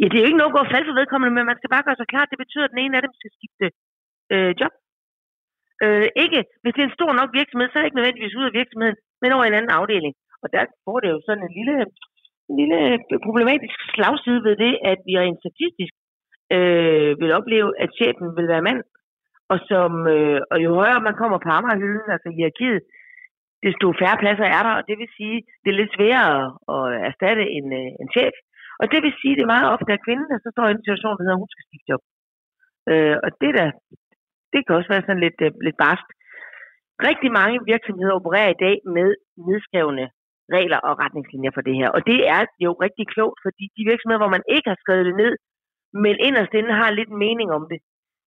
Ja, 0.01 0.05
det 0.11 0.18
er 0.20 0.26
ikke 0.30 0.41
no-go 0.43 0.61
for 0.70 0.78
for 0.89 0.95
vedkommende, 0.99 1.34
men 1.38 1.45
man 1.51 1.57
skal 1.59 1.70
bare 1.74 1.86
gøre 1.88 1.97
sig 2.01 2.07
klart, 2.13 2.28
at 2.28 2.32
det 2.34 2.39
betyder, 2.43 2.66
at 2.68 2.74
den 2.74 2.82
ene 2.86 2.97
af 2.97 3.03
dem 3.05 3.13
skal 3.20 3.32
skifte 3.38 3.66
øh, 4.36 4.51
job. 4.61 4.74
Øh, 5.84 6.07
ikke, 6.23 6.39
hvis 6.61 6.73
det 6.73 6.82
er 6.82 6.89
en 6.89 6.99
stor 6.99 7.11
nok 7.19 7.30
virksomhed, 7.39 7.67
så 7.67 7.76
er 7.76 7.82
det 7.82 7.89
ikke 7.89 7.99
nødvendigvis 7.99 8.39
ud 8.39 8.49
af 8.49 8.57
virksomheden, 8.59 8.97
men 9.21 9.34
over 9.36 9.43
en 9.45 9.57
anden 9.57 9.78
afdeling. 9.80 10.13
Og 10.43 10.47
der 10.53 10.61
får 10.86 10.97
det 10.99 11.09
jo 11.13 11.19
sådan 11.26 11.45
en 11.47 11.53
lille 11.59 11.78
en 12.49 12.55
lille 12.61 12.80
problematisk 13.26 13.78
slagside 13.95 14.41
ved 14.47 14.55
det, 14.63 14.73
at 14.91 14.99
vi 15.07 15.13
rent 15.17 15.41
statistisk 15.43 15.93
øh, 16.55 17.11
vil 17.21 17.36
opleve, 17.39 17.69
at 17.84 17.89
chefen 17.99 18.28
vil 18.38 18.47
være 18.53 18.67
mand, 18.69 18.82
og, 19.51 19.59
som, 19.69 19.91
øh, 20.15 20.39
og 20.51 20.57
jo 20.65 20.69
højere 20.80 21.05
man 21.07 21.19
kommer 21.21 21.38
på 21.41 21.49
Amagerhylden, 21.57 22.09
altså 22.15 22.30
hierarkiet, 22.36 22.82
desto 23.65 23.88
færre 24.01 24.21
pladser 24.21 24.47
er 24.57 24.61
der, 24.67 24.73
og 24.80 24.84
det 24.89 24.95
vil 25.01 25.09
sige, 25.17 25.38
det 25.61 25.69
er 25.69 25.80
lidt 25.80 25.95
sværere 25.95 26.41
at 26.76 26.84
erstatte 27.09 27.43
en, 27.57 27.67
øh, 27.82 27.89
en 28.01 28.09
chef. 28.15 28.36
Og 28.82 28.86
det 28.91 28.99
vil 29.05 29.13
sige, 29.21 29.36
det 29.36 29.43
er 29.43 29.55
meget 29.55 29.71
ofte, 29.76 29.91
at 29.93 30.05
kvinden, 30.05 30.28
der 30.32 30.38
så 30.41 30.49
står 30.51 30.65
i 30.67 30.73
en 30.76 30.86
situation, 30.86 31.15
der 31.15 31.23
hedder, 31.23 31.43
hun 31.43 31.53
skal 31.53 31.65
skifte 31.67 31.89
job. 31.91 32.03
Øh, 32.91 33.15
og 33.26 33.30
det 33.41 33.51
der, 33.59 33.69
det 34.55 34.61
kan 34.63 34.75
også 34.77 34.91
være 34.93 35.05
sådan 35.05 35.23
lidt, 35.25 35.39
øh, 35.45 35.51
lidt 35.67 35.77
barst. 35.85 36.07
Rigtig 37.09 37.29
mange 37.39 37.57
virksomheder 37.73 38.13
opererer 38.19 38.51
i 38.53 38.61
dag 38.65 38.75
med 38.95 39.09
nedskrevne 39.47 40.05
regler 40.57 40.79
og 40.87 40.93
retningslinjer 41.03 41.51
for 41.53 41.63
det 41.67 41.75
her. 41.79 41.89
Og 41.95 42.01
det 42.09 42.19
er 42.35 42.41
jo 42.65 42.71
rigtig 42.85 43.05
klogt, 43.13 43.37
fordi 43.45 43.65
de 43.75 43.89
virksomheder, 43.91 44.21
hvor 44.23 44.35
man 44.37 44.47
ikke 44.55 44.69
har 44.71 44.79
skrevet 44.83 45.05
det 45.09 45.15
ned, 45.23 45.33
men 46.03 46.15
inderst 46.27 46.53
inde 46.59 46.79
har 46.81 46.97
lidt 46.99 47.11
mening 47.25 47.49
om 47.57 47.63
det. 47.71 47.79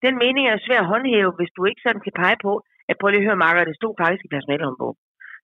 Den 0.05 0.15
mening 0.25 0.45
er 0.47 0.65
svær 0.67 0.81
at 0.83 0.91
håndhæve, 0.93 1.33
hvis 1.39 1.53
du 1.57 1.63
ikke 1.65 1.85
sådan 1.85 2.05
kan 2.07 2.19
pege 2.23 2.39
på, 2.47 2.53
at 2.89 2.97
prøv 2.99 3.09
lige 3.11 3.23
at 3.23 3.29
høre, 3.29 3.45
Marker, 3.45 3.69
det 3.69 3.77
stod 3.81 3.95
faktisk 4.03 4.23
i 4.25 4.35
personalhåndbog. 4.35 4.93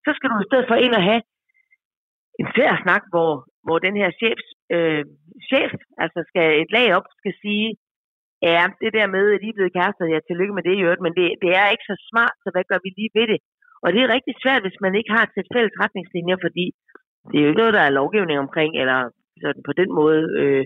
Så 0.05 0.11
skal 0.15 0.31
du 0.31 0.37
i 0.41 0.49
stedet 0.49 0.67
for 0.69 0.77
ind 0.85 0.95
og 0.99 1.05
have 1.11 1.23
en 2.41 2.49
svær 2.55 2.73
snak, 2.85 3.03
hvor, 3.13 3.31
hvor 3.67 3.79
den 3.87 3.95
her 4.01 4.11
chefs, 4.21 4.47
øh, 4.75 5.05
chef, 5.51 5.71
altså 6.05 6.21
skal 6.31 6.47
et 6.63 6.71
lag 6.77 6.89
op, 6.97 7.07
skal 7.21 7.35
sige, 7.45 7.67
ja, 8.43 8.65
det 8.83 8.91
der 8.99 9.07
med, 9.17 9.25
at 9.35 9.45
I 9.47 9.49
er 9.51 9.57
blevet 9.59 9.77
kærester, 9.77 10.13
ja, 10.13 10.19
tillykke 10.21 10.57
med 10.57 10.65
det 10.67 10.75
i 10.77 10.85
øvrigt, 10.85 11.05
men 11.07 11.15
det, 11.19 11.27
det 11.45 11.51
er 11.61 11.67
ikke 11.75 11.89
så 11.91 11.97
smart, 12.11 12.37
så 12.43 12.49
hvad 12.55 12.65
gør 12.71 12.81
vi 12.85 12.91
lige 12.99 13.15
ved 13.19 13.27
det? 13.33 13.41
Og 13.85 13.89
det 13.93 14.01
er 14.01 14.15
rigtig 14.17 14.35
svært, 14.43 14.65
hvis 14.65 14.79
man 14.85 14.95
ikke 14.99 15.13
har 15.17 15.23
et 15.25 15.53
fælles 15.55 15.75
retningslinjer, 15.83 16.39
fordi 16.45 16.65
det 17.31 17.37
er 17.37 17.45
jo 17.45 17.51
ikke 17.51 17.63
noget, 17.63 17.77
der 17.79 17.85
er 17.85 17.99
lovgivning 18.01 18.39
omkring, 18.45 18.71
eller 18.83 18.99
sådan 19.43 19.63
på 19.69 19.73
den 19.81 19.91
måde 20.01 20.23
øh, 20.43 20.65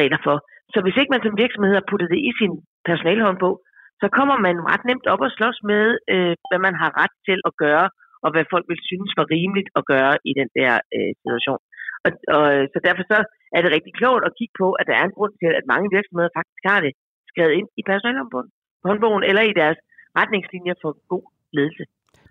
regler 0.00 0.20
for. 0.26 0.36
Så 0.72 0.78
hvis 0.82 0.98
ikke 0.98 1.14
man 1.14 1.24
som 1.24 1.40
virksomhed 1.44 1.74
har 1.78 1.88
puttet 1.90 2.08
det 2.14 2.20
i 2.28 2.30
sin 2.40 2.52
personalhåndbog, 2.88 3.56
så 4.02 4.06
kommer 4.18 4.36
man 4.46 4.56
ret 4.70 4.84
nemt 4.90 5.06
op 5.12 5.22
og 5.26 5.30
slås 5.36 5.58
med, 5.72 5.84
øh, 6.14 6.34
hvad 6.48 6.60
man 6.66 6.74
har 6.82 6.90
ret 7.02 7.14
til 7.28 7.38
at 7.48 7.52
gøre, 7.64 7.86
og 8.24 8.28
hvad 8.32 8.44
folk 8.52 8.66
vil 8.70 8.80
synes 8.90 9.10
var 9.18 9.26
rimeligt 9.36 9.70
at 9.78 9.82
gøre 9.92 10.14
i 10.30 10.32
den 10.40 10.48
der 10.58 10.72
øh, 10.96 11.12
situation. 11.20 11.62
Og, 12.06 12.10
og, 12.36 12.46
så 12.72 12.78
derfor 12.86 13.04
så 13.12 13.18
er 13.56 13.60
det 13.62 13.70
rigtig 13.76 13.94
klogt 14.00 14.24
at 14.28 14.36
kigge 14.38 14.54
på, 14.62 14.68
at 14.80 14.86
der 14.88 14.94
er 15.00 15.04
en 15.06 15.16
grund 15.18 15.34
til, 15.40 15.50
at 15.58 15.64
mange 15.72 15.88
virksomheder 15.96 16.30
faktisk 16.38 16.62
har 16.70 16.80
det 16.86 16.92
skrevet 17.30 17.52
ind 17.58 17.68
i 17.80 17.82
personalhåndbogen 17.90 19.24
eller 19.30 19.42
i 19.50 19.54
deres 19.60 19.78
retningslinjer 20.18 20.74
for 20.82 20.90
god 21.12 21.24
ledelse. 21.56 21.84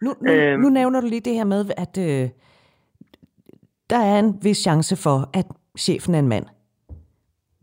Nu, 0.03 0.09
nu, 0.21 0.31
øhm, 0.31 0.59
nu 0.61 0.67
nævner 0.69 1.01
du 1.01 1.07
lige 1.07 1.27
det 1.29 1.35
her 1.39 1.47
med, 1.53 1.61
at 1.83 1.93
øh, 2.07 2.23
der 3.91 4.01
er 4.11 4.17
en 4.19 4.31
vis 4.47 4.59
chance 4.67 4.95
for, 5.05 5.17
at 5.39 5.47
chefen 5.85 6.15
er 6.15 6.19
en 6.19 6.31
mand. 6.35 6.45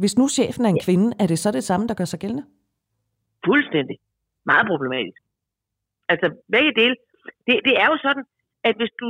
Hvis 0.01 0.19
nu 0.19 0.29
chefen 0.29 0.65
er 0.65 0.69
en 0.69 0.81
ja. 0.81 0.85
kvinde, 0.85 1.09
er 1.23 1.27
det 1.27 1.39
så 1.39 1.51
det 1.51 1.65
samme, 1.65 1.87
der 1.89 1.95
gør 1.95 2.05
sig 2.05 2.21
gældende? 2.21 2.45
Fuldstændig. 3.49 3.97
Meget 4.47 4.67
problematisk. 4.67 5.21
Altså 6.09 6.27
begge 6.53 6.73
dele. 6.81 6.97
Det, 7.47 7.55
det 7.67 7.75
er 7.83 7.87
jo 7.93 7.97
sådan, 8.07 8.25
at 8.65 8.75
hvis 8.77 8.93
du, 9.01 9.09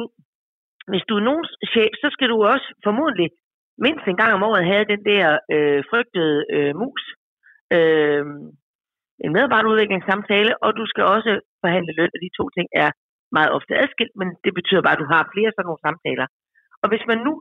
hvis 0.91 1.05
du 1.09 1.15
er 1.17 1.27
nogens 1.29 1.53
chef, 1.73 1.93
så 2.03 2.09
skal 2.15 2.29
du 2.33 2.37
også 2.53 2.69
formodentlig 2.87 3.29
mindst 3.87 4.05
en 4.07 4.21
gang 4.21 4.33
om 4.35 4.47
året 4.49 4.71
have 4.73 4.85
den 4.93 5.03
der 5.11 5.25
øh, 5.55 5.81
frygtede 5.91 6.39
øh, 6.57 6.73
mus. 6.81 7.05
Øh, 7.77 8.25
en 9.25 9.33
medarbejderudviklingssamtale, 9.37 10.53
og 10.65 10.71
du 10.79 10.85
skal 10.93 11.05
også 11.15 11.33
forhandle 11.63 11.93
løn, 11.99 12.15
og 12.15 12.21
de 12.25 12.37
to 12.39 12.45
ting 12.57 12.69
er 12.85 12.91
meget 13.37 13.51
ofte 13.57 13.73
adskilt, 13.83 14.15
men 14.21 14.29
det 14.45 14.53
betyder 14.59 14.83
bare, 14.83 14.97
at 14.97 15.03
du 15.05 15.09
har 15.15 15.31
flere 15.35 15.51
sådan 15.53 15.69
nogle 15.69 15.85
samtaler. 15.87 16.27
Og 16.83 16.87
hvis 16.91 17.05
man 17.11 17.19
nu 17.27 17.33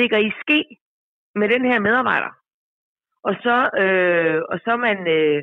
ligger 0.00 0.18
i 0.18 0.30
ske 0.42 0.60
med 1.40 1.46
den 1.54 1.64
her 1.70 1.78
medarbejder, 1.88 2.32
og 3.28 3.34
så, 3.44 3.56
øh, 3.82 4.38
og 4.52 4.58
så 4.64 4.72
man 4.86 4.98
øh, 5.16 5.40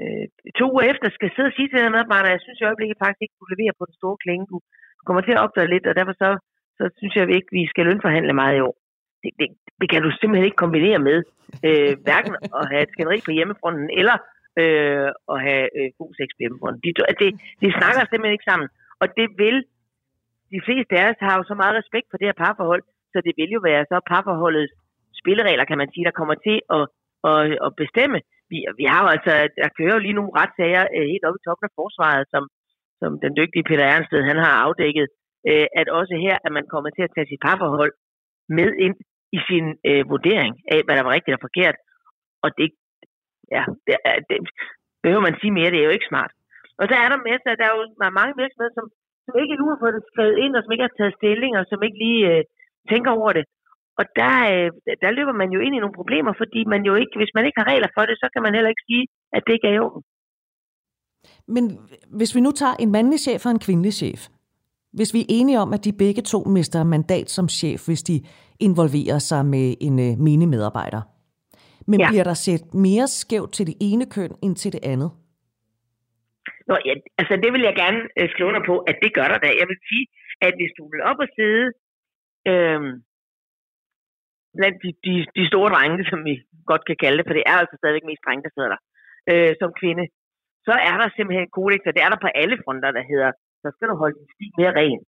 øh, 0.00 0.24
to 0.58 0.64
uger 0.72 0.86
efter 0.92 1.08
skal 1.10 1.30
sidde 1.32 1.50
og 1.50 1.56
sige 1.56 1.68
til 1.68 1.76
den 1.78 1.86
her 1.86 1.96
medarbejder, 1.96 2.28
jeg 2.34 2.42
synes 2.44 2.60
i 2.60 2.68
øjeblikket 2.68 3.00
faktisk 3.02 3.22
ikke, 3.22 3.40
du 3.40 3.46
leverer 3.52 3.74
på 3.78 3.84
den 3.88 3.96
store 4.00 4.20
klinge, 4.24 4.46
du 4.52 4.58
kommer 5.06 5.22
til 5.22 5.34
at 5.36 5.42
opdage 5.44 5.72
lidt, 5.74 5.86
og 5.86 5.94
derfor 5.98 6.14
så, 6.22 6.28
så 6.78 6.84
synes 6.98 7.14
jeg 7.16 7.24
ikke, 7.36 7.50
vi 7.58 7.64
skal 7.70 7.86
lønforhandle 7.86 8.32
meget 8.42 8.56
i 8.56 8.64
år. 8.68 8.76
Det, 9.22 9.30
det, 9.40 9.48
det 9.80 9.90
kan 9.90 10.02
du 10.02 10.10
simpelthen 10.10 10.48
ikke 10.48 10.64
kombinere 10.64 11.00
med, 11.08 11.18
øh, 11.68 11.92
hverken 12.06 12.34
at 12.58 12.64
have 12.70 12.82
et 12.82 12.92
skænderi 12.92 13.18
på 13.24 13.32
hjemmefronten, 13.36 13.88
eller 14.00 14.16
øh, 14.60 15.08
at 15.32 15.38
have 15.46 15.66
øh, 15.78 15.88
god 16.00 16.10
sex 16.18 16.28
på 16.34 16.40
hjemmefronten. 16.42 16.80
De, 16.84 16.88
altså, 17.08 17.20
det, 17.22 17.30
de 17.62 17.68
snakker 17.78 18.00
simpelthen 18.02 18.36
ikke 18.36 18.50
sammen, 18.50 18.68
og 19.02 19.06
det 19.18 19.28
vil 19.42 19.56
de 20.54 20.60
fleste 20.66 20.92
af 21.00 21.04
os 21.10 21.20
har 21.26 21.34
jo 21.38 21.44
så 21.50 21.54
meget 21.62 21.78
respekt 21.80 22.06
for 22.10 22.18
det 22.18 22.28
her 22.28 22.42
parforhold, 22.44 22.82
så 23.12 23.18
det 23.26 23.32
vil 23.38 23.50
jo 23.56 23.60
være 23.70 23.84
så 23.90 23.96
parforholdets 24.12 24.74
spilleregler, 25.20 25.64
kan 25.68 25.80
man 25.82 25.90
sige, 25.92 26.08
der 26.08 26.18
kommer 26.18 26.36
til 26.46 26.56
at, 26.76 26.84
at, 27.30 27.40
at 27.66 27.70
bestemme. 27.82 28.18
Vi, 28.50 28.58
vi 28.80 28.84
har 28.92 29.00
jo 29.04 29.08
altså, 29.16 29.32
der 29.60 29.76
kører 29.78 29.94
jo 29.96 30.04
lige 30.04 30.18
nogle 30.18 30.36
retssager 30.40 30.84
øh, 30.96 31.06
helt 31.12 31.24
oppe 31.26 31.38
i 31.40 31.44
toppen 31.46 31.66
af 31.68 31.76
forsvaret, 31.80 32.24
som, 32.32 32.42
som 33.00 33.10
den 33.24 33.32
dygtige 33.40 33.66
Peter 33.68 33.86
Ernsted, 33.94 34.22
han 34.30 34.38
har 34.44 34.54
afdækket, 34.66 35.06
øh, 35.50 35.66
at 35.80 35.88
også 35.98 36.14
her 36.26 36.36
er 36.46 36.50
man 36.56 36.66
kommet 36.72 36.92
til 36.94 37.04
at 37.06 37.12
tage 37.14 37.30
sit 37.30 37.44
parforhold 37.46 37.92
med 38.58 38.68
ind 38.86 38.96
i 39.36 39.38
sin 39.48 39.66
øh, 39.90 40.02
vurdering 40.12 40.52
af, 40.74 40.80
hvad 40.84 40.94
der 40.96 41.04
var 41.06 41.14
rigtigt 41.16 41.36
og 41.36 41.44
forkert. 41.46 41.76
Og 42.44 42.50
det, 42.58 42.68
ja, 43.54 43.62
det, 43.86 43.94
det 44.30 44.38
behøver 45.02 45.24
man 45.28 45.38
sige 45.40 45.56
mere, 45.58 45.70
det 45.70 45.80
er 45.80 45.88
jo 45.88 45.96
ikke 45.96 46.10
smart. 46.12 46.32
Og 46.80 46.84
så 46.88 46.94
er 47.04 47.08
der 47.10 47.26
masser, 47.30 47.50
der 47.60 47.66
er 47.68 47.74
jo 47.78 47.84
mange 48.20 48.34
virksomheder, 48.42 48.74
som, 48.78 48.86
som 49.26 49.34
ikke 49.40 49.52
endnu 49.54 49.66
har 49.72 49.78
fået 49.82 49.96
det 49.96 50.04
skrevet 50.10 50.36
ind, 50.44 50.52
og 50.56 50.62
som 50.62 50.72
ikke 50.72 50.86
har 50.88 50.96
taget 50.98 51.18
stilling, 51.20 51.52
og 51.60 51.64
som 51.70 51.80
ikke 51.86 51.98
lige 52.04 52.22
øh, 52.32 52.42
tænker 52.92 53.10
over 53.20 53.32
det. 53.38 53.44
Og 54.00 54.04
der, 54.20 54.34
øh, 54.54 54.68
der 55.02 55.10
løber 55.18 55.34
man 55.42 55.50
jo 55.54 55.60
ind 55.66 55.74
i 55.74 55.82
nogle 55.82 55.98
problemer, 56.00 56.32
fordi 56.42 56.60
man 56.72 56.82
jo 56.88 56.94
ikke, 57.02 57.14
hvis 57.20 57.34
man 57.36 57.44
ikke 57.46 57.60
har 57.60 57.70
regler 57.72 57.90
for 57.96 58.04
det, 58.08 58.16
så 58.22 58.26
kan 58.32 58.42
man 58.44 58.54
heller 58.54 58.72
ikke 58.74 58.88
sige, 58.90 59.04
at 59.36 59.42
det 59.46 59.52
ikke 59.52 59.68
er 59.68 59.76
i 59.76 59.84
orden. 59.86 60.02
Men 61.56 61.64
hvis 62.18 62.34
vi 62.36 62.40
nu 62.40 62.50
tager 62.50 62.76
en 62.84 62.92
mandlig 62.92 63.20
chef 63.20 63.46
og 63.46 63.50
en 63.50 63.64
kvindelig 63.66 63.92
chef, 63.92 64.20
hvis 64.92 65.14
vi 65.14 65.20
er 65.20 65.30
enige 65.38 65.58
om, 65.58 65.72
at 65.72 65.84
de 65.84 65.92
begge 66.04 66.22
to 66.22 66.38
mister 66.56 66.84
mandat 66.84 67.30
som 67.30 67.48
chef, 67.48 67.80
hvis 67.86 68.02
de 68.02 68.16
involverer 68.60 69.18
sig 69.18 69.42
med 69.54 69.66
en 69.86 69.96
øh, 70.06 70.12
mini-medarbejder, 70.24 71.02
men 71.90 72.00
ja. 72.00 72.08
bliver 72.10 72.24
der 72.30 72.36
set 72.46 72.64
mere 72.86 73.06
skævt 73.20 73.52
til 73.56 73.64
det 73.66 73.76
ene 73.88 74.04
køn 74.14 74.32
end 74.44 74.54
til 74.56 74.72
det 74.72 74.82
andet? 74.92 75.10
Nå, 76.68 76.74
ja, 76.88 76.94
altså 77.20 77.34
det 77.42 77.50
vil 77.54 77.62
jeg 77.68 77.74
gerne 77.82 78.00
øh, 78.18 78.28
slå 78.34 78.42
under 78.50 78.62
på, 78.70 78.74
at 78.90 78.96
det 79.02 79.10
gør 79.18 79.28
der 79.32 79.38
da. 79.44 79.48
Jeg 79.60 79.66
vil 79.70 79.80
sige, 79.88 80.04
at 80.46 80.52
hvis 80.58 80.72
du 80.78 80.84
vil 80.92 81.02
op 81.10 81.20
og 81.24 81.28
sidde 81.38 81.64
øh, 82.50 82.80
blandt 84.58 84.78
de, 84.84 84.90
de, 85.06 85.14
de 85.38 85.44
store 85.50 85.70
drenge, 85.74 86.04
som 86.10 86.20
vi 86.28 86.34
godt 86.70 86.84
kan 86.88 86.96
kalde 87.02 87.18
det, 87.18 87.26
for 87.26 87.34
det 87.38 87.44
er 87.50 87.56
altså 87.62 87.76
stadigvæk 87.78 88.06
mest 88.10 88.24
drenge, 88.26 88.44
der 88.46 88.52
sidder 88.54 88.70
der, 88.74 88.80
øh, 89.30 89.52
som 89.60 89.70
kvinde, 89.80 90.04
så 90.70 90.76
er 90.90 90.96
der 91.00 91.08
simpelthen 91.08 91.46
en 91.46 91.54
kodex, 91.56 91.80
og 91.88 91.94
det 91.94 92.02
er 92.02 92.10
der 92.12 92.20
på 92.24 92.30
alle 92.40 92.56
fronter, 92.64 92.90
der 92.98 93.04
hedder, 93.10 93.30
så 93.62 93.68
skal 93.74 93.88
du 93.90 93.96
holde 94.02 94.16
din 94.18 94.32
sti 94.34 94.46
mere 94.60 94.76
ren 94.80 95.00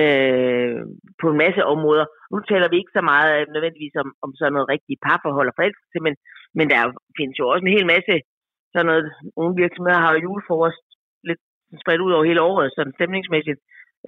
øh, 0.00 0.78
på 1.20 1.26
en 1.32 1.38
masse 1.44 1.62
områder. 1.74 2.06
Nu 2.32 2.36
taler 2.40 2.68
vi 2.70 2.76
ikke 2.78 2.96
så 2.98 3.02
meget 3.12 3.30
øh, 3.36 3.44
nødvendigvis 3.54 3.94
om, 4.02 4.08
om 4.24 4.30
sådan 4.38 4.54
noget 4.56 4.72
rigtigt 4.74 5.04
parforhold 5.06 5.48
og 5.50 5.56
forældre, 5.58 6.00
men, 6.06 6.14
men 6.58 6.66
der 6.72 6.80
findes 7.18 7.36
jo 7.40 7.44
også 7.52 7.64
en 7.64 7.76
hel 7.76 7.86
masse 7.94 8.14
sådan 8.72 8.88
noget, 8.90 9.04
nogle 9.38 9.54
virksomheder 9.62 10.00
har 10.04 10.10
jo 10.12 10.24
juleforrest 10.26 10.86
lidt 11.28 11.42
spredt 11.82 12.04
ud 12.06 12.12
over 12.16 12.24
hele 12.30 12.42
året, 12.50 12.74
sådan 12.76 12.96
stemningsmæssigt. 12.98 13.60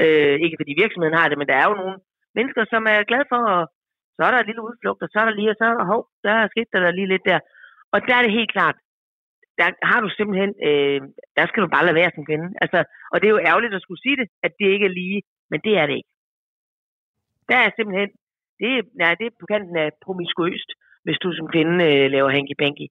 Øh, 0.02 0.36
ikke 0.44 0.58
fordi 0.60 0.72
virksomheden 0.82 1.18
har 1.20 1.28
det, 1.28 1.38
men 1.38 1.48
der 1.50 1.56
er 1.58 1.66
jo 1.68 1.74
nogle 1.80 1.96
mennesker, 2.36 2.62
som 2.72 2.82
er 2.92 3.08
glade 3.10 3.26
for, 3.32 3.40
at 3.56 3.68
så 4.16 4.22
er 4.26 4.30
der 4.32 4.40
et 4.40 4.50
lille 4.50 4.66
udflugt, 4.68 5.02
og 5.04 5.08
så 5.10 5.16
er 5.20 5.26
der 5.26 5.34
lige, 5.38 5.50
og 5.52 5.56
så 5.58 5.64
er 5.64 5.74
der, 5.74 5.90
hov, 5.92 6.02
der 6.24 6.32
er 6.32 6.48
skidt 6.52 6.72
der 6.72 6.98
lige 6.98 7.12
lidt 7.12 7.24
der. 7.30 7.40
Og 7.92 7.98
der 8.06 8.14
er 8.16 8.22
det 8.22 8.38
helt 8.38 8.52
klart, 8.56 8.76
der 9.58 9.66
har 9.90 10.00
du 10.04 10.08
simpelthen, 10.18 10.50
øh, 10.68 11.00
der 11.36 11.44
skal 11.46 11.62
du 11.62 11.68
bare 11.74 11.86
lade 11.86 11.98
være 12.00 12.14
som 12.14 12.26
kvinde. 12.28 12.48
Altså, 12.62 12.78
og 13.12 13.16
det 13.18 13.26
er 13.26 13.34
jo 13.36 13.46
ærgerligt 13.50 13.74
at 13.74 13.82
skulle 13.82 14.02
sige 14.04 14.16
det, 14.20 14.28
at 14.46 14.52
det 14.58 14.68
ikke 14.74 14.86
er 14.90 14.98
lige, 15.00 15.20
men 15.50 15.60
det 15.66 15.74
er 15.80 15.86
det 15.86 15.96
ikke. 16.00 16.12
Der 17.50 17.58
er 17.64 17.70
simpelthen, 17.76 18.10
det 18.60 18.70
er, 18.78 18.82
nej, 19.02 19.12
det 19.18 19.26
er 19.26 19.40
på 19.40 19.46
kanten 19.52 19.76
af 19.84 19.88
promiskuøst, 20.04 20.70
hvis 21.04 21.18
du 21.22 21.28
som 21.32 21.48
kvinde 21.54 21.76
øh, 21.88 22.04
laver 22.14 22.30
hanky-panky 22.36 22.86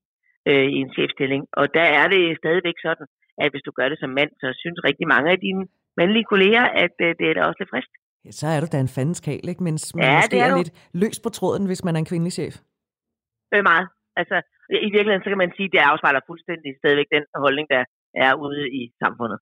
øh, 0.50 0.68
i 0.76 0.78
en 0.86 0.94
chefstilling. 0.96 1.44
Og 1.60 1.66
der 1.78 1.88
er 2.00 2.06
det 2.14 2.38
stadigvæk 2.42 2.78
sådan, 2.88 3.08
at 3.44 3.52
hvis 3.52 3.66
du 3.68 3.72
gør 3.78 3.90
det 3.90 4.00
som 4.00 4.10
mand, 4.20 4.32
så 4.42 4.48
synes 4.62 4.80
rigtig 4.90 5.08
mange 5.14 5.32
af 5.32 5.40
dine 5.40 5.64
mandlige 5.98 6.30
kolleger, 6.32 6.66
at 6.84 6.96
øh, 7.06 7.16
det 7.20 7.26
er 7.30 7.34
da 7.34 7.42
også 7.50 7.60
lidt 7.60 7.74
frisk. 7.74 7.92
Ja, 8.26 8.32
så 8.32 8.48
er 8.48 8.60
du 8.60 8.68
da 8.72 8.80
en 8.80 8.96
fandens 8.96 9.22
kal, 9.28 9.50
ikke? 9.52 9.64
Mens 9.64 9.96
man 9.96 10.06
ja, 10.06 10.16
måske 10.18 10.40
er, 10.40 10.52
er 10.52 10.58
lidt 10.58 10.72
løs 11.02 11.20
på 11.26 11.30
tråden, 11.30 11.66
hvis 11.70 11.84
man 11.86 11.96
er 11.96 12.00
en 12.00 12.10
kvindelig 12.12 12.34
chef. 12.40 12.54
Øh, 13.54 13.64
meget. 13.72 13.88
Altså, 14.22 14.38
i 14.70 14.90
virkeligheden, 14.96 15.24
så 15.24 15.30
kan 15.30 15.44
man 15.44 15.52
sige, 15.58 15.68
at 15.70 15.74
det 15.74 15.90
afspejler 15.92 16.22
fuldstændig 16.28 16.72
stadigvæk 16.80 17.10
den 17.16 17.24
holdning, 17.44 17.68
der 17.74 17.84
er 18.26 18.32
ude 18.46 18.64
i 18.80 18.82
samfundet. 19.04 19.40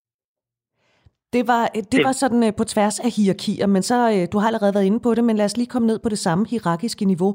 Det 1.34 1.44
var, 1.48 1.64
det 1.94 2.00
var 2.08 2.12
sådan 2.12 2.44
uh, 2.48 2.56
på 2.58 2.64
tværs 2.64 3.00
af 3.00 3.12
hierarkier, 3.18 3.68
men 3.76 3.84
så, 3.90 3.98
uh, 4.16 4.24
du 4.32 4.38
har 4.40 4.48
allerede 4.48 4.74
været 4.76 4.90
inde 4.90 5.00
på 5.06 5.16
det, 5.16 5.24
men 5.24 5.36
lad 5.36 5.46
os 5.46 5.58
lige 5.58 5.74
komme 5.74 5.88
ned 5.88 6.00
på 6.04 6.10
det 6.10 6.20
samme 6.28 6.44
hierarkiske 6.52 7.06
niveau. 7.06 7.32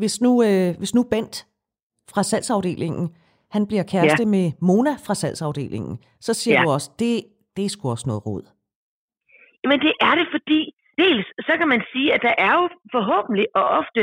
Hvis 0.00 0.20
nu, 0.20 0.32
hvis 0.78 0.94
nu 0.94 1.02
Bent 1.10 1.36
fra 2.14 2.22
salgsafdelingen, 2.22 3.04
han 3.50 3.66
bliver 3.66 3.84
kæreste 3.92 4.24
ja. 4.26 4.32
med 4.34 4.52
Mona 4.68 4.94
fra 5.06 5.14
salgsafdelingen, 5.14 5.94
så 6.20 6.34
siger 6.34 6.56
ja. 6.58 6.62
du 6.64 6.70
også, 6.70 6.90
det, 6.98 7.24
det 7.56 7.64
er 7.64 7.68
sgu 7.68 7.90
også 7.90 8.06
noget 8.10 8.26
råd. 8.26 8.44
Men 9.70 9.78
det 9.80 9.92
er 10.00 10.14
det, 10.20 10.26
fordi 10.36 10.60
dels 10.98 11.26
så 11.48 11.52
kan 11.58 11.68
man 11.68 11.82
sige, 11.92 12.08
at 12.14 12.22
der 12.22 12.34
er 12.46 12.52
jo 12.60 12.64
forhåbentlig 12.96 13.46
og 13.54 13.64
ofte 13.80 14.00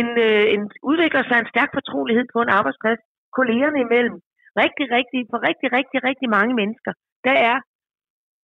en, 0.00 0.08
øh, 0.26 0.44
en 0.54 0.62
udvikler 0.90 1.22
sig 1.24 1.36
en 1.38 1.52
stærk 1.52 1.70
fortrolighed 1.78 2.24
på 2.32 2.38
en 2.42 2.54
arbejdsplads, 2.58 3.00
kollegerne 3.38 3.80
imellem. 3.86 4.16
Rigtig, 4.62 4.86
rigtig, 4.96 5.20
for 5.30 5.38
rigtig, 5.48 5.68
rigtig, 5.78 5.98
rigtig 6.08 6.28
mange 6.36 6.54
mennesker, 6.60 6.92
der 7.26 7.36
er, 7.50 7.58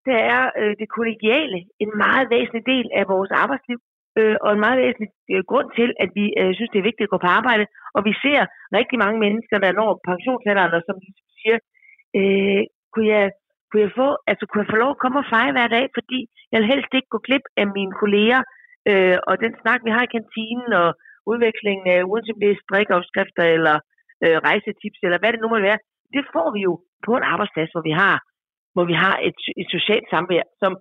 der 0.08 0.18
er 0.34 0.42
øh, 0.60 0.74
det 0.80 0.88
kollegiale 0.96 1.58
en 1.84 1.90
meget 2.04 2.26
væsentlig 2.34 2.64
del 2.72 2.86
af 3.00 3.04
vores 3.14 3.30
arbejdsliv, 3.42 3.78
øh, 4.18 4.36
og 4.44 4.50
en 4.52 4.64
meget 4.64 4.78
væsentlig 4.82 5.10
øh, 5.34 5.42
grund 5.50 5.68
til, 5.78 5.88
at 6.04 6.10
vi 6.18 6.24
øh, 6.40 6.50
synes, 6.56 6.70
det 6.72 6.78
er 6.80 6.88
vigtigt 6.90 7.06
at 7.08 7.14
gå 7.14 7.18
på 7.22 7.30
arbejde. 7.38 7.64
Og 7.96 8.00
vi 8.08 8.12
ser 8.24 8.40
rigtig 8.78 8.98
mange 9.04 9.18
mennesker, 9.24 9.56
der 9.58 9.78
når 9.80 10.00
pensionsalderen, 10.10 10.72
og 10.78 10.82
som 10.88 10.96
siger, 11.38 11.58
øh, 12.18 12.62
kunne 12.92 13.10
jeg 13.16 13.26
kunne 13.68 13.82
jeg 13.86 13.92
få, 14.02 14.08
altså 14.30 14.44
kunne 14.46 14.62
jeg 14.62 14.72
få 14.72 14.78
lov 14.84 14.92
at 14.94 15.02
komme 15.02 15.18
og 15.22 15.30
fejre 15.34 15.54
hver 15.56 15.68
dag, 15.76 15.84
fordi 15.98 16.18
jeg 16.52 16.58
vil 16.58 16.72
helst 16.72 16.92
ikke 16.94 17.12
gå 17.14 17.18
glip 17.26 17.46
af 17.62 17.66
mine 17.76 17.94
kolleger, 18.02 18.40
øh, 18.90 19.18
og 19.28 19.34
den 19.44 19.52
snak, 19.62 19.80
vi 19.86 19.90
har 19.96 20.02
i 20.04 20.14
kantinen, 20.16 20.70
og 20.82 20.88
udvekslingen 21.30 21.86
af 21.94 21.98
øh, 22.00 22.10
uanset 22.10 22.38
det 22.44 22.62
strikkeopskrifter, 22.64 23.44
eller 23.56 23.76
øh, 24.24 24.36
rejsetips, 24.48 25.00
eller 25.06 25.18
hvad 25.20 25.30
det 25.32 25.40
nu 25.42 25.48
må 25.52 25.58
være, 25.68 25.78
det 26.14 26.24
får 26.34 26.48
vi 26.56 26.60
jo 26.68 26.72
på 27.06 27.12
en 27.18 27.28
arbejdsplads, 27.32 27.70
hvor 27.72 27.84
vi 27.88 27.94
har, 28.02 28.16
hvor 28.74 28.84
vi 28.90 28.96
har 29.04 29.16
et, 29.28 29.38
et 29.62 29.68
socialt 29.76 30.08
samvær, 30.12 30.44
som, 30.62 30.72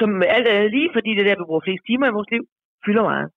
som 0.00 0.10
alt 0.36 0.48
andet 0.48 0.70
lige, 0.76 0.90
fordi 0.96 1.10
det 1.12 1.22
er 1.22 1.28
der, 1.28 1.40
vi 1.40 1.48
bruger 1.48 1.66
flest 1.66 1.84
timer 1.88 2.06
i 2.08 2.16
vores 2.16 2.30
liv, 2.34 2.44
fylder 2.84 3.04
meget. 3.10 3.28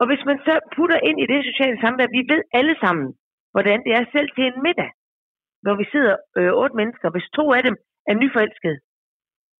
Og 0.00 0.04
hvis 0.08 0.22
man 0.28 0.38
så 0.46 0.54
putter 0.76 0.98
ind 1.08 1.18
i 1.20 1.30
det 1.32 1.40
sociale 1.50 1.78
samvær, 1.82 2.14
vi 2.16 2.22
ved 2.32 2.42
alle 2.58 2.74
sammen, 2.84 3.08
hvordan 3.54 3.78
det 3.86 3.92
er 3.98 4.04
selv 4.14 4.28
til 4.36 4.44
en 4.46 4.62
middag, 4.66 4.90
hvor 5.62 5.74
vi 5.80 5.86
sidder 5.92 6.14
øh, 6.38 6.52
otte 6.62 6.76
mennesker, 6.80 7.08
hvis 7.10 7.28
to 7.38 7.44
af 7.56 7.62
dem 7.68 7.76
er 8.10 8.14
nyforelskede. 8.22 8.78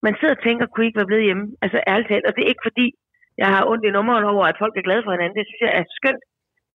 Man 0.06 0.14
sidder 0.16 0.34
og 0.36 0.42
tænker, 0.42 0.66
kunne 0.66 0.84
I 0.84 0.88
ikke 0.88 1.00
være 1.00 1.10
blevet 1.10 1.28
hjemme? 1.28 1.46
Altså 1.62 1.78
ærligt 1.90 2.08
talt, 2.08 2.26
og 2.28 2.32
det 2.34 2.42
er 2.42 2.52
ikke 2.52 2.68
fordi, 2.68 2.86
jeg 3.42 3.48
har 3.54 3.62
ondt 3.70 3.84
i 3.84 3.94
nummeren 3.96 4.24
over, 4.32 4.44
at 4.46 4.60
folk 4.62 4.74
er 4.76 4.86
glade 4.88 5.04
for 5.04 5.12
hinanden. 5.12 5.38
Det 5.38 5.46
synes 5.46 5.62
jeg 5.66 5.74
er 5.80 5.84
skønt. 5.98 6.22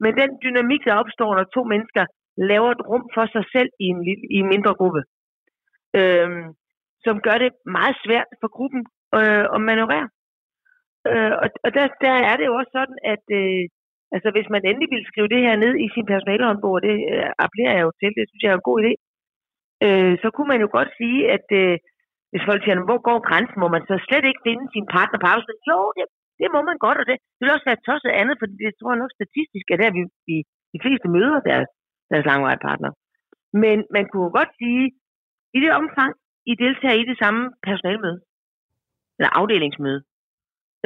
Men 0.03 0.13
den 0.21 0.31
dynamik, 0.45 0.83
der 0.89 1.01
opstår, 1.03 1.31
når 1.35 1.47
to 1.57 1.63
mennesker 1.73 2.05
laver 2.51 2.71
et 2.73 2.87
rum 2.91 3.05
for 3.15 3.27
sig 3.35 3.45
selv 3.55 3.71
i 3.85 3.87
en, 3.95 4.01
lille, 4.07 4.25
i 4.35 4.37
en 4.43 4.49
mindre 4.55 4.75
gruppe, 4.81 5.03
øhm, 6.01 6.45
som 7.05 7.17
gør 7.27 7.37
det 7.45 7.51
meget 7.79 7.97
svært 8.05 8.31
for 8.41 8.49
gruppen 8.57 8.83
øh, 9.19 9.47
at 9.55 9.61
manøvrere. 9.69 10.09
Øh, 11.11 11.33
og 11.43 11.49
og 11.65 11.71
der, 11.77 11.85
der 12.05 12.15
er 12.31 12.35
det 12.37 12.47
jo 12.47 12.55
også 12.61 12.73
sådan, 12.79 12.99
at 13.15 13.25
øh, 13.41 13.63
altså, 14.15 14.29
hvis 14.35 14.49
man 14.55 14.63
endelig 14.65 14.89
vil 14.95 15.09
skrive 15.11 15.33
det 15.35 15.41
her 15.47 15.57
ned 15.65 15.75
i 15.85 15.89
sin 15.95 16.07
personalehåndbog, 16.13 16.77
det 16.87 16.95
øh, 17.13 17.29
appellerer 17.45 17.75
jeg 17.77 17.85
jo 17.87 17.93
til, 18.01 18.11
det 18.19 18.25
synes 18.27 18.43
jeg 18.43 18.53
er 18.53 18.59
en 18.59 18.69
god 18.71 18.79
idé, 18.83 18.93
øh, 19.87 20.13
så 20.23 20.29
kunne 20.35 20.51
man 20.53 20.61
jo 20.65 20.69
godt 20.77 20.91
sige, 21.01 21.19
at 21.37 21.47
øh, 21.63 21.75
hvis 22.31 22.47
folk 22.49 22.61
siger, 22.63 22.89
hvor 22.89 23.01
går 23.09 23.19
grænsen, 23.29 23.59
må 23.63 23.69
man 23.75 23.85
så 23.91 23.95
slet 24.07 24.25
ikke 24.29 24.45
finde 24.49 24.65
sin 24.75 24.87
partner 24.97 25.19
på 25.19 25.27
arbejdspladsen? 25.31 25.71
Jo, 25.73 25.81
det, 25.97 26.07
det 26.41 26.49
må 26.55 26.61
man 26.69 26.79
godt, 26.87 26.99
og 27.01 27.07
det, 27.09 27.17
det 27.37 27.43
vil 27.43 27.57
også 27.57 27.69
være 27.71 27.85
tosset 27.89 28.13
andet, 28.21 28.35
for 28.41 28.47
det 28.63 28.71
tror 28.75 28.91
jeg 28.93 29.03
nok 29.03 29.17
statistisk, 29.19 29.67
at 29.69 29.81
der 29.83 29.97
vi, 29.99 30.03
vi 30.29 30.37
de 30.75 30.83
fleste 30.85 31.09
møder 31.17 31.39
deres, 31.51 31.69
deres 32.11 32.27
langvarige 32.31 32.65
partner. 32.69 32.91
Men 33.63 33.77
man 33.97 34.05
kunne 34.13 34.31
godt 34.39 34.53
sige, 34.61 34.85
i 35.57 35.59
det 35.65 35.73
omfang, 35.81 36.13
I 36.53 36.55
deltager 36.65 36.97
i 37.03 37.09
det 37.11 37.17
samme 37.23 37.43
personalmøde, 37.69 38.19
eller 39.19 39.31
afdelingsmøde, 39.41 40.01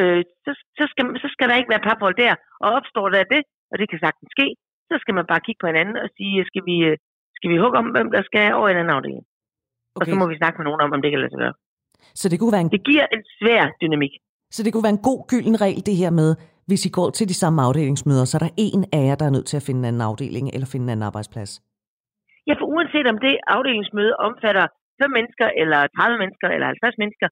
øh, 0.00 0.22
så, 0.44 0.50
så, 0.78 0.84
skal, 0.92 1.04
så 1.22 1.28
skal 1.34 1.48
der 1.48 1.56
ikke 1.60 1.72
være 1.74 1.86
parforhold 1.86 2.16
der. 2.24 2.34
Og 2.62 2.68
opstår 2.78 3.08
der 3.08 3.24
det, 3.34 3.42
og 3.70 3.74
det 3.80 3.86
kan 3.90 3.98
sagtens 4.04 4.30
ske, 4.36 4.46
så 4.90 4.94
skal 5.02 5.14
man 5.18 5.26
bare 5.30 5.44
kigge 5.46 5.60
på 5.62 5.70
hinanden 5.70 5.96
og 6.04 6.08
sige, 6.16 6.44
skal 6.50 6.62
vi, 6.70 6.76
øh, 6.88 6.96
skal 7.36 7.50
vi 7.50 7.56
hugge 7.62 7.78
om, 7.80 7.86
hvem 7.94 8.10
der 8.16 8.22
skal 8.28 8.54
over 8.58 8.68
i 8.68 8.78
den 8.80 8.94
afdeling. 8.96 9.24
Okay. 9.94 10.00
Og 10.00 10.04
så 10.10 10.14
må 10.20 10.24
vi 10.30 10.36
snakke 10.40 10.56
med 10.58 10.66
nogen 10.68 10.80
om, 10.84 10.92
om 10.96 11.02
det 11.02 11.10
kan 11.10 11.20
lade 11.20 11.32
sig 11.32 11.42
gøre. 11.44 11.56
Så 12.20 12.24
det 12.28 12.36
kunne 12.38 12.54
være 12.56 12.64
en... 12.66 12.70
Det 12.76 12.84
giver 12.90 13.06
en 13.16 13.24
svær 13.38 13.62
dynamik. 13.82 14.14
Så 14.54 14.60
det 14.62 14.72
kunne 14.72 14.86
være 14.86 14.98
en 14.98 15.06
god 15.10 15.20
gylden 15.32 15.56
regel, 15.64 15.80
det 15.88 15.96
her 16.02 16.10
med, 16.20 16.30
hvis 16.68 16.82
I 16.88 16.90
går 16.98 17.08
til 17.18 17.26
de 17.32 17.40
samme 17.42 17.58
afdelingsmøder, 17.66 18.24
så 18.26 18.34
er 18.38 18.42
der 18.46 18.54
en 18.66 18.80
af 18.96 19.02
jer, 19.08 19.16
der 19.20 19.26
er 19.26 19.34
nødt 19.36 19.48
til 19.50 19.60
at 19.60 19.66
finde 19.66 19.80
en 19.80 19.88
anden 19.90 20.06
afdeling 20.08 20.46
eller 20.54 20.68
finde 20.72 20.84
en 20.84 20.92
anden 20.94 21.08
arbejdsplads. 21.10 21.52
Ja, 22.48 22.54
for 22.60 22.66
uanset 22.74 23.06
om 23.12 23.18
det 23.26 23.34
afdelingsmøde 23.56 24.14
omfatter 24.28 24.66
5 25.02 25.10
mennesker, 25.18 25.48
eller 25.62 25.80
30 25.86 26.18
mennesker, 26.22 26.48
eller 26.54 26.66
50 26.66 27.02
mennesker, 27.02 27.28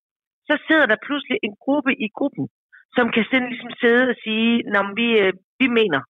så 0.49 0.55
sidder 0.67 0.87
der 0.93 1.05
pludselig 1.07 1.39
en 1.47 1.55
gruppe 1.65 1.93
i 2.05 2.07
gruppen, 2.19 2.45
som 2.97 3.07
kan 3.15 3.25
sådan 3.31 3.49
ligesom 3.53 3.73
sidde 3.83 4.03
og 4.13 4.17
sige, 4.25 4.51
når 4.75 4.85
vi, 5.01 5.09
øh, 5.23 5.33
vi 5.61 5.67
mener. 5.81 6.01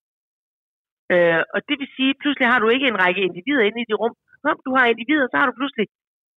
Øh, 1.12 1.42
og 1.54 1.60
det 1.68 1.76
vil 1.80 1.90
sige, 1.96 2.20
pludselig 2.22 2.46
har 2.52 2.60
du 2.60 2.68
ikke 2.74 2.88
en 2.88 3.00
række 3.04 3.22
individer 3.28 3.62
inde 3.68 3.80
i 3.82 3.88
dit 3.90 4.00
rum. 4.02 4.14
Når 4.44 4.54
du 4.66 4.70
har 4.76 4.86
individer, 4.92 5.26
så 5.28 5.36
har 5.40 5.46
du 5.48 5.54
pludselig 5.60 5.86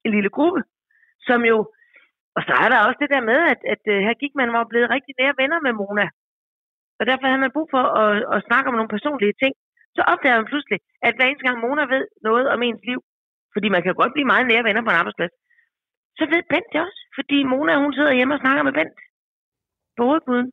en 0.05 0.11
lille 0.15 0.31
gruppe, 0.37 0.61
som 1.27 1.39
jo... 1.51 1.57
Og 2.39 2.43
så 2.47 2.53
er 2.63 2.69
der 2.69 2.85
også 2.87 2.99
det 3.03 3.13
der 3.15 3.23
med, 3.31 3.39
at, 3.53 3.59
at, 3.73 3.81
at 3.93 4.03
her 4.07 4.15
gik 4.21 4.33
man 4.41 4.49
var 4.55 4.63
blevet 4.71 4.93
rigtig 4.95 5.13
nære 5.19 5.39
venner 5.41 5.59
med 5.65 5.73
Mona. 5.79 6.07
Og 6.99 7.03
derfor 7.09 7.25
havde 7.27 7.43
man 7.45 7.55
brug 7.55 7.67
for 7.75 7.83
at, 8.03 8.11
at 8.35 8.45
snakke 8.47 8.67
om 8.69 8.75
nogle 8.77 8.93
personlige 8.95 9.35
ting. 9.41 9.53
Så 9.95 10.01
opdager 10.11 10.39
man 10.39 10.51
pludselig, 10.51 10.79
at 11.07 11.15
hver 11.15 11.27
eneste 11.27 11.45
gang 11.47 11.57
Mona 11.63 11.83
ved 11.95 12.03
noget 12.27 12.45
om 12.53 12.59
ens 12.67 12.83
liv, 12.89 12.99
fordi 13.53 13.67
man 13.75 13.83
kan 13.83 13.99
godt 14.01 14.13
blive 14.13 14.31
meget 14.31 14.45
nære 14.47 14.67
venner 14.67 14.83
på 14.83 14.91
en 14.91 14.99
arbejdsplads, 15.01 15.33
så 16.17 16.23
ved 16.33 16.41
Bent 16.51 16.69
det 16.73 16.81
også. 16.87 17.01
Fordi 17.17 17.37
Mona, 17.51 17.73
hun 17.83 17.93
sidder 17.93 18.17
hjemme 18.17 18.35
og 18.35 18.43
snakker 18.43 18.63
med 18.63 18.73
Bent 18.77 18.97
på 19.97 20.03
hovedpuden. 20.09 20.47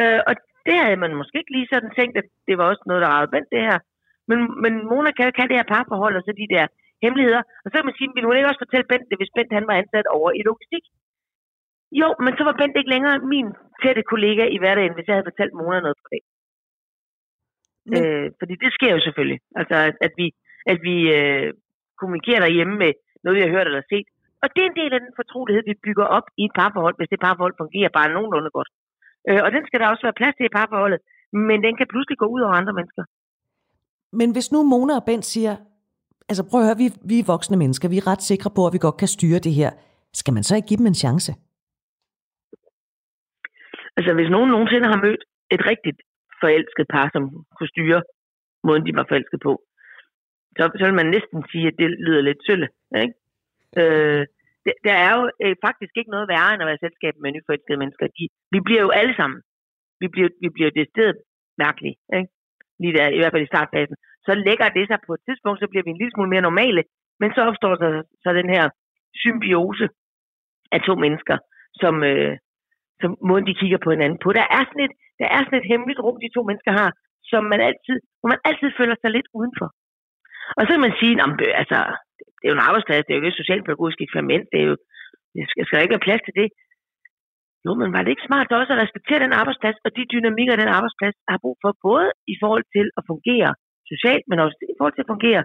Øh, 0.00 0.20
og 0.28 0.34
det 0.66 0.76
havde 0.82 1.02
man 1.04 1.18
måske 1.20 1.38
ikke 1.38 1.54
lige 1.56 1.72
sådan 1.72 1.92
tænkt, 1.98 2.14
at 2.20 2.28
det 2.48 2.54
var 2.58 2.66
også 2.70 2.84
noget, 2.86 3.02
der 3.02 3.12
ragede 3.14 3.32
Bent 3.34 3.50
det 3.54 3.62
her. 3.68 3.78
Men, 4.28 4.38
men 4.62 4.72
Mona 4.90 5.10
kan 5.10 5.24
jo 5.24 5.30
ikke 5.30 5.40
have 5.42 5.52
det 5.52 5.60
her 5.60 5.72
parforhold, 5.74 6.14
og 6.18 6.22
så 6.24 6.32
de 6.42 6.54
der 6.54 6.66
hemmeligheder. 7.04 7.42
Og 7.64 7.68
så 7.68 7.74
kan 7.76 7.88
man 7.88 7.98
sige, 7.98 8.10
vil 8.14 8.26
hun 8.28 8.36
ikke 8.36 8.50
også 8.50 8.64
fortælle 8.64 8.90
Bent 8.90 9.10
det, 9.10 9.18
hvis 9.18 9.34
Bent 9.36 9.56
han 9.58 9.68
var 9.70 9.76
ansat 9.82 10.06
over 10.16 10.30
i 10.38 10.42
logistik? 10.50 10.84
Jo, 12.00 12.08
men 12.24 12.32
så 12.38 12.42
var 12.48 12.54
Bent 12.60 12.76
ikke 12.76 12.94
længere 12.94 13.16
min 13.34 13.48
tætte 13.82 14.02
kollega 14.12 14.44
i 14.54 14.58
hverdagen, 14.60 14.94
hvis 14.94 15.06
jeg 15.06 15.14
havde 15.16 15.30
fortalt 15.30 15.54
Mona 15.54 15.80
noget 15.80 15.98
på 16.02 16.08
det. 16.14 16.22
Men... 17.90 17.98
Øh, 18.00 18.28
fordi 18.40 18.54
det 18.62 18.70
sker 18.76 18.92
jo 18.96 19.00
selvfølgelig. 19.06 19.40
Altså, 19.60 19.76
at, 19.88 19.96
at 20.06 20.12
vi, 20.20 20.26
at 20.72 20.78
vi 20.88 20.96
øh, 21.18 21.48
kommunikerer 22.00 22.42
derhjemme 22.44 22.74
med 22.82 22.92
noget, 23.22 23.36
vi 23.36 23.44
har 23.44 23.54
hørt 23.56 23.68
eller 23.70 23.84
set. 23.92 24.08
Og 24.42 24.48
det 24.54 24.60
er 24.62 24.70
en 24.70 24.80
del 24.80 24.92
af 24.94 25.00
den 25.04 25.12
fortrolighed, 25.20 25.62
vi 25.70 25.82
bygger 25.86 26.06
op 26.16 26.26
i 26.40 26.44
et 26.48 26.54
parforhold, 26.60 26.96
hvis 26.98 27.12
det 27.12 27.24
parforhold 27.26 27.60
fungerer 27.62 27.96
bare 27.98 28.12
nogenlunde 28.16 28.50
godt. 28.58 28.70
Øh, 29.28 29.40
og 29.44 29.50
den 29.54 29.62
skal 29.66 29.80
der 29.80 29.88
også 29.92 30.04
være 30.06 30.20
plads 30.20 30.34
til 30.36 30.48
i 30.48 30.56
parforholdet, 30.58 31.00
men 31.48 31.58
den 31.66 31.74
kan 31.78 31.90
pludselig 31.92 32.18
gå 32.22 32.26
ud 32.34 32.40
over 32.46 32.54
andre 32.60 32.76
mennesker. 32.78 33.04
Men 34.20 34.28
hvis 34.34 34.52
nu 34.52 34.58
Mona 34.72 34.94
og 35.00 35.04
Bent 35.08 35.26
siger, 35.34 35.54
altså 36.30 36.42
prøv 36.50 36.60
at 36.60 36.66
høre, 36.68 36.82
vi, 36.84 36.88
vi 37.10 37.16
er 37.18 37.30
voksne 37.34 37.56
mennesker, 37.62 37.88
vi 37.88 37.98
er 37.98 38.06
ret 38.12 38.22
sikre 38.30 38.50
på, 38.56 38.66
at 38.66 38.72
vi 38.74 38.78
godt 38.86 38.98
kan 39.02 39.08
styre 39.16 39.44
det 39.46 39.54
her. 39.60 39.70
Skal 40.20 40.34
man 40.34 40.44
så 40.44 40.52
ikke 40.56 40.68
give 40.68 40.80
dem 40.82 40.90
en 40.92 41.02
chance? 41.04 41.30
Altså 43.96 44.12
hvis 44.14 44.30
nogen 44.30 44.50
nogensinde 44.50 44.88
har 44.92 45.00
mødt 45.06 45.22
et 45.54 45.62
rigtigt 45.70 45.98
forelsket 46.42 46.86
par, 46.94 47.06
som 47.14 47.22
kunne 47.56 47.72
styre 47.74 48.02
måden, 48.66 48.86
de 48.86 48.96
var 48.98 49.06
forelsket 49.08 49.40
på, 49.48 49.52
så, 50.56 50.62
så 50.78 50.84
vil 50.86 51.00
man 51.00 51.10
næsten 51.16 51.38
sige, 51.52 51.66
at 51.70 51.76
det 51.80 51.88
lyder 52.06 52.22
lidt 52.28 52.40
sølle. 52.46 52.68
Ikke? 53.02 53.14
Øh, 53.80 54.22
det, 54.64 54.72
der 54.86 54.96
er 55.06 55.10
jo 55.16 55.22
øh, 55.44 55.56
faktisk 55.66 55.92
ikke 55.96 56.14
noget 56.14 56.30
værre 56.32 56.52
end 56.52 56.62
at 56.62 56.70
være 56.70 56.84
selskab 56.84 57.14
med 57.22 57.32
nyforelskede 57.32 57.80
mennesker. 57.82 58.06
De, 58.18 58.24
vi 58.54 58.60
bliver 58.66 58.82
jo 58.86 58.90
alle 59.00 59.14
sammen, 59.20 59.40
vi 60.00 60.06
bliver, 60.14 60.30
vi 60.44 60.48
bliver 60.56 60.70
det 60.78 60.86
sted 60.92 61.12
mærkelige. 61.64 61.96
Ikke? 62.18 62.28
Lige 62.80 62.96
der, 62.96 63.06
i 63.16 63.18
hvert 63.20 63.32
fald 63.32 63.46
i 63.46 63.52
startfasen. 63.54 63.96
Så 64.26 64.32
lægger 64.46 64.68
det 64.76 64.84
sig 64.88 64.98
på 65.06 65.12
et 65.16 65.22
tidspunkt, 65.26 65.58
så 65.60 65.66
bliver 65.70 65.84
vi 65.84 65.92
en 65.92 66.00
lille 66.00 66.14
smule 66.14 66.32
mere 66.32 66.48
normale, 66.48 66.82
men 67.20 67.28
så 67.34 67.40
opstår 67.48 67.74
der 67.82 68.02
så 68.22 68.28
den 68.40 68.48
her 68.54 68.64
symbiose 69.22 69.86
af 70.74 70.80
to 70.88 70.94
mennesker, 71.04 71.36
som, 71.82 71.94
øh, 72.10 72.32
som 73.00 73.10
måden 73.28 73.46
de 73.48 73.58
kigger 73.60 73.80
på 73.82 73.90
hinanden 73.94 74.18
på. 74.24 74.28
Der 74.38 74.46
er 74.56 74.62
sådan 74.66 74.86
et, 74.86 74.94
der 75.20 75.28
er 75.36 75.40
sådan 75.42 75.60
et 75.60 75.70
hemmeligt 75.72 76.02
rum, 76.04 76.18
de 76.24 76.34
to 76.36 76.42
mennesker 76.48 76.72
har, 76.80 76.90
som 77.30 77.42
man 77.52 77.60
altid, 77.68 77.96
hvor 78.18 78.28
man 78.32 78.42
altid 78.48 78.68
føler 78.80 78.96
sig 78.98 79.10
lidt 79.16 79.28
udenfor. 79.38 79.68
Og 80.56 80.62
så 80.62 80.70
kan 80.72 80.86
man 80.86 80.98
sige, 81.00 81.14
at 81.24 81.30
altså, 81.62 81.78
det 82.38 82.44
er 82.44 82.52
jo 82.52 82.58
en 82.58 82.68
arbejdsplads, 82.68 83.04
det 83.04 83.12
er 83.12 83.16
jo 83.16 83.20
ikke 83.20 83.34
et 83.34 83.42
socialpædagogisk 83.42 83.98
eksperiment, 84.00 84.44
det 84.52 84.58
er 84.60 84.66
jo, 84.70 84.76
jeg 85.38 85.46
skal, 85.50 85.62
skal 85.66 85.82
ikke 85.82 85.96
være 85.96 86.08
plads 86.08 86.22
til 86.24 86.34
det. 86.40 86.48
Jo, 87.64 87.70
men 87.80 87.88
var 87.94 88.02
det 88.02 88.12
ikke 88.12 88.28
smart 88.28 88.58
også 88.60 88.72
at 88.72 88.82
respektere 88.84 89.24
den 89.24 89.36
arbejdsplads, 89.40 89.76
og 89.86 89.90
de 89.96 90.12
dynamikker, 90.14 90.54
den 90.62 90.74
arbejdsplads 90.78 91.16
har 91.30 91.38
brug 91.44 91.56
for, 91.62 91.70
både 91.88 92.08
i 92.32 92.34
forhold 92.42 92.64
til 92.76 92.86
at 92.98 93.02
fungere 93.10 93.50
socialt, 93.92 94.24
men 94.30 94.38
også 94.44 94.58
i 94.72 94.76
forhold 94.78 94.94
til 94.94 95.04
at 95.04 95.12
fungere 95.14 95.42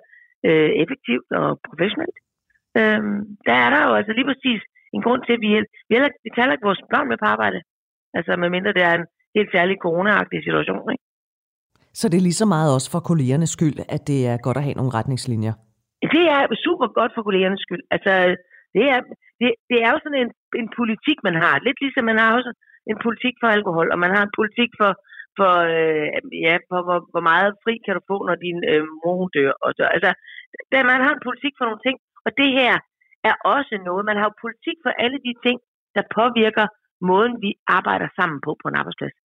øh, 0.47 0.69
effektivt 0.83 1.29
og 1.39 1.47
professionelt. 1.67 2.17
Øhm, 2.79 3.17
der 3.47 3.55
er 3.65 3.69
der 3.73 3.81
jo 3.87 3.93
altså 3.99 4.13
lige 4.17 4.29
præcis 4.31 4.61
en 4.95 5.01
grund 5.05 5.21
til, 5.23 5.33
at 5.37 5.41
vi, 5.45 5.49
vi, 5.87 5.93
heller, 5.95 6.09
vi 6.25 6.29
taler 6.37 6.51
ikke 6.53 6.69
vores 6.69 6.83
børn 6.93 7.07
med 7.11 7.17
på 7.21 7.27
arbejde. 7.33 7.59
Altså 8.17 8.31
medmindre 8.41 8.75
det 8.77 8.83
er 8.89 8.95
en 8.99 9.07
helt 9.37 9.51
særlig 9.55 9.75
corona 9.85 10.11
situation. 10.47 10.91
Ikke? 10.93 11.05
Så 11.99 12.05
det 12.09 12.17
er 12.17 12.27
lige 12.27 12.41
så 12.43 12.47
meget 12.55 12.69
også 12.75 12.89
for 12.93 13.01
kollegernes 13.09 13.51
skyld, 13.57 13.77
at 13.95 14.01
det 14.11 14.19
er 14.31 14.37
godt 14.45 14.57
at 14.57 14.65
have 14.67 14.79
nogle 14.79 14.95
retningslinjer? 14.97 15.53
Det 16.15 16.25
er 16.35 16.41
super 16.65 16.87
godt 16.99 17.11
for 17.15 17.23
kollegernes 17.27 17.61
skyld. 17.65 17.83
Altså, 17.95 18.13
det 18.75 18.85
er, 18.93 18.99
det, 19.39 19.47
det 19.69 19.77
er 19.85 19.89
jo 19.93 19.99
sådan 20.03 20.21
en, 20.23 20.31
en 20.61 20.69
politik, 20.79 21.17
man 21.27 21.35
har. 21.43 21.53
Lidt 21.65 21.79
ligesom 21.81 22.03
man 22.11 22.19
har 22.21 22.29
også 22.37 22.51
en 22.91 22.97
politik 23.05 23.35
for 23.41 23.49
alkohol, 23.57 23.87
og 23.93 23.99
man 24.03 24.11
har 24.15 24.23
en 24.23 24.35
politik 24.39 24.71
for, 24.81 24.91
for 25.39 25.53
øh, 25.75 26.07
ja, 26.45 26.55
for 26.69 26.79
hvor, 26.87 26.99
hvor 27.13 27.23
meget 27.31 27.49
fri 27.63 27.73
kan 27.85 27.93
du 27.95 28.01
få, 28.11 28.17
når 28.27 28.37
din 28.45 28.59
øh, 28.71 28.83
mor 29.01 29.15
hun 29.21 29.29
dør. 29.37 29.51
Og 29.65 29.69
så, 29.77 29.83
altså, 29.95 30.11
der, 30.71 30.89
man 30.91 31.03
har 31.05 31.13
en 31.13 31.27
politik 31.27 31.53
for 31.57 31.65
nogle 31.65 31.85
ting, 31.87 31.97
og 32.25 32.31
det 32.39 32.49
her 32.59 32.73
er 33.29 33.35
også 33.55 33.73
noget. 33.87 34.03
Man 34.09 34.17
har 34.17 34.25
jo 34.29 34.41
politik 34.45 34.77
for 34.85 34.91
alle 35.03 35.19
de 35.27 35.33
ting, 35.45 35.57
der 35.95 36.11
påvirker 36.19 36.65
måden, 37.09 37.33
vi 37.45 37.51
arbejder 37.77 38.07
sammen 38.17 38.39
på 38.45 38.51
på 38.61 38.67
en 38.67 38.79
arbejdsplads. 38.81 39.15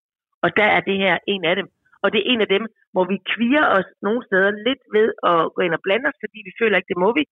Og 0.44 0.48
der 0.58 0.68
er 0.76 0.80
det 0.88 0.96
her 1.04 1.14
en 1.34 1.44
af 1.50 1.54
dem. 1.60 1.68
Og 2.02 2.08
det 2.12 2.18
er 2.20 2.30
en 2.32 2.40
af 2.44 2.50
dem, 2.56 2.64
hvor 2.92 3.04
vi 3.12 3.18
kviger 3.34 3.64
os 3.78 3.88
nogle 4.06 4.20
steder 4.28 4.50
lidt 4.66 4.82
ved 4.96 5.08
at 5.30 5.38
gå 5.54 5.60
ind 5.66 5.74
og 5.78 5.82
blande 5.86 6.08
os, 6.10 6.18
fordi 6.24 6.38
vi 6.48 6.52
føler 6.60 6.76
ikke, 6.76 6.92
det 6.92 7.02
må 7.04 7.10
vi. 7.18 7.24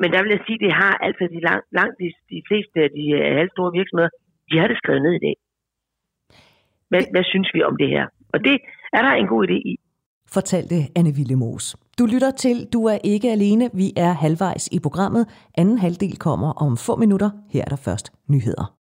Men 0.00 0.08
der 0.12 0.20
vil 0.22 0.34
jeg 0.34 0.44
sige, 0.46 0.62
det 0.66 0.72
har 0.82 0.94
altså 1.06 1.24
de 1.34 1.40
langt, 1.48 1.66
langt 1.78 1.96
de, 2.02 2.08
de 2.34 2.40
fleste 2.48 2.76
af 2.86 2.90
de 2.98 3.04
øh, 3.18 3.36
halvstore 3.38 3.76
virksomheder, 3.78 4.12
de 4.50 4.58
har 4.60 4.68
det 4.68 4.78
skrevet 4.80 5.02
ned 5.02 5.14
i 5.16 5.24
dag. 5.26 5.36
Hvad, 6.92 7.04
hvad 7.14 7.24
synes 7.32 7.48
vi 7.54 7.60
om 7.62 7.76
det 7.76 7.88
her? 7.88 8.04
Og 8.34 8.38
det 8.46 8.56
er 8.96 9.02
der 9.02 9.12
en 9.12 9.26
god 9.26 9.42
idé 9.48 9.58
i. 9.72 9.74
Fortalte 10.36 10.76
Anne 10.96 11.12
Villemos. 11.18 11.76
Du 11.98 12.04
lytter 12.06 12.30
til 12.30 12.56
Du 12.72 12.80
er 12.84 12.98
ikke 13.04 13.28
alene. 13.30 13.70
Vi 13.74 13.92
er 13.96 14.12
halvvejs 14.12 14.68
i 14.72 14.78
programmet. 14.86 15.24
Anden 15.60 15.78
halvdel 15.78 16.16
kommer 16.18 16.50
om 16.64 16.76
få 16.76 16.96
minutter. 16.96 17.30
Her 17.52 17.62
er 17.66 17.70
der 17.74 17.76
først 17.76 18.12
nyheder. 18.28 18.66